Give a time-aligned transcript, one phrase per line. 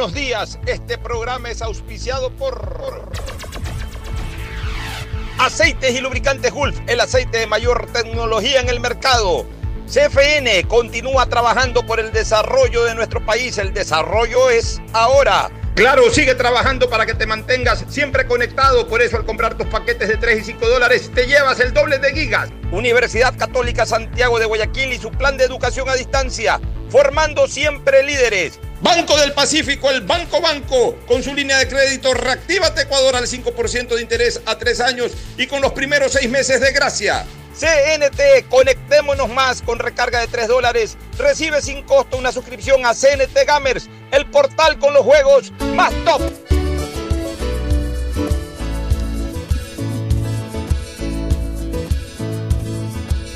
[0.00, 3.06] Buenos días, este programa es auspiciado por
[5.36, 9.44] Aceites y Lubricantes Gulf, el aceite de mayor tecnología en el mercado.
[9.86, 15.50] CFN continúa trabajando por el desarrollo de nuestro país, el desarrollo es ahora.
[15.74, 18.88] Claro, sigue trabajando para que te mantengas siempre conectado.
[18.88, 21.98] Por eso al comprar tus paquetes de 3 y 5 dólares te llevas el doble
[21.98, 22.48] de gigas.
[22.72, 28.58] Universidad Católica Santiago de Guayaquil y su plan de educación a distancia, formando siempre líderes.
[28.80, 33.88] Banco del Pacífico, el Banco Banco, con su línea de crédito Reactívate Ecuador al 5%
[33.94, 37.26] de interés a 3 años y con los primeros 6 meses de gracia.
[37.54, 40.96] CNT, conectémonos más con recarga de 3 dólares.
[41.18, 46.22] Recibe sin costo una suscripción a CNT Gamers, el portal con los juegos más top.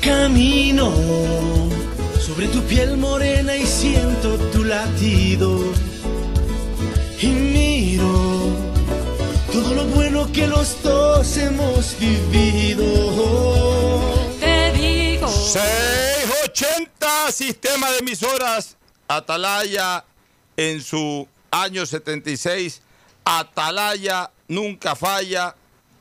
[0.01, 1.54] Camino
[2.35, 5.57] sobre tu piel morena y siento tu latido.
[7.21, 8.49] Y miro
[9.53, 12.83] todo lo bueno que los dos hemos vivido.
[14.41, 15.29] Te digo.
[15.29, 18.75] 680 Sistema de Emisoras
[19.07, 20.03] Atalaya
[20.57, 22.81] en su año 76.
[23.23, 25.55] Atalaya nunca falla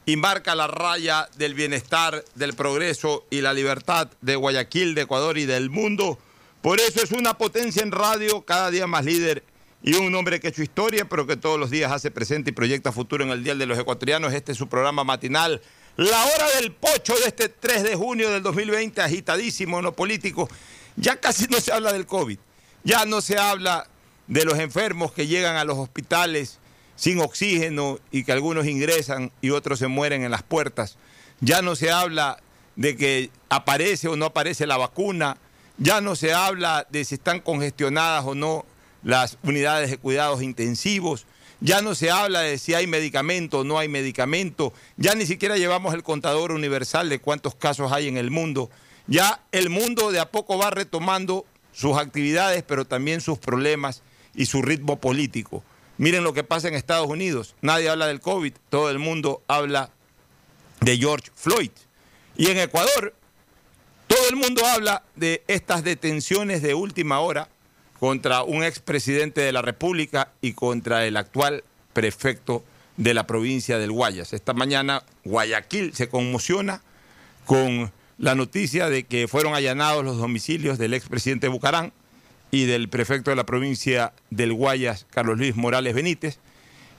[0.06, 5.38] y marca la raya del bienestar, del progreso y la libertad de Guayaquil, de Ecuador
[5.38, 6.18] y del mundo.
[6.60, 9.42] Por eso es una potencia en radio, cada día más líder
[9.82, 12.52] y un hombre que ha hecho historia, pero que todos los días hace presente y
[12.54, 14.32] proyecta futuro en el Día de los Ecuatorianos.
[14.32, 15.60] Este es su programa matinal.
[15.96, 20.48] La hora del pocho de este 3 de junio del 2020, agitadísimo, no político.
[20.96, 22.38] Ya casi no se habla del COVID,
[22.82, 23.86] ya no se habla
[24.26, 26.58] de los enfermos que llegan a los hospitales
[26.96, 30.96] sin oxígeno y que algunos ingresan y otros se mueren en las puertas.
[31.40, 32.38] Ya no se habla
[32.76, 35.36] de que aparece o no aparece la vacuna.
[35.78, 38.64] Ya no se habla de si están congestionadas o no
[39.02, 41.26] las unidades de cuidados intensivos.
[41.60, 44.72] Ya no se habla de si hay medicamento o no hay medicamento.
[44.96, 48.70] Ya ni siquiera llevamos el contador universal de cuántos casos hay en el mundo.
[49.06, 54.02] Ya el mundo de a poco va retomando sus actividades, pero también sus problemas
[54.34, 55.62] y su ritmo político.
[55.96, 57.54] Miren lo que pasa en Estados Unidos.
[57.60, 59.90] Nadie habla del COVID, todo el mundo habla
[60.80, 61.70] de George Floyd.
[62.36, 63.14] Y en Ecuador,
[64.08, 67.48] todo el mundo habla de estas detenciones de última hora
[68.00, 71.62] contra un expresidente de la República y contra el actual
[71.92, 72.64] prefecto
[72.96, 74.32] de la provincia del Guayas.
[74.32, 76.82] Esta mañana Guayaquil se conmociona
[77.46, 81.92] con la noticia de que fueron allanados los domicilios del expresidente Bucarán
[82.54, 86.38] y del prefecto de la provincia del Guayas, Carlos Luis Morales Benítez,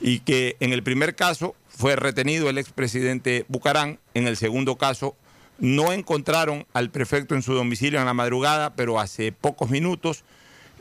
[0.01, 5.15] y que en el primer caso fue retenido el expresidente Bucarán, en el segundo caso
[5.57, 10.25] no encontraron al prefecto en su domicilio en la madrugada, pero hace pocos minutos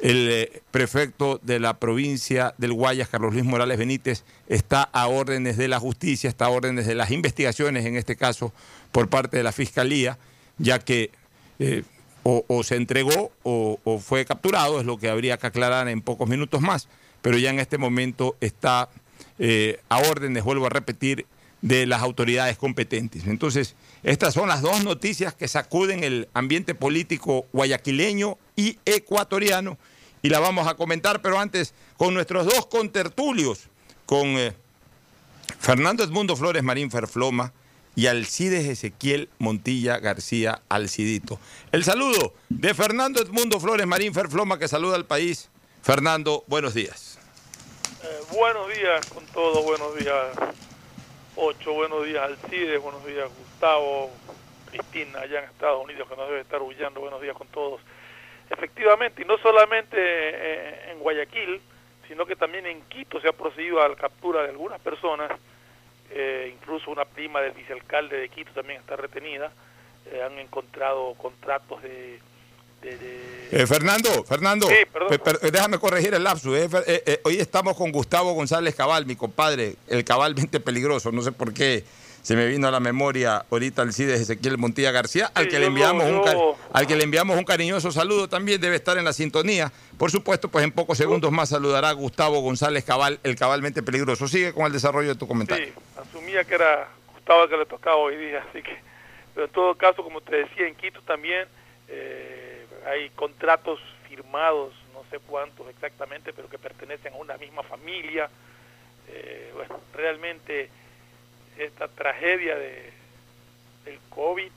[0.02, 5.56] el eh, prefecto de la provincia del Guayas, Carlos Luis Morales Benítez, está a órdenes
[5.56, 8.52] de la justicia, está a órdenes de las investigaciones, en este caso
[8.90, 10.18] por parte de la Fiscalía,
[10.58, 11.12] ya que
[11.60, 11.84] eh,
[12.24, 16.28] o, se entregó o, o, fue capturado, es lo que habría que aclarar en pocos
[16.28, 16.88] minutos más,
[17.22, 18.88] pero ya en este momento está
[19.38, 21.26] eh, a órdenes, vuelvo a repetir,
[21.60, 23.26] de las autoridades competentes.
[23.26, 29.78] Entonces, estas son las dos noticias que sacuden el ambiente político guayaquileño y ecuatoriano
[30.20, 33.68] y la vamos a comentar, pero antes con nuestros dos contertulios,
[34.04, 34.52] con eh,
[35.58, 37.52] Fernando Edmundo Flores Marín Ferfloma
[37.96, 41.38] y Alcides Ezequiel Montilla García Alcidito.
[41.72, 45.50] El saludo de Fernando Edmundo Flores Marín Ferfloma que saluda al país.
[45.82, 47.18] Fernando, buenos días.
[48.02, 50.36] Eh, buenos días con todos, buenos días
[51.36, 54.10] Ocho, buenos días Alcides, buenos días Gustavo,
[54.70, 57.80] Cristina allá en Estados Unidos que nos debe estar huyendo, buenos días con todos.
[58.50, 61.60] Efectivamente, y no solamente eh, en Guayaquil, Guayaquil,
[62.08, 65.30] sino que también en Quito se ha procedido a la captura de algunas personas,
[66.14, 69.50] eh, incluso una prima del vicealcalde de Quito también está retenida,
[70.06, 72.20] eh, han encontrado contratos de...
[72.82, 74.74] de- de- Eh, Fernando, Fernando, Sí,
[75.50, 76.56] déjame corregir el lapsus.
[76.86, 81.10] eh, hoy estamos con Gustavo González Cabal, mi compadre, el cabalmente peligroso.
[81.12, 81.84] No sé por qué
[82.24, 85.66] se me vino a la memoria ahorita el CIDE Ezequiel Montilla García, al que le
[85.66, 86.22] enviamos un
[86.72, 89.70] al que le enviamos un cariñoso saludo también debe estar en la sintonía.
[89.98, 94.26] Por supuesto, pues en pocos segundos más saludará Gustavo González Cabal, el cabalmente peligroso.
[94.26, 95.66] Sigue con el desarrollo de tu comentario.
[95.66, 98.74] Sí, asumía que era Gustavo el que le tocaba hoy día, así que,
[99.34, 101.46] pero en todo caso, como te decía, en Quito también
[101.88, 108.30] eh, hay contratos firmados, no sé cuántos exactamente, pero que pertenecen a una misma familia.
[109.08, 110.70] Eh, bueno, realmente
[111.58, 112.92] esta tragedia de,
[113.84, 114.50] del COVID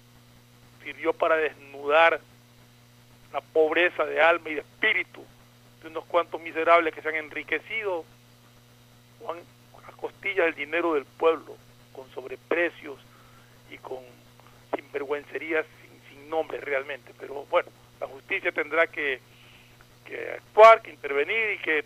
[0.83, 2.19] sirvió para desnudar
[3.33, 5.23] la pobreza de alma y de espíritu
[5.81, 8.05] de unos cuantos miserables que se han enriquecido
[9.21, 11.57] o a costillas del dinero del pueblo,
[11.93, 12.99] con sobreprecios
[13.69, 13.99] y con
[14.75, 17.13] sinvergüencerías sin, sin nombre realmente.
[17.19, 19.19] Pero bueno, la justicia tendrá que,
[20.35, 21.85] actuar, que intervenir y que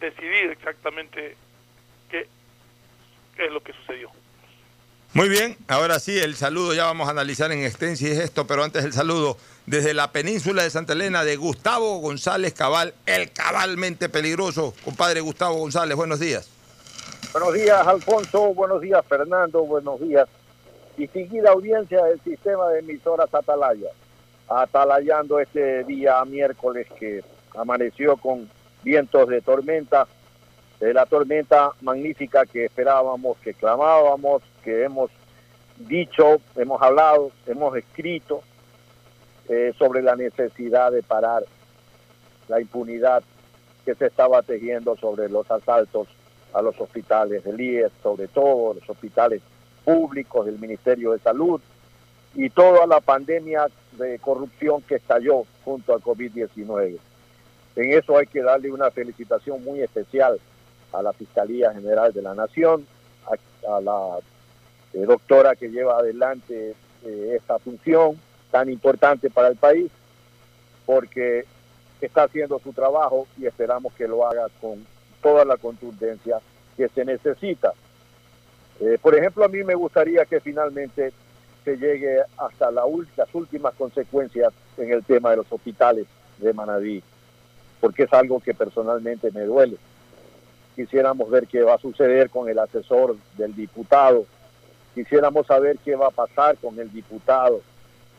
[0.00, 1.36] decidir exactamente
[2.10, 2.26] qué
[3.38, 4.10] es lo que sucedió.
[5.12, 8.62] Muy bien, ahora sí, el saludo ya vamos a analizar en extenso es esto, pero
[8.62, 9.36] antes el saludo
[9.66, 14.72] desde la península de Santa Elena de Gustavo González Cabal, el cabalmente peligroso.
[14.84, 16.48] Compadre Gustavo González, buenos días.
[17.32, 18.54] Buenos días, Alfonso.
[18.54, 19.64] Buenos días, Fernando.
[19.64, 20.28] Buenos días.
[20.96, 23.90] Distinguida audiencia del sistema de emisoras Atalaya.
[24.48, 27.24] Atalayando este día miércoles que
[27.56, 28.48] amaneció con
[28.84, 30.06] vientos de tormenta.
[30.80, 35.10] De la tormenta magnífica que esperábamos, que clamábamos, que hemos
[35.76, 38.42] dicho, hemos hablado, hemos escrito
[39.48, 41.44] eh, sobre la necesidad de parar
[42.48, 43.22] la impunidad
[43.84, 46.08] que se estaba tejiendo sobre los asaltos
[46.52, 49.42] a los hospitales del IES, sobre todo los hospitales
[49.84, 51.60] públicos del Ministerio de Salud
[52.34, 56.98] y toda la pandemia de corrupción que estalló junto al COVID-19.
[57.76, 60.40] En eso hay que darle una felicitación muy especial
[60.92, 62.86] a la Fiscalía General de la Nación,
[63.26, 64.18] a, la
[64.92, 68.18] eh, doctora que lleva adelante eh, esta función
[68.50, 69.90] tan importante para el país,
[70.86, 71.44] porque
[72.00, 74.84] está haciendo su trabajo y esperamos que lo haga con
[75.22, 76.40] toda la contundencia
[76.76, 77.72] que se necesita.
[78.80, 81.12] Eh, por ejemplo, a mí me gustaría que finalmente
[81.64, 82.84] se llegue hasta las
[83.34, 86.06] últimas consecuencias en el tema de los hospitales
[86.38, 87.02] de Manabí,
[87.80, 89.76] porque es algo que personalmente me duele.
[90.76, 94.24] Quisiéramos ver qué va a suceder con el asesor del diputado,
[94.94, 97.60] quisiéramos saber qué va a pasar con el diputado,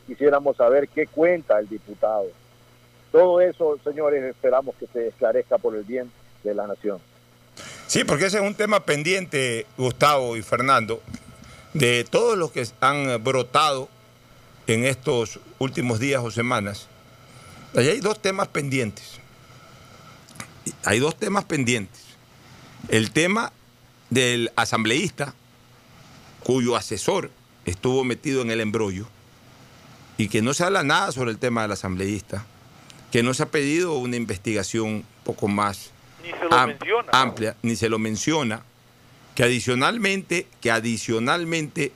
[0.08, 2.28] quisiéramos saber qué cuenta el diputado.
[3.12, 6.12] Todo eso, señores, esperamos que se esclarezca por el bien
[6.44, 7.00] de la nación.
[7.88, 11.02] Sí, porque ese es un tema pendiente, Gustavo y Fernando,
[11.74, 13.90] de todos los que han brotado
[14.68, 16.88] en estos últimos días o semanas.
[17.76, 19.20] Allí hay dos temas pendientes.
[20.86, 22.01] Hay dos temas pendientes.
[22.90, 23.52] El tema
[24.10, 25.34] del asambleísta
[26.44, 27.32] cuyo asesor
[27.66, 29.08] estuvo metido en el embrollo
[30.18, 32.46] y que no se habla nada sobre el tema del asambleísta,
[33.12, 35.92] que no se ha pedido una investigación poco más
[36.24, 37.10] Ni se lo am- menciona.
[37.12, 38.64] amplia, ni se lo menciona,
[39.36, 41.92] que adicionalmente, que adicionalmente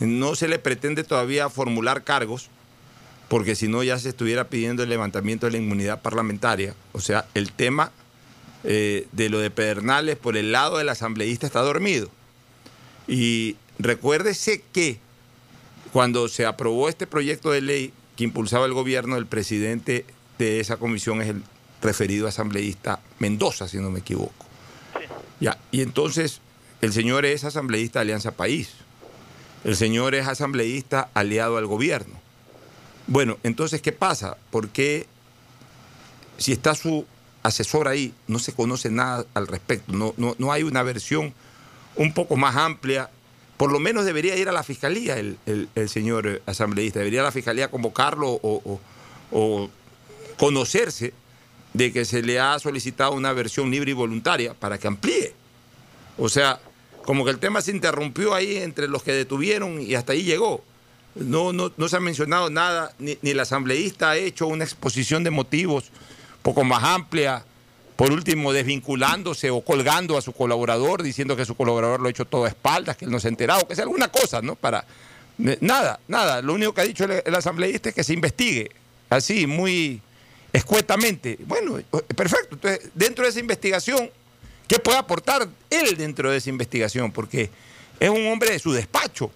[0.00, 2.48] no se le pretende todavía formular cargos,
[3.28, 6.74] porque si no ya se estuviera pidiendo el levantamiento de la inmunidad parlamentaria.
[6.92, 7.92] O sea, el tema
[8.64, 12.08] eh, de lo de Pedernales por el lado del asambleísta está dormido.
[13.06, 14.98] Y recuérdese que
[15.92, 20.06] cuando se aprobó este proyecto de ley que impulsaba el gobierno, el presidente
[20.38, 21.42] de esa comisión es el
[21.82, 24.46] referido asambleísta Mendoza, si no me equivoco.
[25.40, 26.40] Ya, y entonces
[26.80, 28.70] el señor es asambleísta de Alianza País.
[29.64, 32.14] El señor es asambleísta aliado al gobierno.
[33.06, 34.36] Bueno, entonces, ¿qué pasa?
[34.50, 35.06] ¿Por qué
[36.38, 37.06] si está su
[37.44, 39.92] asesor ahí, no se conoce nada al respecto?
[39.92, 41.32] No, no, no hay una versión
[41.94, 43.08] un poco más amplia.
[43.56, 46.98] Por lo menos debería ir a la fiscalía el, el- señor eh, asambleísta.
[46.98, 48.80] Debería la fiscalía convocarlo o, o-
[49.30, 49.70] o
[50.36, 51.12] conocerse
[51.72, 55.34] de que se le ha solicitado una versión libre y voluntaria para que amplíe.
[56.18, 56.60] O sea,
[57.04, 60.64] como que el tema se interrumpió ahí entre los que detuvieron y hasta ahí llegó.
[61.14, 65.22] No, no, no se ha mencionado nada, ni, ni el asambleísta ha hecho una exposición
[65.22, 65.84] de motivos
[66.44, 67.42] poco más amplia,
[67.96, 72.26] por último desvinculándose o colgando a su colaborador, diciendo que su colaborador lo ha hecho
[72.26, 74.54] todo a espaldas, que él no se ha enterado, que sea alguna cosa, ¿no?
[74.54, 74.84] Para
[75.38, 76.42] nada, nada.
[76.42, 78.70] Lo único que ha dicho el, el asambleísta es que se investigue,
[79.08, 80.02] así, muy
[80.52, 81.38] escuetamente.
[81.46, 81.80] Bueno,
[82.14, 82.56] perfecto.
[82.56, 84.10] Entonces, dentro de esa investigación,
[84.68, 87.10] ¿qué puede aportar él dentro de esa investigación?
[87.10, 87.50] Porque
[87.98, 89.30] es un hombre de su despacho,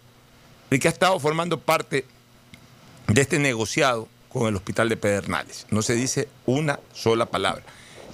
[0.71, 2.05] el que ha estado formando parte
[3.07, 5.67] de este negociado con el hospital de Pedernales.
[5.71, 7.65] No se dice una sola palabra.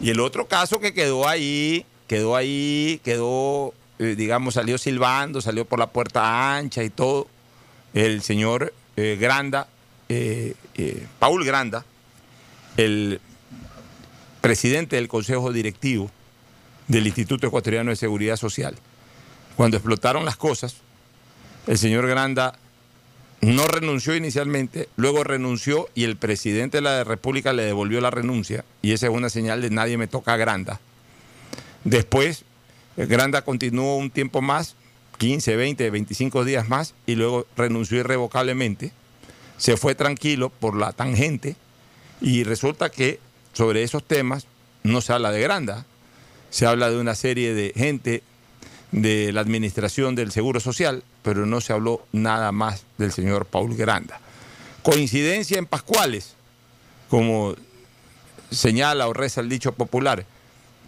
[0.00, 5.64] Y el otro caso que quedó ahí, quedó ahí, quedó, eh, digamos, salió silbando, salió
[5.64, 7.28] por la puerta ancha y todo,
[7.92, 9.68] el señor eh, Granda,
[10.08, 10.54] eh,
[11.18, 11.84] Paul Granda,
[12.76, 13.20] el
[14.40, 16.10] presidente del Consejo Directivo
[16.88, 18.76] del Instituto Ecuatoriano de Seguridad Social.
[19.56, 20.76] Cuando explotaron las cosas,
[21.66, 22.58] el señor Granda
[23.44, 28.64] no renunció inicialmente, luego renunció y el presidente de la República le devolvió la renuncia
[28.80, 30.80] y esa es una señal de nadie me toca a Granda.
[31.84, 32.44] Después,
[32.96, 34.76] Granda continuó un tiempo más,
[35.18, 38.92] 15, 20, 25 días más y luego renunció irrevocablemente.
[39.58, 41.56] Se fue tranquilo por la tangente
[42.22, 43.20] y resulta que
[43.52, 44.46] sobre esos temas
[44.84, 45.84] no se habla de Granda,
[46.48, 48.22] se habla de una serie de gente
[48.90, 53.74] de la administración del Seguro Social, pero no se habló nada más del señor Paul
[53.74, 54.20] Granda.
[54.82, 56.34] Coincidencia en Pascuales,
[57.08, 57.54] como
[58.50, 60.26] señala o reza el dicho popular,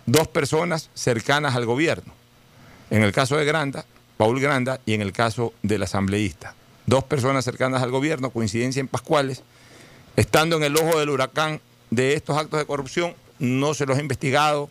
[0.04, 2.12] dos personas cercanas al gobierno.
[2.90, 3.86] En el caso de Granda,
[4.18, 6.54] Paul Granda, y en el caso del asambleísta.
[6.84, 9.42] Dos personas cercanas al gobierno, coincidencia en Pascuales,
[10.16, 14.02] estando en el ojo del huracán de estos actos de corrupción, no se los ha
[14.02, 14.68] investigado,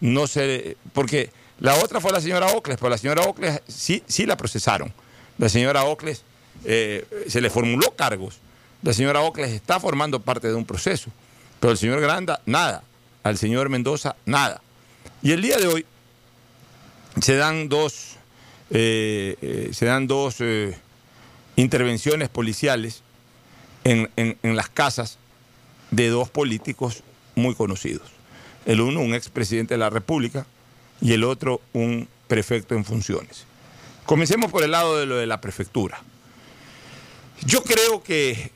[0.00, 0.76] no se.
[0.92, 4.92] porque la otra fue la señora Ocles, pero la señora Ocles sí, sí la procesaron.
[5.38, 6.22] La señora Ocles
[6.64, 8.38] eh, se le formuló cargos.
[8.82, 11.10] La señora Ocles está formando parte de un proceso.
[11.60, 12.82] Pero el señor Granda, nada.
[13.22, 14.62] Al señor Mendoza, nada.
[15.22, 15.86] Y el día de hoy
[17.20, 18.16] se dan dos,
[18.70, 20.36] eh, eh, se dan dos
[21.56, 23.02] intervenciones policiales
[23.84, 25.18] en, en las casas
[25.90, 27.02] de dos políticos
[27.34, 28.10] muy conocidos.
[28.64, 30.46] El uno, un expresidente de la República,
[31.00, 33.44] y el otro un prefecto en funciones.
[34.06, 36.00] Comencemos por el lado de lo de la prefectura.
[37.44, 38.50] Yo creo que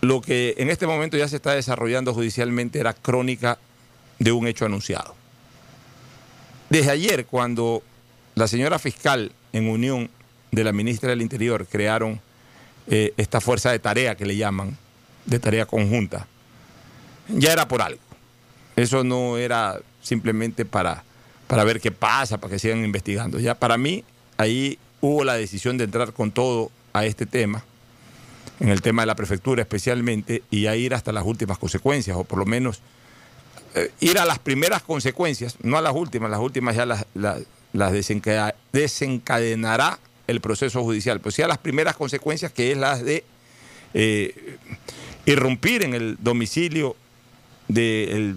[0.00, 3.58] lo que en este momento ya se está desarrollando judicialmente era crónica
[4.18, 5.14] de un hecho anunciado.
[6.68, 7.82] Desde ayer, cuando
[8.34, 10.10] la señora fiscal, en unión
[10.50, 12.20] de la ministra del Interior, crearon
[12.88, 14.76] eh, esta fuerza de tarea que le llaman,
[15.24, 16.26] de tarea conjunta,
[17.28, 18.00] ya era por algo.
[18.76, 21.04] Eso no era simplemente para
[21.46, 23.38] para ver qué pasa, para que sigan investigando.
[23.38, 24.04] Ya para mí,
[24.36, 27.64] ahí hubo la decisión de entrar con todo a este tema,
[28.60, 32.24] en el tema de la prefectura especialmente, y ya ir hasta las últimas consecuencias, o
[32.24, 32.80] por lo menos
[33.74, 37.92] eh, ir a las primeras consecuencias, no a las últimas, las últimas ya las, las,
[38.72, 43.24] desencadenará el proceso judicial, pues sí a las primeras consecuencias, que es las de
[43.92, 44.56] eh,
[45.26, 46.96] irrumpir en el domicilio
[47.68, 48.36] del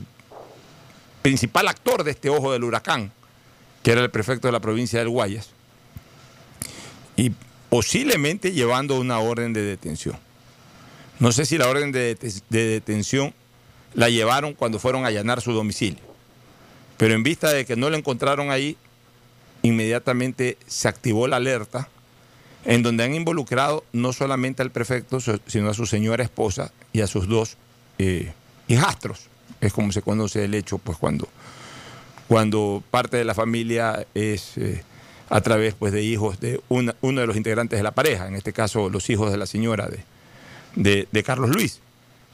[1.21, 3.11] principal actor de este ojo del huracán,
[3.83, 5.51] que era el prefecto de la provincia del Guayas,
[7.17, 7.33] y
[7.69, 10.15] posiblemente llevando una orden de detención.
[11.19, 12.15] No sé si la orden de,
[12.50, 13.33] detención
[13.93, 16.00] la llevaron cuando fueron a allanar su domicilio,
[16.95, 18.77] pero en vista de que no lo encontraron ahí,
[19.63, 21.89] inmediatamente se activó la alerta
[22.63, 27.07] en donde han involucrado no solamente al prefecto, sino a su señora esposa y a
[27.07, 27.57] sus dos
[27.97, 28.31] eh,
[28.69, 29.27] hijastros
[29.62, 31.27] es como se conoce el hecho, pues cuando,
[32.27, 34.83] cuando parte de la familia es eh,
[35.29, 38.53] a través pues, de hijos de uno de los integrantes de la pareja, en este
[38.53, 39.89] caso los hijos de la señora
[40.75, 41.81] de, de, Carlos Luis.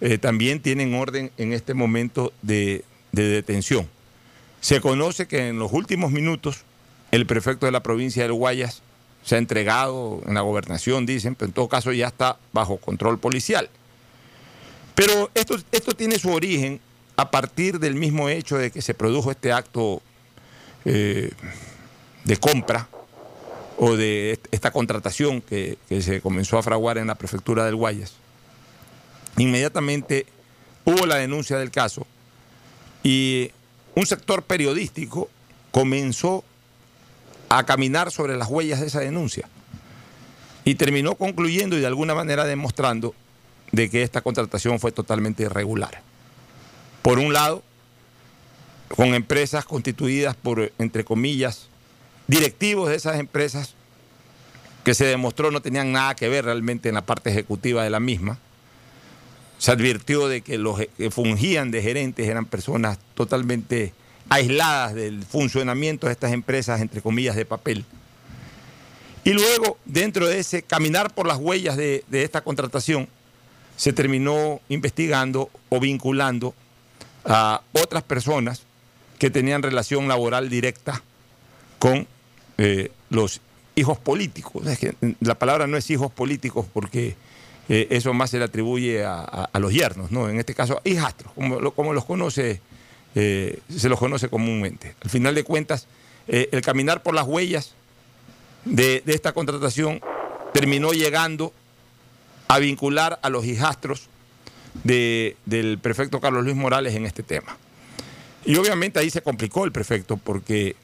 [0.02, 3.88] Eh, también tienen orden en este momento de, de detención.
[4.62, 6.64] Se conoce que en los últimos minutos
[7.12, 8.82] el prefecto de la provincia del Guayas
[9.24, 13.20] se ha entregado en la gobernación, dicen, pero en todo caso ya está bajo control
[13.20, 13.70] policial.
[14.96, 16.80] Pero esto, esto tiene su origen
[17.16, 20.02] a partir del mismo hecho de que se produjo este acto
[20.86, 21.32] eh,
[22.24, 22.88] de compra
[23.78, 28.14] o de esta contratación que, se comenzó a fraguar en la prefectura del Guayas,
[29.38, 30.26] inmediatamente
[30.86, 32.06] hubo la denuncia del caso
[33.04, 33.52] y
[33.96, 35.30] un sector periodístico
[35.72, 36.44] comenzó
[37.50, 39.48] a caminar sobre las huellas de esa denuncia
[40.66, 43.14] y terminó concluyendo y de alguna manera demostrando
[43.72, 46.02] de que esta contratación fue totalmente irregular.
[47.02, 47.64] Por un lado,
[48.96, 51.68] con empresas constituidas por, entre comillas,
[52.28, 53.76] directivos de esas empresas
[54.84, 58.00] que se demostró no tenían nada que ver realmente en la parte ejecutiva de la
[58.00, 58.38] misma.
[59.58, 63.94] Se advirtió de que los que fungían de gerentes eran personas totalmente
[64.30, 67.86] aisladas del funcionamiento de estas empresas, entre comillas, de papel.
[69.24, 73.08] Y luego, dentro de ese caminar por las huellas de, de esta contratación,
[73.78, 76.54] se terminó investigando o vinculando
[77.24, 78.64] a otras personas
[79.18, 81.02] que tenían relación laboral directa
[81.80, 82.06] con
[82.58, 83.42] eh, los
[83.76, 84.66] hijos políticos.
[84.68, 87.16] Es que la palabra no es hijos políticos porque
[87.70, 90.30] eh, eso más se le atribuye a, los yernos, ¿no?
[90.30, 92.62] En este caso, hijastros, como, como los conoce,
[93.16, 94.96] eh, se los conoce comúnmente.
[95.02, 95.88] Al final de cuentas,
[96.28, 97.74] el caminar por las huellas
[98.66, 100.02] de, esta contratación
[100.54, 101.54] terminó llegando
[102.48, 104.08] a vincular a los hijastros
[104.84, 107.58] de- del prefecto Carlos Luis Morales en este tema.
[108.46, 110.76] Y obviamente ahí se complicó el prefecto porque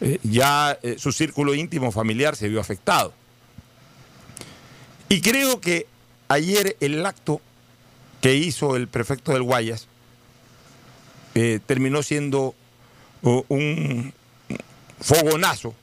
[0.00, 3.12] eh, ya eh, su círculo íntimo familiar se vio afectado.
[5.08, 5.86] Y creo que
[6.28, 7.40] ayer el acto
[8.22, 9.88] que hizo el prefecto del Guayas
[11.34, 12.54] eh, terminó siendo
[13.22, 14.14] un
[15.00, 15.74] fogonazo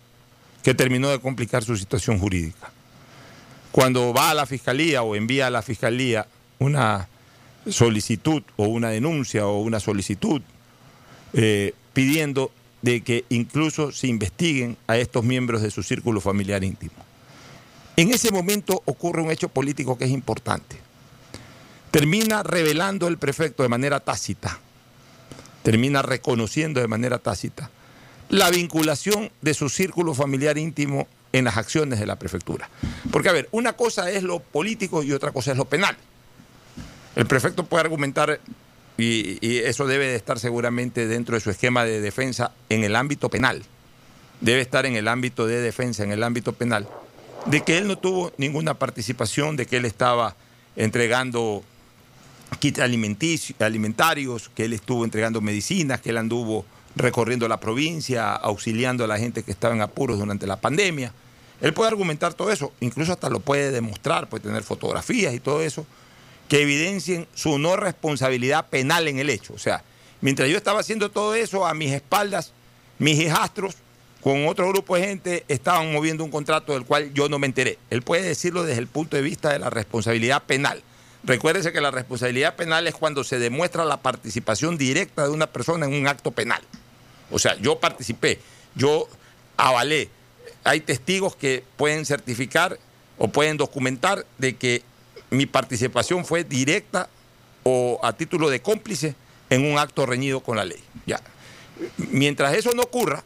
[0.63, 2.71] que terminó de complicar su situación jurídica.
[3.71, 6.25] Cuando va a la fiscalía o envía a la fiscalía
[6.57, 7.07] una
[7.69, 10.41] solicitud o una denuncia o una solicitud
[11.93, 16.93] pidiendo de que incluso se investiguen a estos miembros de su círculo familiar íntimo.
[17.95, 20.77] En ese momento ocurre un hecho político que es importante.
[21.91, 24.59] Termina revelando el prefecto de manera tácita,
[25.63, 27.71] termina reconociendo de manera tácita
[28.29, 32.69] la vinculación de su círculo familiar íntimo en las acciones de la prefectura.
[33.11, 35.95] Porque, a ver, una cosa es lo político y otra cosa es lo penal.
[37.15, 38.39] El prefecto puede argumentar,
[38.97, 42.95] y, y eso debe de estar seguramente dentro de su esquema de defensa en el
[42.95, 43.63] ámbito penal,
[44.41, 46.87] debe estar en el ámbito de defensa, en el ámbito penal,
[47.45, 50.35] de que él no tuvo ninguna participación, de que él estaba
[50.75, 51.63] entregando
[52.59, 59.07] kits alimentarios, que él estuvo entregando medicinas, que él anduvo recorriendo la provincia, auxiliando a
[59.07, 61.13] la gente que estaba en apuros durante la pandemia.
[61.61, 65.61] Él puede argumentar todo eso, incluso hasta lo puede demostrar, puede tener fotografías y todo
[65.61, 65.85] eso,
[66.47, 69.53] que evidencien su no responsabilidad penal en el hecho.
[69.53, 69.83] O sea,
[70.21, 72.53] mientras yo estaba haciendo todo eso, a mis espaldas,
[72.99, 73.75] mis hijastros,
[74.21, 77.77] con otro grupo de gente, estaban moviendo un contrato del cual yo no me enteré.
[77.89, 80.81] Él puede decirlo desde el punto de vista de la responsabilidad penal.
[81.23, 85.85] Recuérdese que la responsabilidad penal es cuando se demuestra la participación directa de una persona
[85.85, 86.61] en un acto penal.
[87.31, 88.39] O sea, yo participé,
[88.75, 89.07] yo
[89.55, 90.09] avalé.
[90.63, 92.79] Hay testigos que pueden certificar
[93.17, 94.83] o pueden documentar de que
[95.29, 97.09] mi participación fue directa
[97.63, 99.15] o a título de cómplice
[99.49, 100.81] en un acto reñido con la ley.
[101.05, 101.21] Ya.
[101.97, 103.23] Mientras eso no ocurra,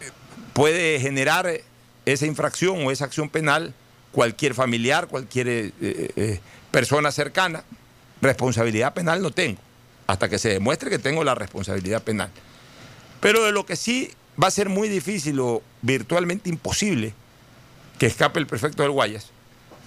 [0.00, 0.10] eh,
[0.52, 1.64] puede generar eh,
[2.06, 3.74] esa infracción o esa acción penal
[4.12, 7.64] cualquier familiar, cualquier eh, eh, persona cercana.
[8.20, 9.58] Responsabilidad penal no tengo,
[10.06, 12.30] hasta que se demuestre que tengo la responsabilidad penal.
[13.20, 17.14] Pero de lo que sí va a ser muy difícil o virtualmente imposible
[17.98, 19.31] que escape el prefecto del Guayas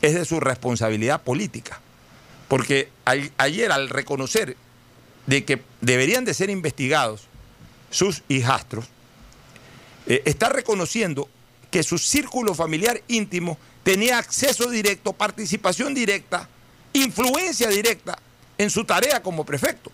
[0.08, 1.80] es de su responsabilidad política.
[2.48, 2.90] Porque
[3.38, 4.56] ayer al reconocer
[5.26, 7.28] de que deberían de ser investigados
[7.90, 8.86] sus hijastros,
[10.08, 11.28] eh, está reconociendo
[11.72, 16.48] que su círculo familiar íntimo tenía acceso directo, participación directa,
[16.94, 18.18] influencia directa
[18.58, 19.92] en su tarea como prefecto.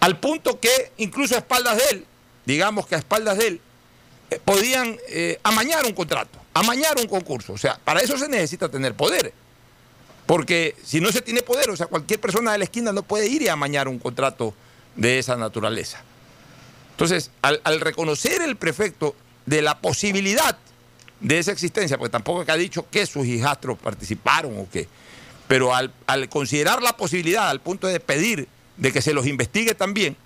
[0.00, 2.06] Al punto que incluso a espaldas de él,
[2.44, 3.60] digamos que a espaldas de él,
[4.30, 7.52] eh, podían eh, amañar un contrato, amañar un concurso.
[7.52, 9.32] O sea, para eso se necesita tener poder.
[10.26, 13.26] Porque si no se tiene poder, o sea, cualquier persona de la esquina no puede
[13.26, 14.54] ir y amañar un contrato
[14.96, 16.02] de esa naturaleza.
[16.92, 19.14] Entonces, al, al reconocer el prefecto
[19.44, 20.56] de la posibilidad
[21.20, 24.88] de esa existencia, porque tampoco es que ha dicho que sus hijastros participaron o qué,
[25.48, 29.74] pero al, al considerar la posibilidad al punto de pedir de que se los investigue
[29.74, 30.16] también,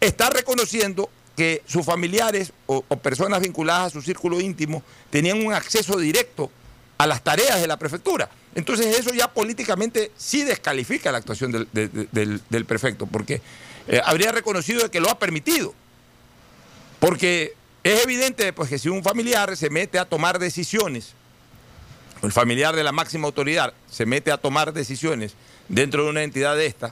[0.00, 5.96] está reconociendo que sus familiares o, personas vinculadas a su círculo íntimo tenían un acceso
[5.96, 6.50] directo
[6.98, 8.28] a las tareas de la prefectura.
[8.56, 13.40] Entonces eso ya políticamente sí descalifica la actuación del, de- de- del- del prefecto, porque
[13.86, 15.74] eh, habría reconocido que lo ha permitido.
[16.98, 21.12] Porque es evidente pues, que si un familiar se mete a tomar decisiones,
[22.22, 25.34] el familiar de la máxima autoridad se mete a tomar decisiones
[25.68, 26.88] dentro de una entidad de esta,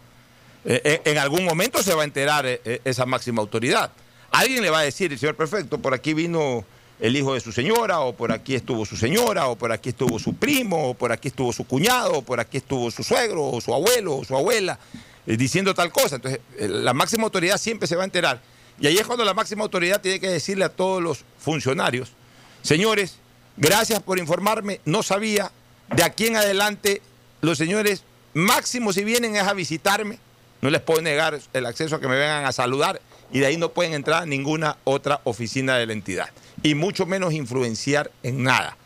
[0.64, 2.46] eh, eh, en algún momento se va a enterar
[2.84, 3.90] esa máxima autoridad.
[4.36, 6.62] Alguien le va a decir, señor prefecto, por aquí vino
[7.00, 10.18] el hijo de su señora, o por aquí estuvo su señora, o por aquí estuvo
[10.18, 13.62] su primo, o por aquí estuvo su cuñado, o por aquí estuvo su suegro, o
[13.62, 14.78] su abuelo, o su abuela,
[15.26, 16.16] eh, diciendo tal cosa.
[16.16, 18.42] Entonces, eh, la máxima autoridad siempre se va a enterar.
[18.78, 22.12] Y ahí es cuando la máxima autoridad tiene que decirle a todos los funcionarios,
[22.60, 23.16] señores,
[23.56, 25.50] gracias por informarme, no sabía,
[25.94, 27.00] de aquí en adelante
[27.40, 30.18] los señores máximo si vienen es a visitarme,
[30.60, 33.00] no les puedo negar el acceso a que me vengan a saludar
[33.32, 36.30] y de ahí no pueden entrar a ninguna otra oficina de la entidad
[36.62, 38.76] y mucho menos influenciar en nada.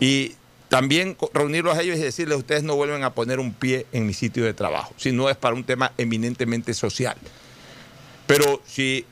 [0.00, 0.36] Y
[0.68, 4.14] también reunirlos a ellos y decirles, ustedes no vuelven a poner un pie en mi
[4.14, 7.16] sitio de trabajo, si no es para un tema eminentemente social.
[8.26, 9.04] Pero si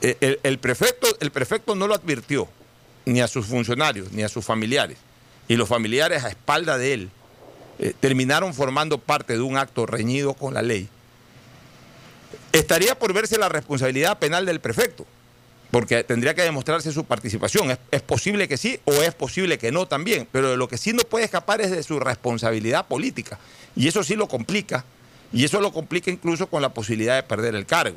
[0.00, 2.48] el, prefecto, el prefecto no lo advirtió,
[3.06, 4.98] ni a sus funcionarios, ni a sus familiares,
[5.48, 7.10] y los familiares a espalda de él
[7.78, 10.88] eh, terminaron formando parte de un acto reñido con la ley,
[12.52, 15.06] estaría por verse la responsabilidad penal del prefecto
[15.70, 17.76] porque tendría que demostrarse su participación.
[17.90, 21.02] Es, posible que sí o es posible que no también, pero lo que sí no
[21.04, 23.38] puede escapar es de su responsabilidad política.
[23.76, 24.84] Y eso sí lo complica,
[25.32, 27.96] y eso lo complica incluso con la posibilidad de perder el cargo.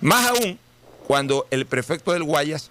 [0.00, 0.58] Más aún
[1.06, 2.70] cuando el prefecto del Guayas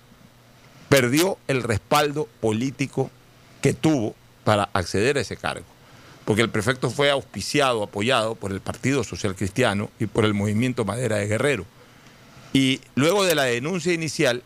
[0.88, 3.10] perdió el respaldo político
[3.62, 5.65] que tuvo para acceder a ese cargo.
[6.32, 10.86] Porque el prefecto fue auspiciado, apoyado por el Partido Social Cristiano y por el Movimiento
[10.86, 11.65] Madera de Guerrero.
[12.54, 14.41] Y luego de la denuncia inicial,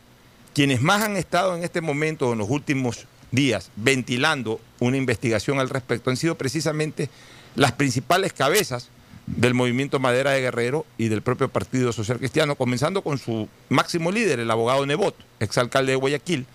[0.56, 5.70] quienes más han estado en este momento, en los últimos días, ventilando una investigación al
[5.70, 7.08] respecto, han sido precisamente
[7.54, 8.90] las principales cabezas
[9.28, 14.12] del movimiento Madera de Guerrero y del propio Partido Social Cristiano, comenzando con su máximo
[14.12, 16.48] líder, el abogado Nebot, exalcalde de Guayaquil,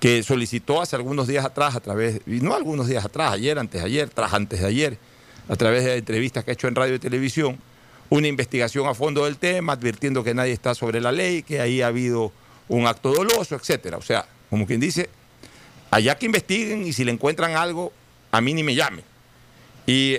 [0.00, 3.80] que solicitó hace algunos días atrás, a través, y no algunos días atrás, ayer, antes
[3.80, 4.98] de ayer, tras antes de ayer,
[5.48, 7.58] a través de entrevistas que ha hecho en radio y televisión,
[8.10, 11.82] una investigación a fondo del tema, advirtiendo que nadie está sobre la ley, que ahí
[11.82, 12.32] ha habido
[12.68, 13.96] un acto doloso, etcétera.
[13.96, 15.08] O sea, como quien dice,
[15.90, 17.92] allá que investiguen y si le encuentran algo,
[18.30, 19.02] a mí ni me llame.
[19.86, 20.18] Y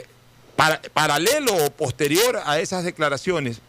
[0.93, 3.61] paralelo o posterior a esas declaraciones,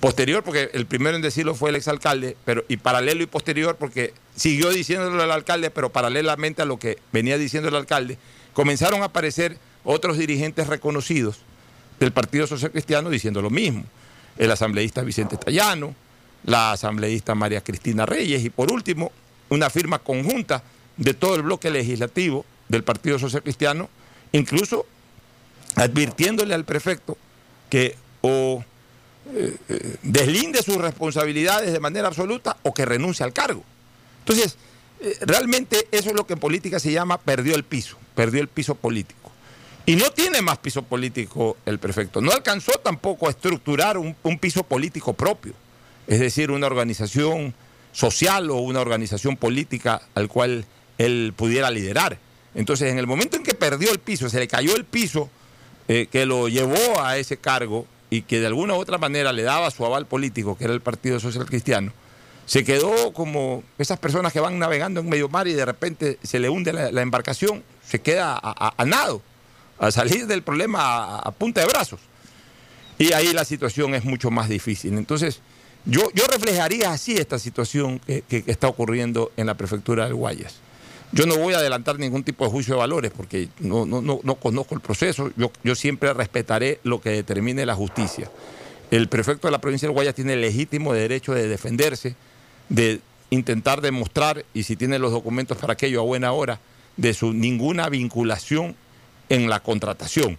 [0.00, 4.12] posterior porque el primero en decirlo fue el exalcalde, pero y paralelo y posterior porque
[4.34, 8.18] siguió diciéndolo el alcalde, pero paralelamente a lo que venía diciendo el alcalde,
[8.52, 11.38] comenzaron a aparecer otros dirigentes reconocidos
[12.00, 13.84] del Partido Social Cristiano diciendo lo mismo.
[14.36, 15.94] El asambleísta Vicente Tallano,
[16.44, 19.10] la asambleísta María Cristina Reyes y por último
[19.48, 20.62] una firma conjunta
[20.96, 23.88] de todo el bloque legislativo del Partido Social Cristiano,
[24.32, 24.86] incluso
[25.76, 27.16] advirtiéndole al prefecto
[27.70, 28.64] que o
[29.34, 33.64] eh, deslinde sus responsabilidades de manera absoluta o que renuncie al cargo.
[34.20, 34.56] Entonces,
[35.00, 38.48] eh, realmente eso es lo que en política se llama perdió el piso, perdió el
[38.48, 39.32] piso político.
[39.84, 42.20] Y no tiene más piso político el prefecto.
[42.20, 45.54] No alcanzó tampoco a estructurar un, piso político propio,
[46.08, 47.54] es decir, una organización
[47.92, 50.66] social o una organización política al cual
[50.98, 52.18] él pudiera liderar.
[52.54, 55.30] Entonces, en el momento en que perdió el piso, se le cayó el piso
[55.88, 59.42] eh, que lo llevó a ese cargo y que de alguna u otra manera le
[59.42, 61.92] daba su aval político, que era el Partido Social Cristiano,
[62.46, 66.38] se quedó como esas personas que van navegando en medio mar y de repente se
[66.38, 69.20] le hunde la, embarcación, se queda a nado
[69.78, 72.00] a salir del problema a, punta de brazos.
[72.98, 74.96] Y ahí la situación es mucho más difícil.
[74.96, 75.40] Entonces,
[75.84, 80.56] yo, yo reflejaría así esta situación que, está ocurriendo en la prefectura del Guayas.
[81.12, 84.34] Yo no voy a adelantar ningún tipo de juicio de valores porque no, no, no,
[84.36, 85.30] conozco el proceso.
[85.36, 88.30] Yo, yo siempre respetaré lo que determine la justicia.
[88.90, 92.14] El prefecto de la provincia del Guayas tiene el legítimo derecho de defenderse,
[92.68, 96.60] de intentar demostrar, y si tiene los documentos para aquello a buena hora,
[96.96, 98.76] de su ninguna vinculación
[99.28, 100.38] en la contratación,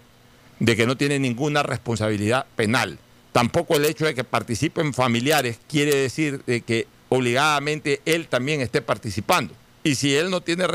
[0.58, 2.98] de que no tiene ninguna responsabilidad penal.
[3.32, 8.82] Tampoco el hecho de que participen familiares quiere decir de que obligadamente él también esté
[8.82, 9.54] participando.
[9.84, 10.66] Y si él no tiene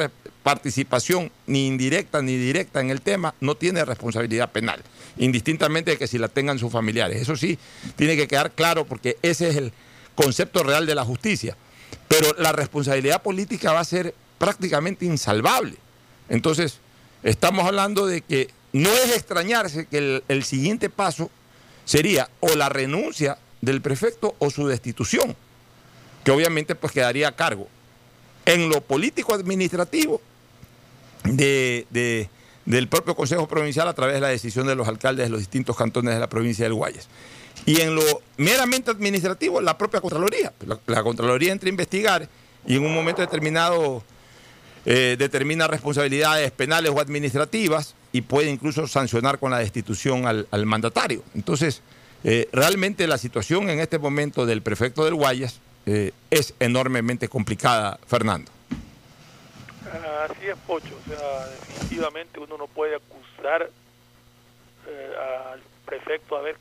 [0.43, 4.81] participación ni indirecta ni directa en el tema, no tiene responsabilidad penal,
[5.17, 7.21] indistintamente de que si la tengan sus familiares.
[7.21, 7.57] Eso sí,
[7.95, 9.73] tiene que quedar claro porque ese es el
[10.15, 11.55] concepto real de la justicia.
[12.07, 15.75] Pero la responsabilidad política va a ser prácticamente insalvable.
[16.29, 16.79] Entonces,
[17.23, 21.31] Estamos hablando de que no es extrañarse que el, siguiente paso
[21.85, 25.35] sería o la renuncia del prefecto o su destitución,
[26.25, 27.69] que obviamente pues quedaría a cargo
[28.45, 30.21] en lo político administrativo
[31.23, 32.29] de,
[32.65, 35.75] del propio Consejo Provincial a través de la decisión de los alcaldes de los distintos
[35.77, 37.07] cantones de la provincia del Guayas.
[37.65, 38.03] Y en lo
[38.37, 40.53] meramente administrativo, la propia Contraloría.
[40.65, 42.29] La, la Contraloría entra a investigar
[42.65, 44.03] y en un momento determinado
[44.85, 51.23] eh, determina responsabilidades penales o administrativas y puede incluso sancionar con la destitución al, mandatario.
[51.35, 51.81] Entonces,
[52.25, 57.99] eh, realmente la situación en este momento del prefecto del Guayas eh, es enormemente complicada,
[58.07, 58.51] Fernando.
[60.29, 60.97] Así es, Pocho.
[61.05, 63.69] O sea, definitivamente uno no puede acusar
[65.53, 66.57] al prefecto de haber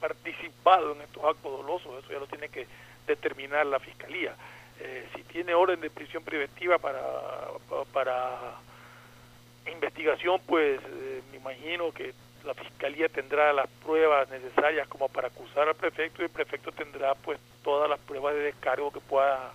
[0.00, 2.04] participado en estos actos dolosos.
[2.04, 2.66] Eso ya lo tiene que
[3.06, 4.34] determinar la fiscalía.
[4.80, 7.00] Eh, si tiene orden de prisión preventiva para,
[7.92, 8.56] para
[9.70, 12.12] investigación, pues eh, me imagino que
[12.46, 17.14] la fiscalía tendrá las pruebas necesarias como para acusar al prefecto y el prefecto tendrá
[17.16, 19.52] pues todas las pruebas de descargo que pueda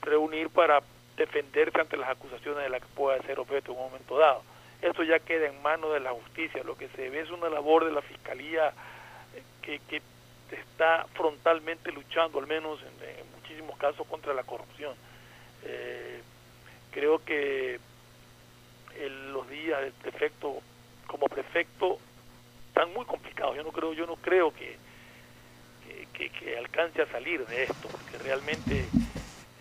[0.00, 0.80] reunir para
[1.16, 4.42] defenderse ante las acusaciones de las que pueda ser objeto en un momento dado.
[4.80, 6.62] Esto ya queda en manos de la justicia.
[6.64, 8.72] Lo que se ve es una labor de la Fiscalía
[9.34, 10.00] eh, que, que
[10.50, 14.94] está frontalmente luchando, al menos en, en muchísimos casos, contra la corrupción.
[15.64, 16.22] Eh,
[16.92, 17.80] creo que
[18.98, 20.62] el, los días de prefecto
[21.08, 21.98] como prefecto
[22.68, 23.56] están muy complicados.
[23.56, 24.76] Yo no creo, yo no creo que,
[26.12, 28.88] que, alcance a salir de esto, porque realmente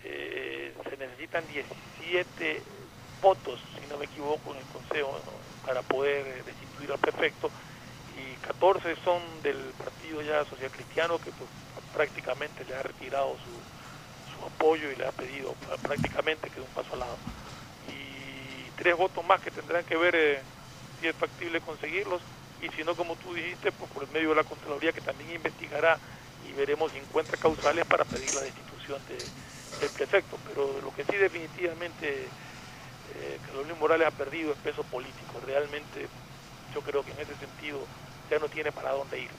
[0.04, 2.62] eh, se necesitan 17
[3.22, 5.20] votos, si no me equivoco, en el Consejo
[5.66, 7.50] para poder destituir al prefecto
[8.18, 11.50] y 14 son del partido ya social cristiano que pues,
[11.94, 13.52] prácticamente le ha retirado su,
[14.34, 17.18] su apoyo y le ha pedido prácticamente que dé un paso al lado.
[17.90, 20.42] Y tres votos más que tendrán que ver eh,
[21.00, 22.22] si es factible conseguirlos
[22.62, 25.32] y si no, como tú dijiste, pues por el medio de la Contraloría que también
[25.32, 25.98] investigará
[26.48, 29.30] y veremos si encuentra causales para pedir la destitución de,
[29.80, 30.40] del prefecto.
[30.44, 32.30] Pero lo que sí definitivamente
[33.14, 33.40] eh,
[33.80, 35.40] Morales ha perdido es peso político.
[35.46, 36.10] Realmente
[36.74, 37.88] yo creo que en ese sentido
[38.30, 39.32] ya no tiene para dónde ir.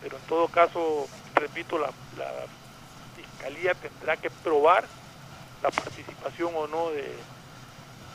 [0.00, 1.92] Pero en todo caso, repito, la
[3.14, 4.88] Fiscalía tendrá que probar
[5.62, 7.24] la participación o no de,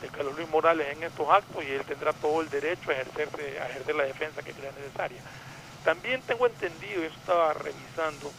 [0.00, 3.28] de Carlos Luis Morales en estos actos y él tendrá todo el derecho a ejercer,
[3.60, 5.20] a ejercer la defensa que crea necesaria.
[5.84, 8.32] También tengo entendido, eso estaba revisando,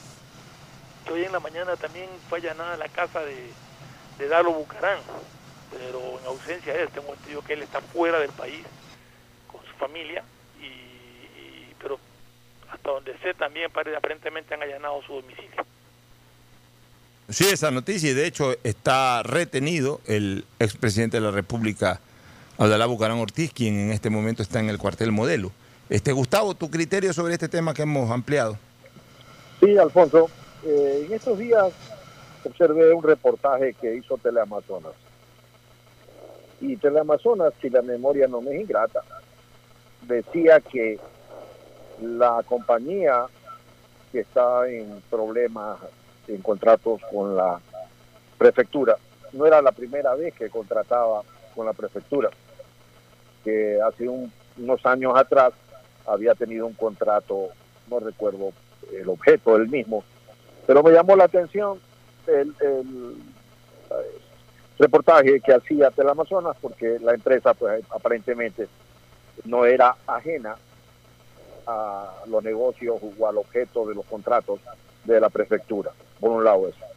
[1.05, 3.51] que hoy en la mañana también fue allanada la casa de,
[4.17, 4.99] de Dalo Bucarán,
[5.71, 8.65] pero en ausencia de él, tengo entendido que él está fuera del país
[9.51, 10.23] con su familia,
[10.59, 11.99] y pero
[12.69, 15.65] hasta donde sé también aparentemente han allanado su domicilio.
[17.29, 21.99] Sí, esa noticia, y de hecho está retenido el expresidente de la República,
[22.57, 25.51] Abdalá Bucarán Ortiz, quien en este momento está en el cuartel modelo.
[25.89, 28.57] Este, Gustavo, tu criterio sobre este tema que hemos ampliado.
[29.59, 30.29] Sí, Alfonso,
[30.65, 31.65] eh, en estos días
[32.45, 34.93] observé un reportaje que hizo Teleamazonas.
[36.61, 39.01] Y Teleamazonas, si la memoria no me es ingrata,
[40.03, 40.97] decía que
[42.01, 43.25] la compañía
[44.13, 45.77] que está en problemas
[46.27, 47.59] en contratos con la
[48.37, 48.97] prefectura.
[49.33, 51.23] No era la primera vez que contrataba
[51.55, 52.29] con la prefectura,
[53.43, 55.53] que hace un, unos años atrás
[56.05, 57.49] había tenido un contrato,
[57.89, 58.51] no recuerdo
[58.91, 60.03] el objeto del mismo,
[60.65, 61.79] pero me llamó la atención
[62.27, 62.53] el
[64.77, 68.67] reportaje que hacía Teleamazonas porque la empresa pues aparentemente
[69.45, 70.55] no era ajena
[71.65, 74.59] a los negocios o al objeto de los contratos
[75.03, 75.91] de la prefectura.
[76.19, 76.87] Por un lado eso.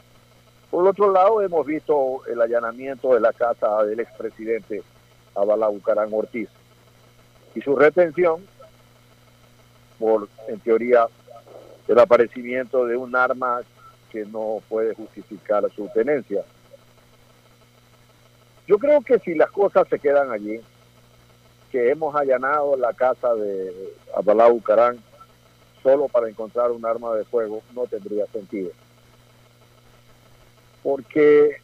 [0.71, 4.83] Por otro lado hemos visto el allanamiento de la casa del expresidente
[5.35, 6.49] Abala Bucarán Ortiz
[7.55, 8.47] y su retención
[9.99, 11.07] por, en teoría,
[11.89, 13.61] el aparecimiento de un arma
[14.11, 16.43] que no puede justificar su tenencia.
[18.67, 20.61] Yo creo que si las cosas se quedan allí,
[21.73, 24.99] que hemos allanado la casa de Abala Bucarán
[25.83, 28.71] solo para encontrar un arma de fuego, no tendría sentido
[30.83, 31.61] porque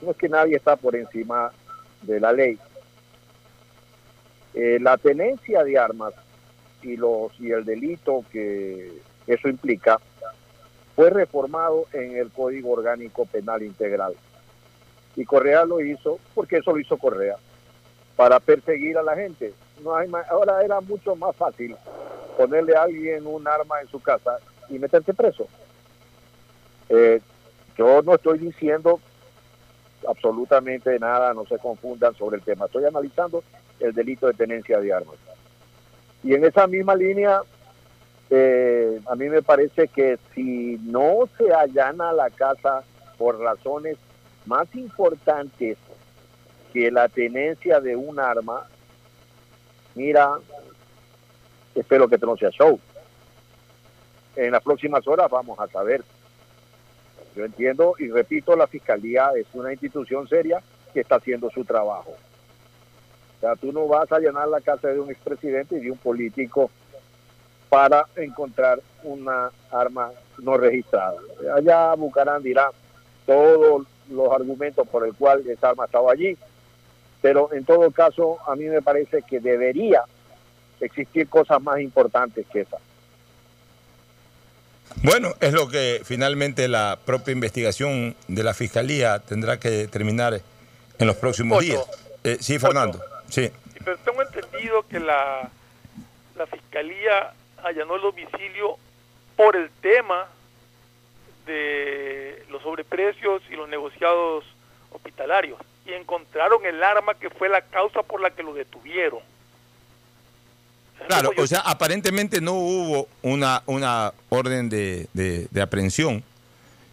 [0.00, 1.52] no es que nadie está por encima
[2.02, 2.58] de la ley.
[4.54, 6.14] Eh, la tenencia de armas
[6.82, 8.92] y los y el delito que
[9.26, 9.98] eso implica
[10.94, 14.14] fue reformado en el Código Orgánico Penal Integral.
[15.16, 17.36] Y Correa lo hizo porque eso lo hizo Correa
[18.16, 19.54] para perseguir a la gente.
[19.82, 21.76] No hay más, ahora era mucho más fácil
[22.36, 24.38] ponerle a alguien un arma en su casa
[24.68, 25.48] y meterse preso.
[26.88, 27.20] Eh,
[27.76, 29.00] yo no estoy diciendo
[30.06, 32.66] absolutamente nada, no se confundan sobre el tema.
[32.66, 33.42] Estoy analizando
[33.80, 35.16] el delito de tenencia de armas.
[36.22, 37.40] Y en esa misma línea,
[38.30, 42.82] eh, a mí me parece que si no se allana la casa
[43.18, 43.96] por razones
[44.46, 45.78] más importantes
[46.72, 48.66] que la tenencia de un arma,
[49.94, 50.34] mira,
[51.74, 52.78] espero que no sea show.
[54.36, 56.02] En las próximas horas vamos a saber
[57.34, 62.12] yo entiendo y repito, la Fiscalía es una institución seria que está haciendo su trabajo.
[63.36, 65.98] O sea, tú no vas a llenar la casa de un expresidente y de un
[65.98, 66.70] político
[67.68, 71.16] para encontrar una arma no registrada.
[71.54, 72.70] Allá Bucarán dirá
[73.26, 76.36] todos los argumentos por el cual esa arma estaba allí,
[77.20, 80.04] pero en todo caso a mí me parece que debería
[80.80, 82.78] existir cosas más importantes que esa.
[85.02, 90.40] Bueno, es lo que finalmente la propia investigación de la Fiscalía tendrá que determinar
[90.98, 91.66] en los próximos Ocho.
[91.66, 91.84] días.
[92.24, 93.00] Eh, sí, Fernando.
[93.28, 93.50] Sí.
[93.84, 95.50] Pero tengo entendido que la,
[96.36, 98.78] la Fiscalía allanó el domicilio
[99.36, 100.26] por el tema
[101.46, 104.44] de los sobreprecios y los negociados
[104.90, 109.20] hospitalarios y encontraron el arma que fue la causa por la que lo detuvieron.
[111.06, 116.22] Claro, o sea, aparentemente no hubo una, una orden de, de, aprehensión,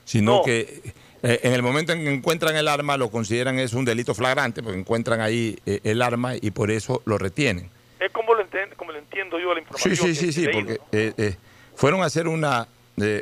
[0.06, 0.93] sino que
[1.24, 4.62] eh, en el momento en que encuentran el arma lo consideran es un delito flagrante,
[4.63, 7.69] porque encuentran ahí eh, el arma y por eso lo retienen.
[8.00, 8.43] Es como lo,
[8.76, 9.95] como lo entiendo yo la información.
[9.95, 11.36] Sí, sí, sí, sí, porque eh,
[11.76, 12.67] fueron a hacer una,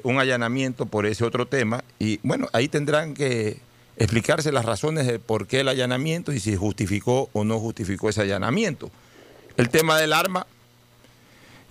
[0.04, 3.58] un allanamiento por ese otro tema y bueno, ahí tendrán que
[3.97, 8.21] explicarse las razones de por qué el allanamiento y si justificó o no justificó ese
[8.21, 8.89] allanamiento.
[9.58, 10.47] El tema del arma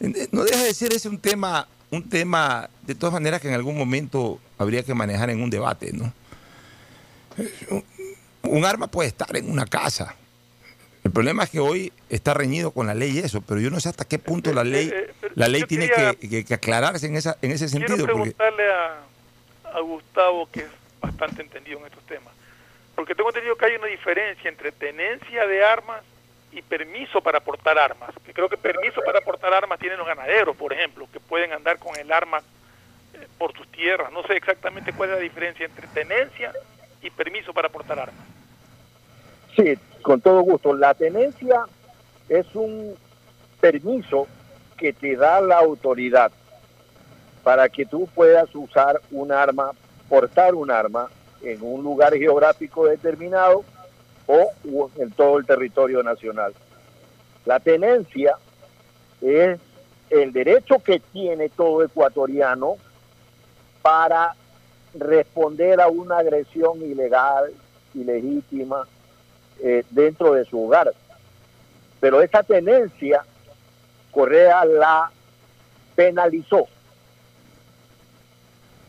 [0.01, 3.77] no deja de ser ese un tema, un tema de todas maneras que en algún
[3.77, 6.13] momento habría que manejar en un debate, ¿no?
[8.43, 10.15] Un arma puede estar en una casa.
[11.05, 13.89] El problema es que hoy está reñido con la ley eso, pero yo no sé
[13.89, 17.53] hasta qué punto la ley, eh, eh, la ley tiene que, aclararse en esa, en
[17.53, 17.97] ese sentido.
[17.97, 22.35] Quiero preguntarle a, a Gustavo, que es bastante entendido en estos temas,
[22.95, 26.03] porque tengo entendido que hay una diferencia entre tenencia de armas
[26.59, 28.11] y permiso para portar armas.
[28.33, 31.97] Creo que permiso para portar armas tienen los ganaderos, por ejemplo, que pueden andar con
[31.97, 32.39] el arma
[33.15, 34.11] eh, por sus tierras.
[34.13, 36.53] No sé exactamente cuál es la diferencia entre tenencia
[37.01, 38.27] y permiso para portar armas.
[39.57, 40.75] Sí, con todo gusto.
[40.75, 41.65] La tenencia
[42.29, 42.97] es un
[43.61, 44.27] permiso
[44.77, 46.33] que te da la autoridad
[47.45, 49.71] para que tú puedas usar un arma,
[50.09, 51.09] portar un arma
[51.41, 53.65] en un lugar geográfico determinado
[54.29, 56.53] o en todo el territorio nacional.
[57.45, 58.37] La tenencia
[59.21, 59.59] es
[60.11, 62.77] el derecho que tiene todo ecuatoriano
[63.83, 64.35] para
[64.95, 67.53] responder a una agresión ilegal,
[67.95, 68.87] ilegítima,
[69.61, 70.93] eh, dentro de su hogar.
[72.01, 73.25] Pero esa tenencia,
[74.13, 75.11] Correa la
[75.95, 76.67] penalizó.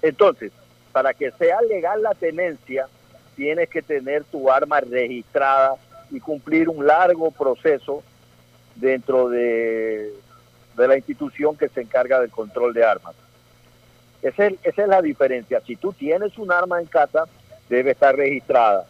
[0.02, 0.52] Entonces,
[0.92, 2.88] para que sea legal la tenencia,
[3.40, 5.76] tienes que tener tu arma registrada
[6.12, 8.04] y cumplir un largo proceso
[8.76, 10.12] dentro de,
[10.76, 13.16] de la institución que se encarga del control de armas.
[14.22, 15.62] Esa es, esa es la diferencia.
[15.66, 17.30] Si tú tienes un arma en casa,
[17.70, 18.86] debe estar registrada.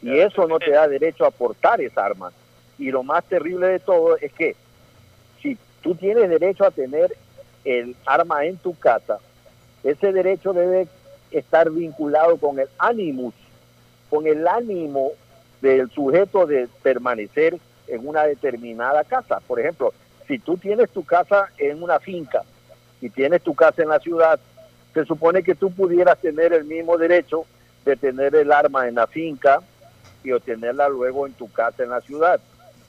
[0.00, 2.32] Y eso no te da derecho a portar esa arma.
[2.78, 4.56] Y lo más terrible de todo es que
[5.42, 7.14] si tú tienes derecho a tener
[7.62, 9.18] el arma en tu casa,
[9.84, 10.88] ese derecho debe
[11.30, 13.34] estar vinculado con el animus
[14.08, 15.12] con el ánimo
[15.60, 19.40] del sujeto de permanecer en una determinada casa.
[19.46, 19.92] Por ejemplo,
[20.26, 22.42] si tú tienes tu casa en una finca
[23.00, 24.38] y tienes tu casa en la ciudad,
[24.94, 27.44] se supone que tú pudieras tener el mismo derecho
[27.84, 29.60] de tener el arma en la finca
[30.24, 32.40] y obtenerla luego en tu casa en la ciudad.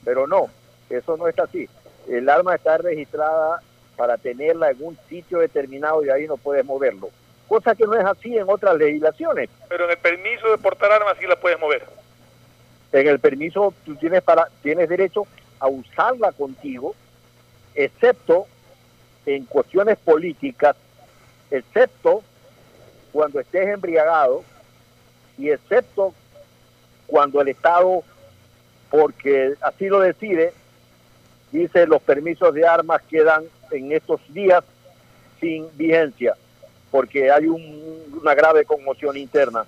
[0.04, 0.48] Pero no,
[0.90, 1.68] eso no es así.
[2.08, 3.60] El arma está registrada
[3.96, 7.10] para tenerla en un sitio determinado y ahí no puedes moverlo
[7.48, 9.48] cosa que no es así en otras legislaciones.
[9.68, 11.84] Pero en el permiso de portar armas sí la puedes mover.
[12.92, 15.26] En el permiso tú tienes para tienes derecho
[15.58, 16.94] a usarla contigo,
[17.74, 18.46] excepto
[19.26, 20.76] en cuestiones políticas,
[21.50, 22.22] excepto
[23.12, 24.44] cuando estés embriagado
[25.36, 26.14] y excepto
[27.06, 28.02] cuando el Estado,
[28.90, 30.52] porque así lo decide,
[31.50, 34.62] dice los permisos de armas quedan en estos días
[35.40, 36.36] sin vigencia
[36.90, 39.64] porque hay una grave conmoción interna.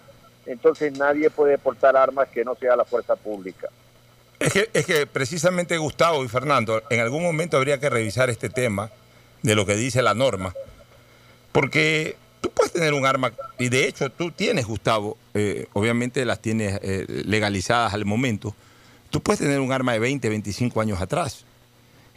[0.47, 3.69] Entonces nadie puede portar armas que no sea la fuerza pública.
[4.39, 8.49] Es que, es que precisamente Gustavo y Fernando, en algún momento habría que revisar este
[8.49, 8.91] tema
[9.43, 10.55] de lo que dice la norma,
[11.53, 16.41] porque tú puedes tener un arma, y de hecho tú tienes, Gustavo, eh, obviamente las
[16.41, 18.55] tienes eh, legalizadas al momento,
[19.11, 21.45] tú puedes tener un arma de 20, 25 años atrás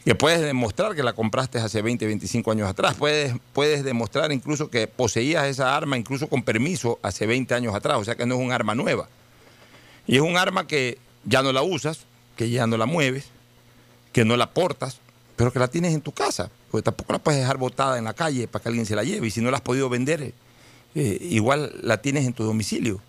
[0.04, 2.94] que puedes demostrar que la compraste hace 20, 25 años atrás.
[2.94, 7.96] Puedes, puedes demostrar incluso que poseías esa arma, incluso con permiso, hace 20 años atrás.
[7.98, 9.08] O sea que no es un arma nueva.
[10.06, 12.00] Y es un arma que ya no la usas,
[12.36, 13.24] que ya no la mueves,
[14.12, 14.98] que no la portas,
[15.36, 16.50] pero que la tienes en tu casa.
[16.70, 19.28] Porque tampoco la puedes dejar botada en la calle para que alguien se la lleve.
[19.28, 20.34] Y si no la has podido vender,
[20.94, 23.00] eh, igual la tienes en tu domicilio.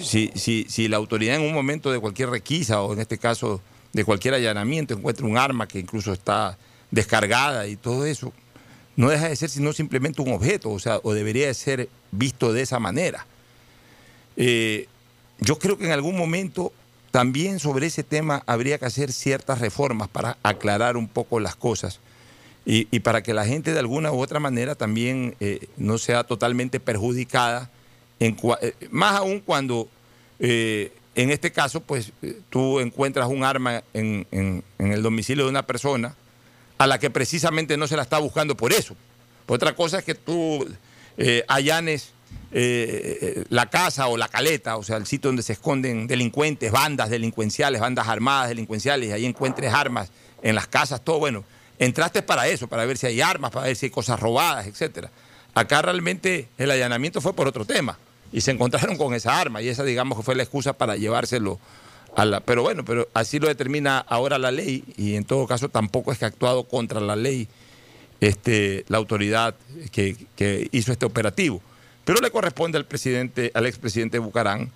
[0.00, 3.60] Si, si, si la autoridad en un momento de cualquier requisa, o en este caso
[3.92, 6.56] de cualquier allanamiento, encuentra un arma que incluso está
[6.90, 8.32] descargada y todo eso,
[8.96, 12.52] no deja de ser sino simplemente un objeto, o sea, o debería de ser visto
[12.52, 13.26] de esa manera.
[14.36, 14.86] Eh,
[15.40, 16.72] yo creo que en algún momento
[17.10, 22.00] también sobre ese tema habría que hacer ciertas reformas para aclarar un poco las cosas
[22.64, 26.78] y, para que la gente de alguna u otra manera también eh, no sea totalmente
[26.78, 27.70] perjudicada,
[28.20, 28.34] eh,
[28.90, 29.88] más aún cuando
[31.14, 36.14] en este caso, pues eh, tú encuentras un arma en, el domicilio de una persona
[36.78, 38.96] a la que precisamente no se la está buscando por eso.
[39.46, 40.66] Otra cosa es que tú
[41.18, 42.12] eh, allanes
[42.52, 47.10] eh, la casa o la caleta, o sea, el sitio donde se esconden delincuentes, bandas
[47.10, 50.10] delincuenciales, bandas armadas delincuenciales, y ahí encuentres armas
[50.42, 51.44] en las casas, todo bueno.
[51.78, 55.10] Entraste para eso, para ver si hay armas, para ver si hay cosas robadas, etcétera.
[55.54, 57.98] Acá realmente el allanamiento fue por otro tema
[58.32, 61.58] y se encontraron con esa arma y esa digamos que fue la excusa para llevárselo
[62.16, 62.40] a la...
[62.40, 66.18] Pero bueno, pero así lo determina ahora la ley y en todo caso tampoco es
[66.18, 67.48] que ha actuado contra la ley
[68.20, 69.54] este, la autoridad
[69.90, 71.60] que, que hizo este operativo.
[72.04, 74.70] Pero le corresponde al presidente, al expresidente Bucarán,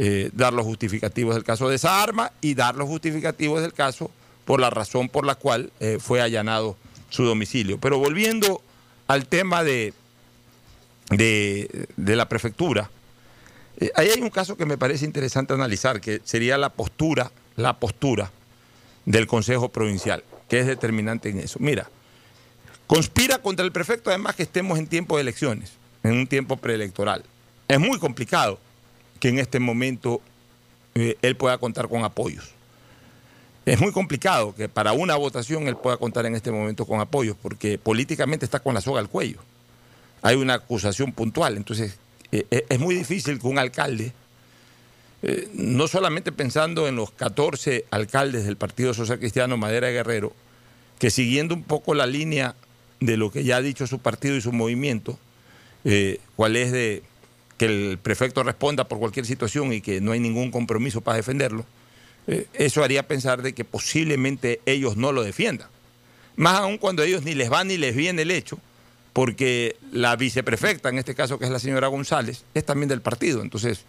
[0.00, 4.12] eh, dar los justificativos del caso de esa arma y dar los justificativos del caso
[4.44, 6.76] por la razón por la cual eh, fue allanado
[7.10, 7.78] su domicilio.
[7.78, 8.62] Pero volviendo
[9.08, 9.92] al tema de,
[11.10, 12.90] de, la prefectura,
[13.80, 17.78] eh, ahí hay un caso que me parece interesante analizar, que sería la postura, la
[17.78, 18.30] postura
[19.04, 21.58] del Consejo Provincial, que es determinante en eso.
[21.60, 21.88] Mira,
[22.86, 25.72] conspira contra el prefecto además que estemos en tiempo de elecciones
[26.02, 27.24] en un tiempo preelectoral.
[27.66, 28.58] Es muy complicado
[29.20, 30.20] que en este momento
[30.94, 32.52] eh, él pueda contar con apoyos.
[33.66, 37.36] Es muy complicado que para una votación él pueda contar en este momento con apoyos,
[37.40, 39.38] porque políticamente está con la soga al cuello.
[40.22, 41.98] Hay una acusación puntual, entonces
[42.32, 44.12] eh, eh, es muy difícil que un alcalde,
[45.52, 50.32] no solamente pensando en los 14 alcaldes del Partido Social Cristiano Madera Guerrero,
[50.98, 52.54] que siguiendo un poco la línea
[53.00, 55.18] de lo que ya ha dicho su partido y su movimiento,
[55.84, 57.02] eh, cuál es de
[57.56, 61.64] que el prefecto responda por cualquier situación y que no hay ningún compromiso para defenderlo,
[62.26, 65.68] eh, eso haría pensar de que posiblemente ellos no lo defiendan.
[66.36, 68.58] Más aún cuando ellos ni les va ni les viene el hecho,
[69.18, 73.42] porque la viceprefecta, en este caso que es la señora González, es también del partido.
[73.42, 73.80] Entonces,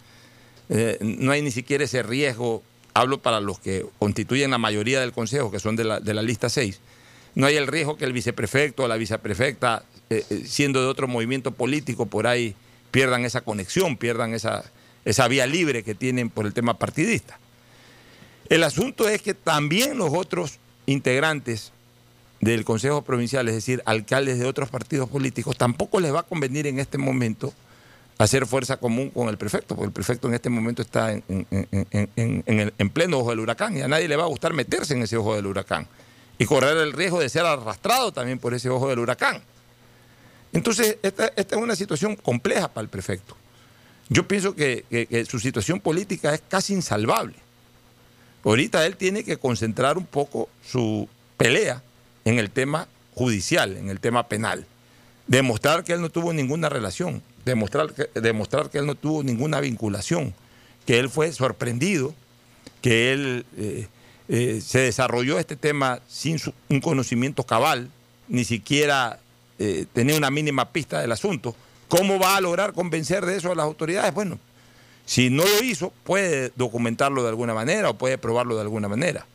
[0.70, 2.64] eh, no hay ni siquiera ese riesgo,
[2.94, 6.80] hablo para los que constituyen la mayoría del Consejo, que son de la, lista 6,
[7.36, 11.06] no hay el riesgo que el viceprefecto o la viceprefecta eh, eh, siendo de otro
[11.06, 12.56] movimiento político, por ahí
[12.90, 14.64] pierdan esa conexión, pierdan esa,
[15.04, 17.38] esa vía libre que tienen por el tema partidista.
[18.48, 21.72] El asunto es que también los otros integrantes
[22.40, 26.66] del Consejo Provincial, es decir, alcaldes de otros partidos políticos, tampoco les va a convenir
[26.66, 27.52] en este momento
[28.18, 32.90] hacer fuerza común con el prefecto, porque el prefecto en este momento está en, en,
[32.90, 35.34] pleno ojo del huracán y a nadie le va a gustar meterse en ese ojo
[35.34, 35.86] del huracán
[36.38, 39.42] y correr el riesgo de ser arrastrado también por ese ojo del huracán.
[40.52, 43.36] Entonces, esta, es una situación compleja para el prefecto.
[44.08, 47.36] Yo pienso que, su situación política es casi insalvable.
[48.44, 51.82] Ahorita él tiene que concentrar un poco su pelea
[52.24, 54.66] en el tema judicial, en el tema penal.
[55.26, 59.60] Demostrar que él no tuvo ninguna relación, demostrar que, demostrar que él no tuvo ninguna
[59.60, 60.34] vinculación,
[60.86, 62.14] que él fue sorprendido,
[62.82, 63.88] que él eh,
[64.28, 67.90] eh, se desarrolló este tema sin un conocimiento cabal,
[68.28, 69.18] ni siquiera
[69.58, 71.54] eh, tener una mínima pista del asunto.
[71.88, 74.14] ¿Cómo va a lograr convencer de eso a las autoridades?
[74.14, 74.38] Bueno,
[75.04, 79.26] si no lo hizo, puede documentarlo de alguna manera o puede probarlo de alguna manera.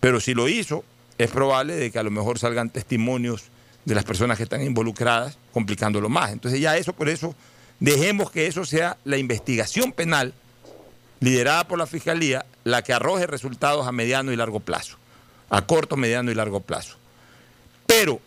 [0.00, 0.84] Pero si lo hizo,
[1.24, 3.44] es probable de que a lo mejor salgan testimonios
[3.84, 6.32] de las personas que están involucradas, complicándolo más.
[6.32, 7.34] Entonces ya eso, por eso,
[7.78, 10.32] dejemos que eso sea la investigación penal
[11.20, 14.96] liderada por la Fiscalía, la que arroje resultados a mediano y largo plazo,
[15.50, 16.96] a corto, mediano y largo plazo.
[17.86, 18.18] Pero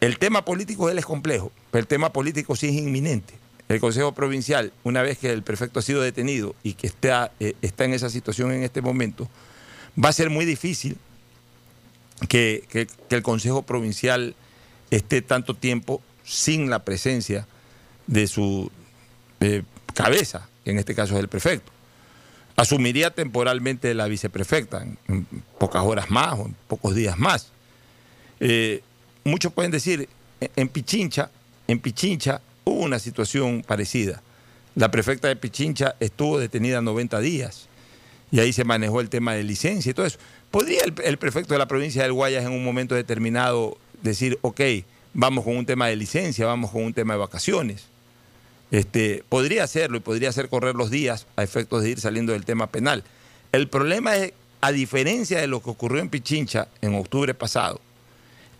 [0.00, 3.34] el tema político él es complejo, pero el tema político sí es inminente.
[3.68, 7.52] El Consejo Provincial, una vez que el prefecto ha sido detenido y que está, eh,
[7.60, 9.28] está en esa situación en este momento,
[10.02, 10.96] va a ser muy difícil
[12.28, 14.34] que, el Consejo Provincial
[14.90, 17.46] esté tanto tiempo sin la presencia
[18.06, 18.70] de su
[19.94, 21.72] cabeza, que en este caso es el prefecto.
[22.56, 25.26] Asumiría temporalmente la viceprefecta en,
[25.58, 27.50] pocas horas más o en pocos días más.
[28.40, 28.82] Eh,
[29.24, 30.08] muchos pueden decir,
[30.40, 31.30] en Pichincha,
[31.66, 34.22] en Pichincha hubo una situación parecida.
[34.74, 37.68] La prefecta de Pichincha estuvo detenida 90 días
[38.30, 40.18] y ahí se manejó el tema de licencia y todo eso.
[40.52, 44.60] ¿Podría el, prefecto de la provincia del Guayas en un momento determinado decir, ok,
[45.14, 47.86] vamos con un tema de licencia, vamos con un tema de vacaciones?
[48.70, 52.44] Este, podría hacerlo y podría hacer correr los días a efectos de ir saliendo del
[52.44, 53.02] tema penal.
[53.50, 57.80] El problema es, a diferencia de lo que ocurrió en Pichincha en octubre pasado,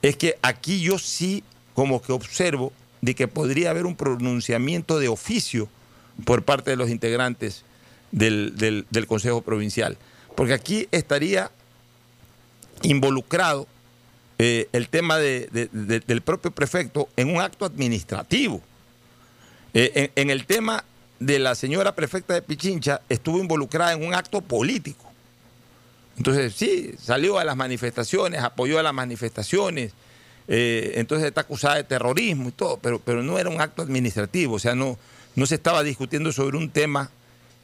[0.01, 2.72] es que aquí yo sí como que observo
[3.03, 5.68] de que podría haber un pronunciamiento de oficio
[6.24, 7.64] por parte de los integrantes
[8.12, 9.99] del, Consejo Provincial.
[10.34, 11.51] Porque aquí estaría
[12.83, 13.66] involucrado
[14.39, 18.61] eh, el tema del propio prefecto en un acto administrativo.
[19.74, 20.85] Eh, en, el tema
[21.18, 25.11] de la señora prefecta de Pichincha estuvo involucrada en un acto político.
[26.16, 29.93] Entonces, sí, salió a las manifestaciones, apoyó a las manifestaciones,
[30.49, 34.57] eh, entonces está acusada de terrorismo y todo, pero, pero no era un acto administrativo,
[34.57, 34.99] o sea, no,
[35.37, 37.11] no se estaba discutiendo sobre un tema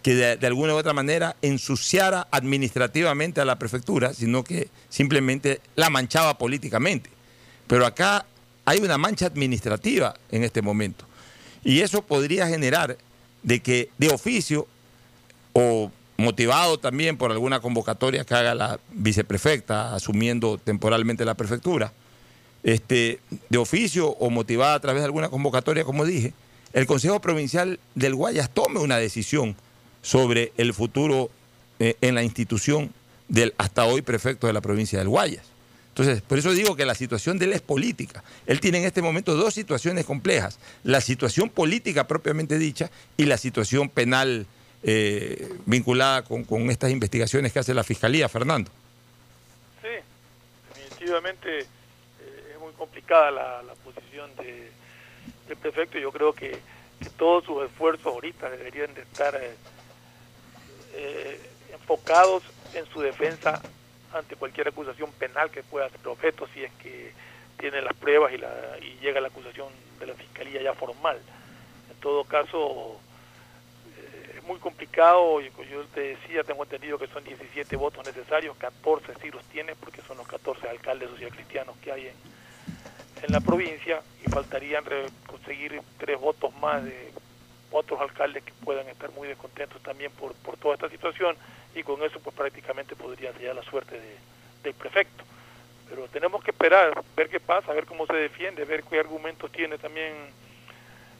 [0.03, 5.91] que de, alguna u otra manera ensuciara administrativamente a la prefectura, sino que simplemente la
[5.91, 7.11] manchaba políticamente.
[7.67, 8.25] Pero acá
[8.65, 11.05] hay una mancha administrativa en este momento.
[11.65, 12.97] Y eso podría generar
[13.43, 14.67] de que de oficio
[15.53, 21.93] o motivado también por alguna convocatoria que haga la viceprefecta asumiendo temporalmente la prefectura,
[22.63, 26.35] este, de oficio o motivada a través de alguna convocatoria, como dije,
[26.73, 29.57] el Consejo Provincial del Guayas tome una decisión
[30.03, 31.31] sobre el futuro
[31.79, 32.93] eh, en la institución
[33.29, 35.45] del hasta hoy prefecto de la provincia del Guayas.
[35.99, 38.23] Entonces, por eso digo que la situación de él es política.
[38.47, 43.37] Él tiene en este momento dos situaciones complejas, la situación política propiamente dicha y la
[43.37, 44.47] situación penal
[44.85, 48.71] eh, vinculada con, estas investigaciones que hace la Fiscalía, Fernando.
[49.83, 49.89] Sí,
[50.73, 51.67] definitivamente eh,
[52.55, 55.99] es muy complicada la, posición del prefecto.
[55.99, 56.59] Yo creo que,
[57.17, 59.55] todos sus esfuerzos ahorita deberían de estar eh,
[61.73, 62.43] enfocados
[62.73, 63.63] en su defensa
[64.13, 67.13] ante cualquier acusación penal que pueda ser objeto si es que
[67.59, 69.69] tiene las pruebas y, la, y llega la acusación
[69.99, 71.19] de la fiscalía ya formal.
[71.91, 72.99] En todo caso,
[73.97, 79.15] eh, es muy complicado, yo te decía, tengo entendido que son 17 votos necesarios, 14
[79.21, 82.07] sí los tiene porque son los 14 alcaldes social cristianos que hay
[83.23, 84.85] en la provincia y faltarían
[85.27, 87.13] conseguir tres votos más de
[87.71, 91.37] otros alcaldes que puedan estar muy descontentos también por, por toda esta situación
[91.75, 94.01] y con eso pues prácticamente podría sellar la suerte
[94.63, 95.25] del prefecto.
[95.89, 99.79] Pero tenemos que esperar, ver qué pasa, ver cómo se defiende, ver qué argumentos tiene
[99.79, 100.13] también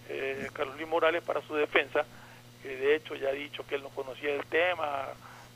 [0.09, 2.05] eh, Carlos Luis Morales para su defensa,
[2.63, 5.07] que de hecho ya ha dicho que él no conocía el tema,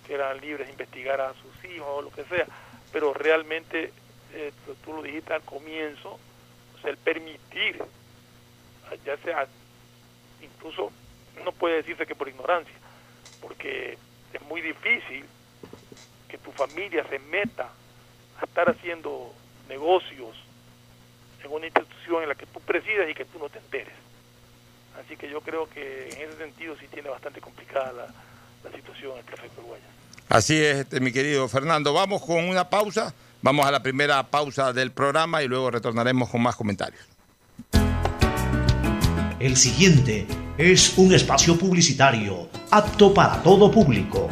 [0.06, 2.46] que eran libres de investigar a sus hijos o lo que sea,
[2.92, 3.92] pero realmente,
[4.34, 4.52] eh,
[4.84, 6.18] tú lo dijiste al comienzo,
[6.84, 7.82] el permitir,
[9.04, 9.46] ya sea
[10.42, 10.90] incluso
[11.44, 12.74] no puede decirse que por ignorancia,
[13.40, 13.98] porque
[14.32, 15.24] es muy difícil
[16.28, 17.70] que tu familia se meta
[18.40, 19.32] a estar haciendo
[19.68, 20.36] negocios
[21.42, 23.94] en una institución en la que tú presides y que tú no te enteres.
[25.00, 29.24] Así que yo creo que en ese sentido sí tiene bastante complicada la, situación el
[29.24, 29.86] prefecto Guayas.
[30.28, 31.92] Así es, este, mi querido Fernando.
[31.92, 33.14] Vamos con una pausa.
[33.42, 37.11] Vamos a la primera pausa del programa y luego retornaremos con más comentarios.
[39.42, 40.24] El siguiente
[40.56, 44.28] es un espacio publicitario apto para todo público.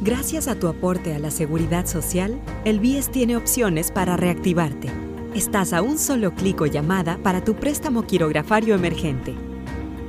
[0.00, 4.88] Gracias a tu aporte a la seguridad social, el BIES tiene opciones para reactivarte.
[5.34, 9.34] Estás a un solo clic o llamada para tu préstamo quirografario emergente.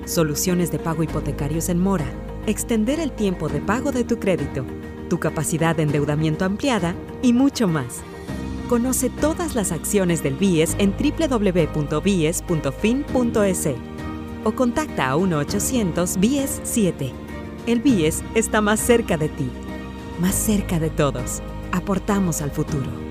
[0.05, 2.05] Soluciones de pago hipotecarios en mora,
[2.45, 4.67] extender el tiempo de pago de tu crédito,
[5.09, 6.93] tu capacidad de endeudamiento ampliada
[7.23, 8.03] y mucho más.
[8.69, 12.39] Conoce todas las acciones del BIES en www.bies.fin.es
[14.43, 17.11] o contacta a 1-800-BIES-7.
[17.65, 19.49] El BIES está más cerca de ti,
[20.21, 21.41] más cerca de todos.
[21.71, 23.08] Aportamos al futuro.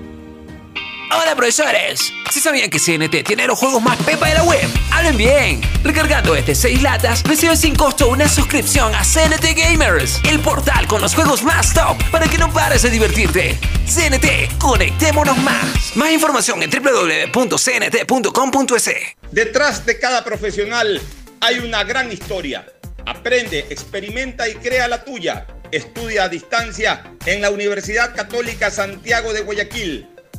[1.11, 5.17] Hola profesores, si sabían que CNT tiene los juegos más pepa de la web, hablen
[5.17, 5.59] bien.
[5.83, 11.01] Recargando este 6 latas, recibe sin costo una suscripción a CNT Gamers, el portal con
[11.01, 13.57] los juegos más top para que no pares de divertirte.
[13.87, 15.95] CNT, conectémonos más.
[15.95, 17.55] Más información en www.cnt.com.es.
[19.31, 21.01] Detrás de cada profesional
[21.41, 22.67] hay una gran historia.
[23.07, 25.47] Aprende, experimenta y crea la tuya.
[25.71, 30.18] Estudia a distancia en la Universidad Católica Santiago de Guayaquil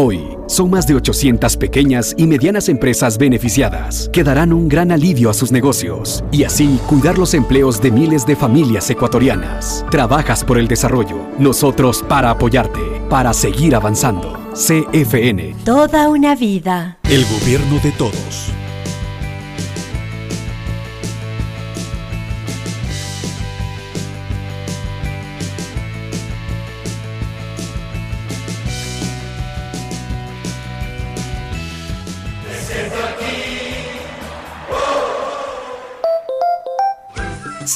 [0.00, 5.28] Hoy, son más de 800 pequeñas y medianas empresas beneficiadas que darán un gran alivio
[5.28, 9.84] a sus negocios y así cuidar los empleos de miles de familias ecuatorianas.
[9.90, 12.78] Trabajas por el desarrollo, nosotros para apoyarte,
[13.10, 14.38] para seguir avanzando.
[14.52, 15.56] CFN.
[15.64, 16.98] Toda una vida.
[17.10, 18.52] El gobierno de todos.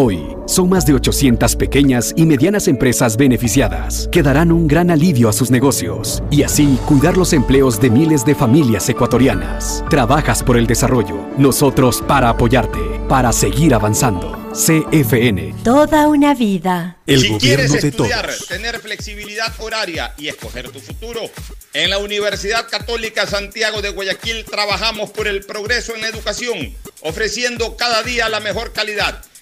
[0.00, 5.28] Hoy, son más de 800 pequeñas y medianas empresas beneficiadas que darán un gran alivio
[5.28, 9.82] a sus negocios y así cuidar los empleos de miles de familias ecuatorianas.
[9.90, 12.78] Trabajas por el desarrollo, nosotros para apoyarte,
[13.08, 14.38] para seguir avanzando.
[14.52, 15.56] CFN.
[15.64, 16.98] Toda una vida.
[17.04, 18.46] El si gobierno quieres de estudiar, todos.
[18.46, 21.22] tener flexibilidad horaria y escoger tu futuro,
[21.74, 26.72] en la Universidad Católica Santiago de Guayaquil trabajamos por el progreso en la educación,
[27.02, 29.24] ofreciendo cada día la mejor calidad.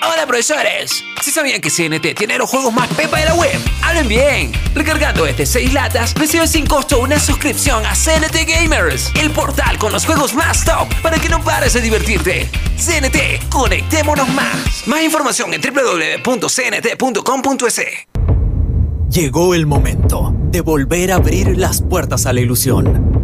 [0.00, 3.58] Hola profesores, ¿sí sabían que CNT tiene los juegos más pepa de la web?
[3.82, 4.52] ¡Hablen bien!
[4.72, 9.92] Recargando este 6 latas, recibes sin costo una suscripción a CNT Gamers, el portal con
[9.92, 12.48] los juegos más top para que no pares de divertirte.
[12.76, 14.86] CNT, conectémonos más.
[14.86, 16.22] Más información en www.cnt.com.es.
[19.10, 23.17] Llegó el momento de volver a abrir las puertas a la ilusión,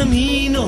[0.00, 0.66] Camino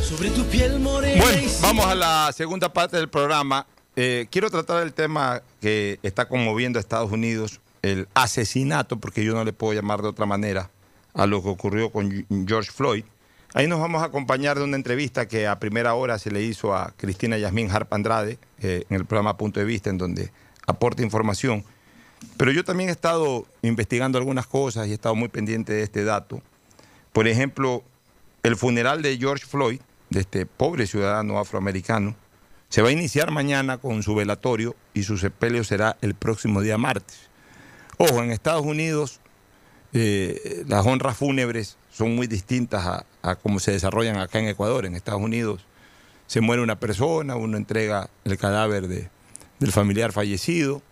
[0.00, 1.20] sobre tu piel morena.
[1.24, 3.66] Bueno, vamos a la segunda parte del programa.
[3.96, 9.34] Eh, quiero tratar el tema que está conmoviendo a Estados Unidos, el asesinato, porque yo
[9.34, 10.70] no le puedo llamar de otra manera,
[11.14, 13.02] a lo que ocurrió con George Floyd.
[13.54, 16.76] Ahí nos vamos a acompañar de una entrevista que a primera hora se le hizo
[16.76, 20.30] a Cristina Yasmín Harp Andrade eh, en el programa Punto de Vista, en donde
[20.64, 21.64] aporta información.
[22.36, 26.04] Pero yo también he estado investigando algunas cosas y he estado muy pendiente de este
[26.04, 26.40] dato.
[27.12, 27.82] Por ejemplo,
[28.46, 32.14] el funeral de George Floyd, de este pobre ciudadano afroamericano,
[32.68, 36.78] se va a iniciar mañana con su velatorio y su sepelio será el próximo día
[36.78, 37.28] martes.
[37.98, 39.20] Ojo, en Estados Unidos
[39.92, 44.86] eh, las honras fúnebres son muy distintas a, cómo se desarrollan acá en Ecuador.
[44.86, 45.64] En Estados Unidos
[46.28, 49.10] se muere una persona, uno entrega el cadáver de,
[49.58, 50.82] del familiar fallecido,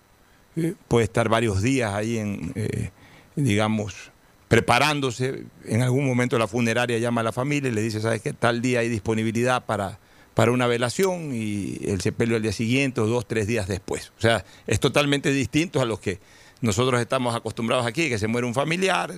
[0.57, 2.91] eh, puede estar varios días ahí en, eh,
[3.37, 4.11] digamos,
[4.55, 5.47] preparándose.
[5.65, 8.33] En algún momento la funeraria llama a la familia y le dice, ¿sabes qué?
[8.33, 9.99] Tal día hay disponibilidad para,
[10.35, 14.13] para una velación y el sepelio al día siguiente o dos, tres días después.
[14.17, 16.21] O sea, es totalmente distinto a los que
[16.61, 19.13] nosotros estamos acostumbrados aquí, que se muere un familiar,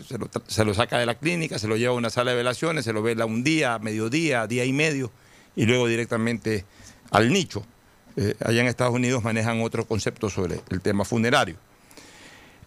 [0.49, 2.95] se lo, saca de la clínica, se lo lleva a una sala de velaciones, se
[2.95, 5.13] lo vela un día, mediodía, día y medio,
[5.55, 6.65] y luego directamente
[7.11, 7.63] al nicho.
[8.17, 11.57] Eh, allá en Estados Unidos manejan otro concepto sobre el tema funerario.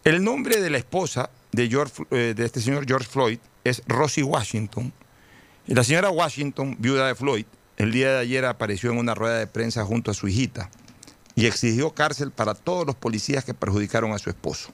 [0.04, 4.24] El nombre de la esposa de, George, eh, de este señor George Floyd es Rosie
[4.24, 4.94] Washington.
[5.68, 7.46] Y la señora Washington, viuda de Floyd,
[7.78, 10.70] el día de ayer apareció en una rueda de prensa junto a su hijita
[11.36, 14.72] y exigió cárcel para todos los policías que perjudicaron a su esposo.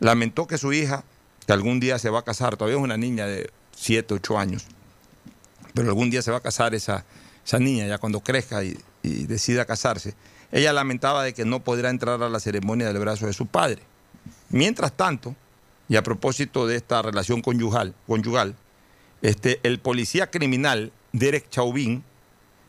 [0.00, 1.04] Lamentó que su hija,
[1.46, 4.66] que algún día se va a casar, todavía es una niña de 7, 8 años,
[5.74, 7.04] pero algún día se va a casar esa,
[7.44, 10.14] esa niña ya cuando crezca y, y decida casarse,
[10.50, 13.82] ella lamentaba de que no podrá entrar a la ceremonia del brazo de su padre.
[14.48, 15.36] Mientras tanto,
[15.88, 17.94] y a propósito de esta relación conyugal,
[19.22, 22.02] este, el policía criminal Derek Chauvin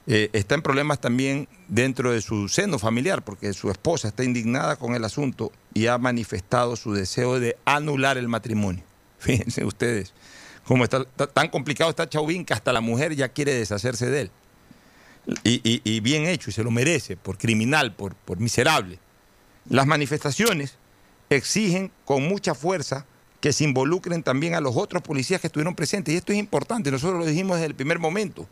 [0.07, 4.75] eh, está en problemas también dentro de su seno familiar, porque su esposa está indignada
[4.75, 8.83] con el asunto y ha manifestado su deseo de anular el matrimonio.
[9.19, 10.13] Fíjense ustedes
[10.65, 14.21] cómo está, está- tan complicado está Chauvin que hasta la mujer ya quiere deshacerse de
[14.21, 14.31] él.
[15.43, 18.99] Y, y- y bien hecho, y se lo merece, por criminal, por, por miserable.
[19.67, 20.77] Las manifestaciones
[21.29, 23.05] exigen con mucha fuerza
[23.41, 26.13] que se involucren también a los otros policías que estuvieron presentes.
[26.13, 28.47] Y esto es importante, nosotros lo dijimos desde el primer momento.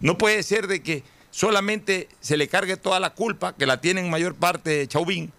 [0.00, 4.00] No puede ser de que solamente se le cargue toda la culpa, que la tiene
[4.00, 5.32] en mayor parte Chauvin,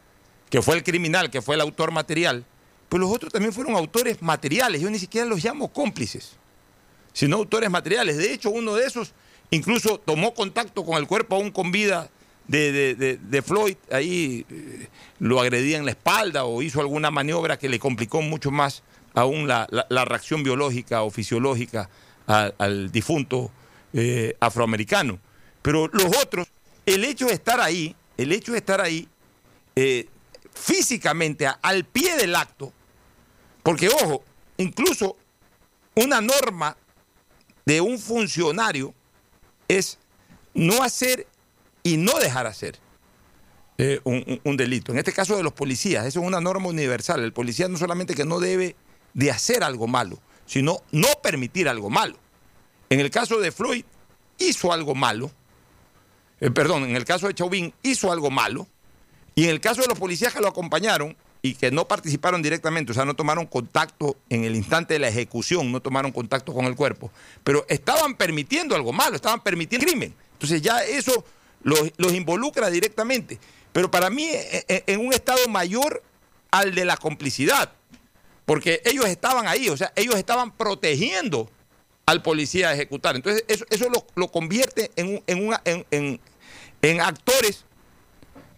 [0.49, 2.45] que fue el criminal, que fue el autor material,
[2.89, 4.81] pues los otros también fueron autores materiales.
[4.81, 6.33] Yo ni siquiera los llamo cómplices,
[7.13, 8.17] sino autores materiales.
[8.17, 9.13] De hecho, uno de esos
[9.49, 12.09] incluso tomó contacto con el cuerpo aún con vida
[12.51, 14.87] de, de- de- Floyd, ahí eh,
[15.19, 18.83] lo agredía en la espalda o hizo alguna maniobra que le complicó mucho más
[19.13, 21.89] aún la, la- reacción biológica o fisiológica
[22.27, 23.51] al, difunto
[23.93, 25.19] eh, afroamericano.
[25.61, 26.47] Pero los otros,
[26.85, 29.07] el hecho de estar ahí, el hecho de estar ahí
[29.75, 30.07] eh,
[30.53, 32.73] físicamente al pie del acto,
[33.63, 34.23] porque ojo,
[34.57, 35.15] incluso
[35.95, 36.75] una norma
[37.65, 38.93] de un funcionario
[39.67, 39.97] es
[40.53, 41.27] no hacer
[41.83, 42.79] y no dejar hacer
[43.77, 44.91] eh, un, delito.
[44.91, 47.23] En este caso de los policías, eso es una norma universal.
[47.23, 48.75] El policía no solamente que no debe
[49.13, 52.15] de hacer algo malo, sino no permitir algo malo.
[52.89, 53.83] En el caso de Floyd,
[54.37, 55.31] hizo algo malo.
[56.39, 58.67] Eh, perdón, en el caso de Chauvin, hizo algo malo.
[59.33, 62.91] Y en el caso de los policías que lo acompañaron y que no participaron directamente,
[62.91, 66.65] o sea, no tomaron contacto en el instante de la ejecución, no tomaron contacto con
[66.65, 67.11] el cuerpo,
[67.43, 70.13] pero estaban permitiendo algo malo, estaban permitiendo crimen.
[70.33, 71.23] Entonces ya eso
[71.63, 73.39] los, involucra directamente.
[73.73, 76.03] Pero para mí, e- e- en un estado mayor
[76.51, 77.71] al de la complicidad,
[78.45, 81.49] porque ellos estaban ahí, o sea, ellos estaban protegiendo
[82.05, 83.15] al policía a ejecutar.
[83.15, 86.19] Entonces, eso, eso lo, lo convierte en, un- en, en- en-
[86.81, 87.63] en actores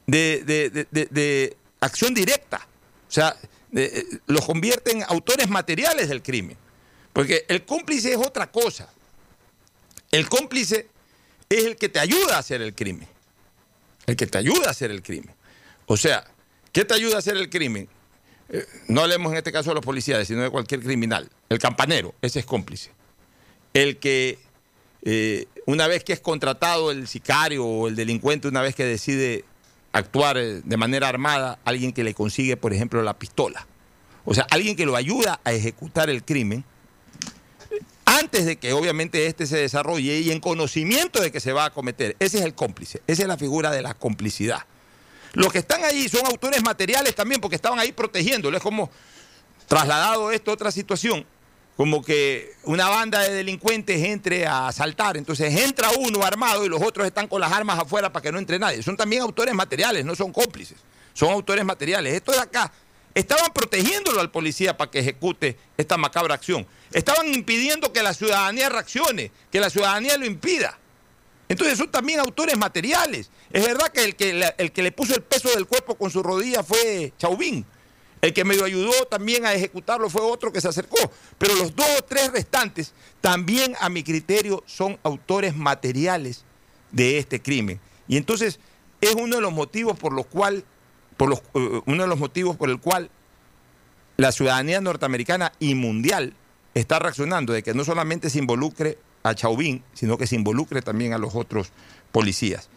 [0.08, 2.66] de, de- de- de- acción directa.
[3.08, 3.36] O sea,
[3.76, 6.58] eh, los convierte en autores materiales del crimen.
[7.12, 8.90] Porque el cómplice es otra cosa.
[10.12, 10.88] El cómplice
[11.56, 13.08] es el que te ayuda a hacer el crimen.
[14.06, 15.34] El que te ayuda a hacer el crimen.
[15.86, 16.26] O sea,
[16.72, 17.88] ¿qué te ayuda a hacer el crimen?
[18.50, 21.30] Eh, no hablemos en este caso de los policías, sino de cualquier criminal.
[21.50, 22.92] El campanero, ese es cómplice.
[23.74, 24.40] El que
[25.04, 29.44] eh, una vez que es contratado el sicario o el delincuente, una vez que decide
[29.92, 33.68] actuar eh, de manera armada, alguien que le consigue, por ejemplo, la pistola.
[34.26, 36.64] O sea, alguien que lo ayuda a ejecutar el crimen
[38.20, 41.70] antes de que obviamente este se desarrolle y en conocimiento de que se va a
[41.72, 42.16] cometer.
[42.20, 44.64] Ese es el cómplice, esa es la figura de la complicidad.
[45.34, 48.56] Los que están ahí son autores materiales también porque estaban ahí protegiéndolo.
[48.56, 48.92] Es como
[49.68, 51.26] trasladado esto a otra situación,
[51.76, 56.82] como que una banda de delincuentes entre a asaltar, entonces entra uno armado y los
[56.84, 58.84] otros están con las armas afuera para que no entre nadie.
[58.84, 60.78] Son también autores materiales, no son cómplices,
[61.14, 62.14] son autores materiales.
[62.14, 62.72] Esto de acá,
[63.14, 66.66] estaban protegiéndolo al policía para que ejecute esta macabra acción.
[66.92, 70.78] Estaban impidiendo que la ciudadanía reaccione, que la ciudadanía lo impida.
[71.50, 73.30] Entonces son también autores materiales.
[73.52, 76.24] Es verdad que el que, el que le puso el peso del cuerpo con su
[76.24, 77.66] rodilla fue Chauvin.
[78.22, 80.98] El que medio ayudó también a ejecutarlo fue otro que se acercó.
[81.38, 86.46] Pero los dos o tres restantes también a mi criterio son autores materiales
[86.92, 87.82] de este crimen.
[88.08, 88.60] Y entonces
[89.02, 90.64] es uno de los motivos por los cual,
[91.18, 93.10] por los, eh, uno de los motivos por el cual
[94.18, 96.34] la ciudadanía norteamericana y mundial
[96.74, 101.14] está reaccionando de que no solamente se involucre a Chauvin, sino que se involucre también
[101.14, 101.72] a los otros
[102.12, 102.70] policías.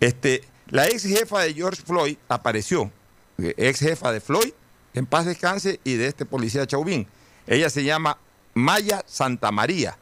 [0.00, 2.90] Este, la ex jefa de George Floyd apareció,
[3.38, 4.52] eh, ex jefa de Floyd,
[4.94, 7.06] en paz descanse, y de este policía Chauvin.
[7.46, 8.18] Ella se llama
[8.54, 9.96] Maya Santamaría.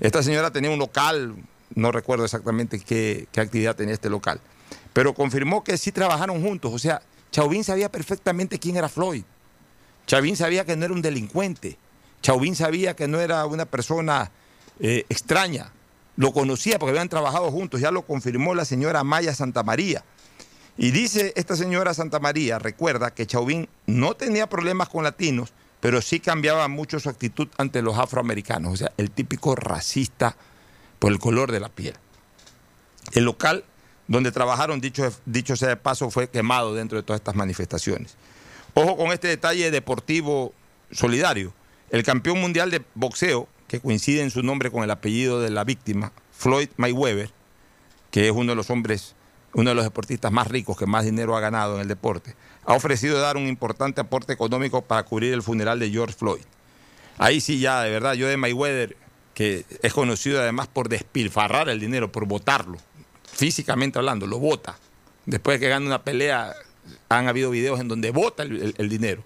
[0.00, 1.34] Esta señora tenía un local,
[1.74, 4.40] no recuerdo exactamente qué, qué actividad tenía este local,
[4.92, 6.72] pero confirmó que sí trabajaron juntos.
[6.72, 9.24] O sea, Chauvin sabía perfectamente quién era Floyd.
[10.06, 11.78] Chauvin sabía que no era un delincuente.
[12.22, 14.30] Chauvin sabía que no era una persona
[14.80, 15.70] eh, extraña.
[16.16, 20.02] Lo conocía porque habían trabajado juntos, ya lo confirmó la señora Maya Santamaría.
[20.76, 26.20] Y dice esta señora Santamaría, recuerda que Chauvin no tenía problemas con latinos, pero sí
[26.20, 30.36] cambiaba mucho su actitud ante los afroamericanos, o sea, el típico racista
[30.98, 31.94] por el color de la piel.
[33.12, 33.64] El local
[34.08, 38.16] donde trabajaron, dicho, dicho sea de paso, fue quemado dentro de todas estas manifestaciones.
[38.74, 40.52] Ojo con este detalle deportivo
[40.90, 41.52] solidario.
[41.90, 45.64] El campeón mundial de boxeo, que coincide en su nombre con el apellido de la
[45.64, 47.30] víctima, Floyd Mayweather,
[48.10, 49.14] que es uno de los hombres,
[49.52, 52.34] uno de los deportistas más ricos que más dinero ha ganado en el deporte,
[52.64, 56.42] ha ofrecido dar un importante aporte económico para cubrir el funeral de George Floyd.
[57.18, 58.96] Ahí sí ya, de verdad, yo de Mayweather,
[59.34, 62.78] que es conocido además por despilfarrar el dinero, por votarlo,
[63.38, 64.76] físicamente hablando, lo vota.
[65.24, 66.54] Después de que gana una pelea,
[67.08, 69.22] han habido videos en donde vota el dinero.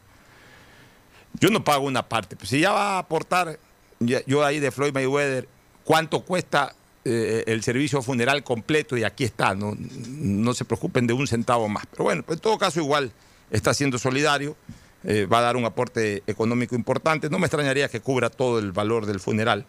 [1.40, 2.36] Yo no pago una parte.
[2.36, 3.58] Pues si ya va a aportar,
[4.00, 5.48] yo ahí de Floyd Mayweather,
[5.84, 8.98] ¿cuánto cuesta eh, el servicio funeral completo?
[8.98, 11.86] Y aquí está, no, no se preocupen de un centavo más.
[11.90, 13.12] Pero bueno, pues en todo caso igual
[13.50, 14.56] está siendo solidario,
[15.04, 17.30] eh, va a dar un aporte económico importante.
[17.30, 19.64] No me extrañaría que cubra todo el valor del funeral.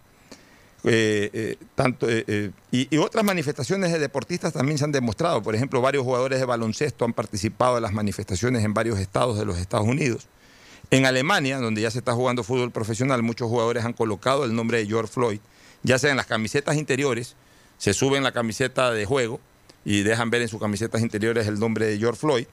[0.86, 2.07] Eh, tanto,
[2.71, 5.41] y, otras manifestaciones de deportistas también se han demostrado.
[5.41, 9.45] Por ejemplo, varios jugadores de baloncesto han participado en las manifestaciones en varios estados de
[9.45, 10.27] los Estados Unidos.
[10.91, 14.79] En Alemania, donde ya se está jugando fútbol profesional, muchos jugadores han colocado el nombre
[14.79, 15.39] de George Floyd,
[15.81, 17.36] ya sea en las camisetas interiores,
[17.77, 19.39] se suben la camiseta de juego
[19.86, 22.45] y dejan ver en sus camisetas interiores el nombre de George Floyd,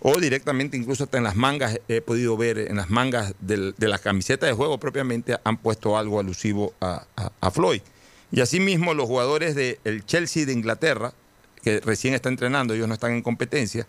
[0.00, 3.98] o directamente incluso hasta en las mangas, he podido ver en las mangas de la
[3.98, 7.82] camiseta de juego propiamente han puesto algo alusivo a, Floyd.
[8.30, 11.12] Y asimismo los jugadores del Chelsea de Inglaterra,
[11.62, 13.86] que recién está entrenando, ellos no están en competencia,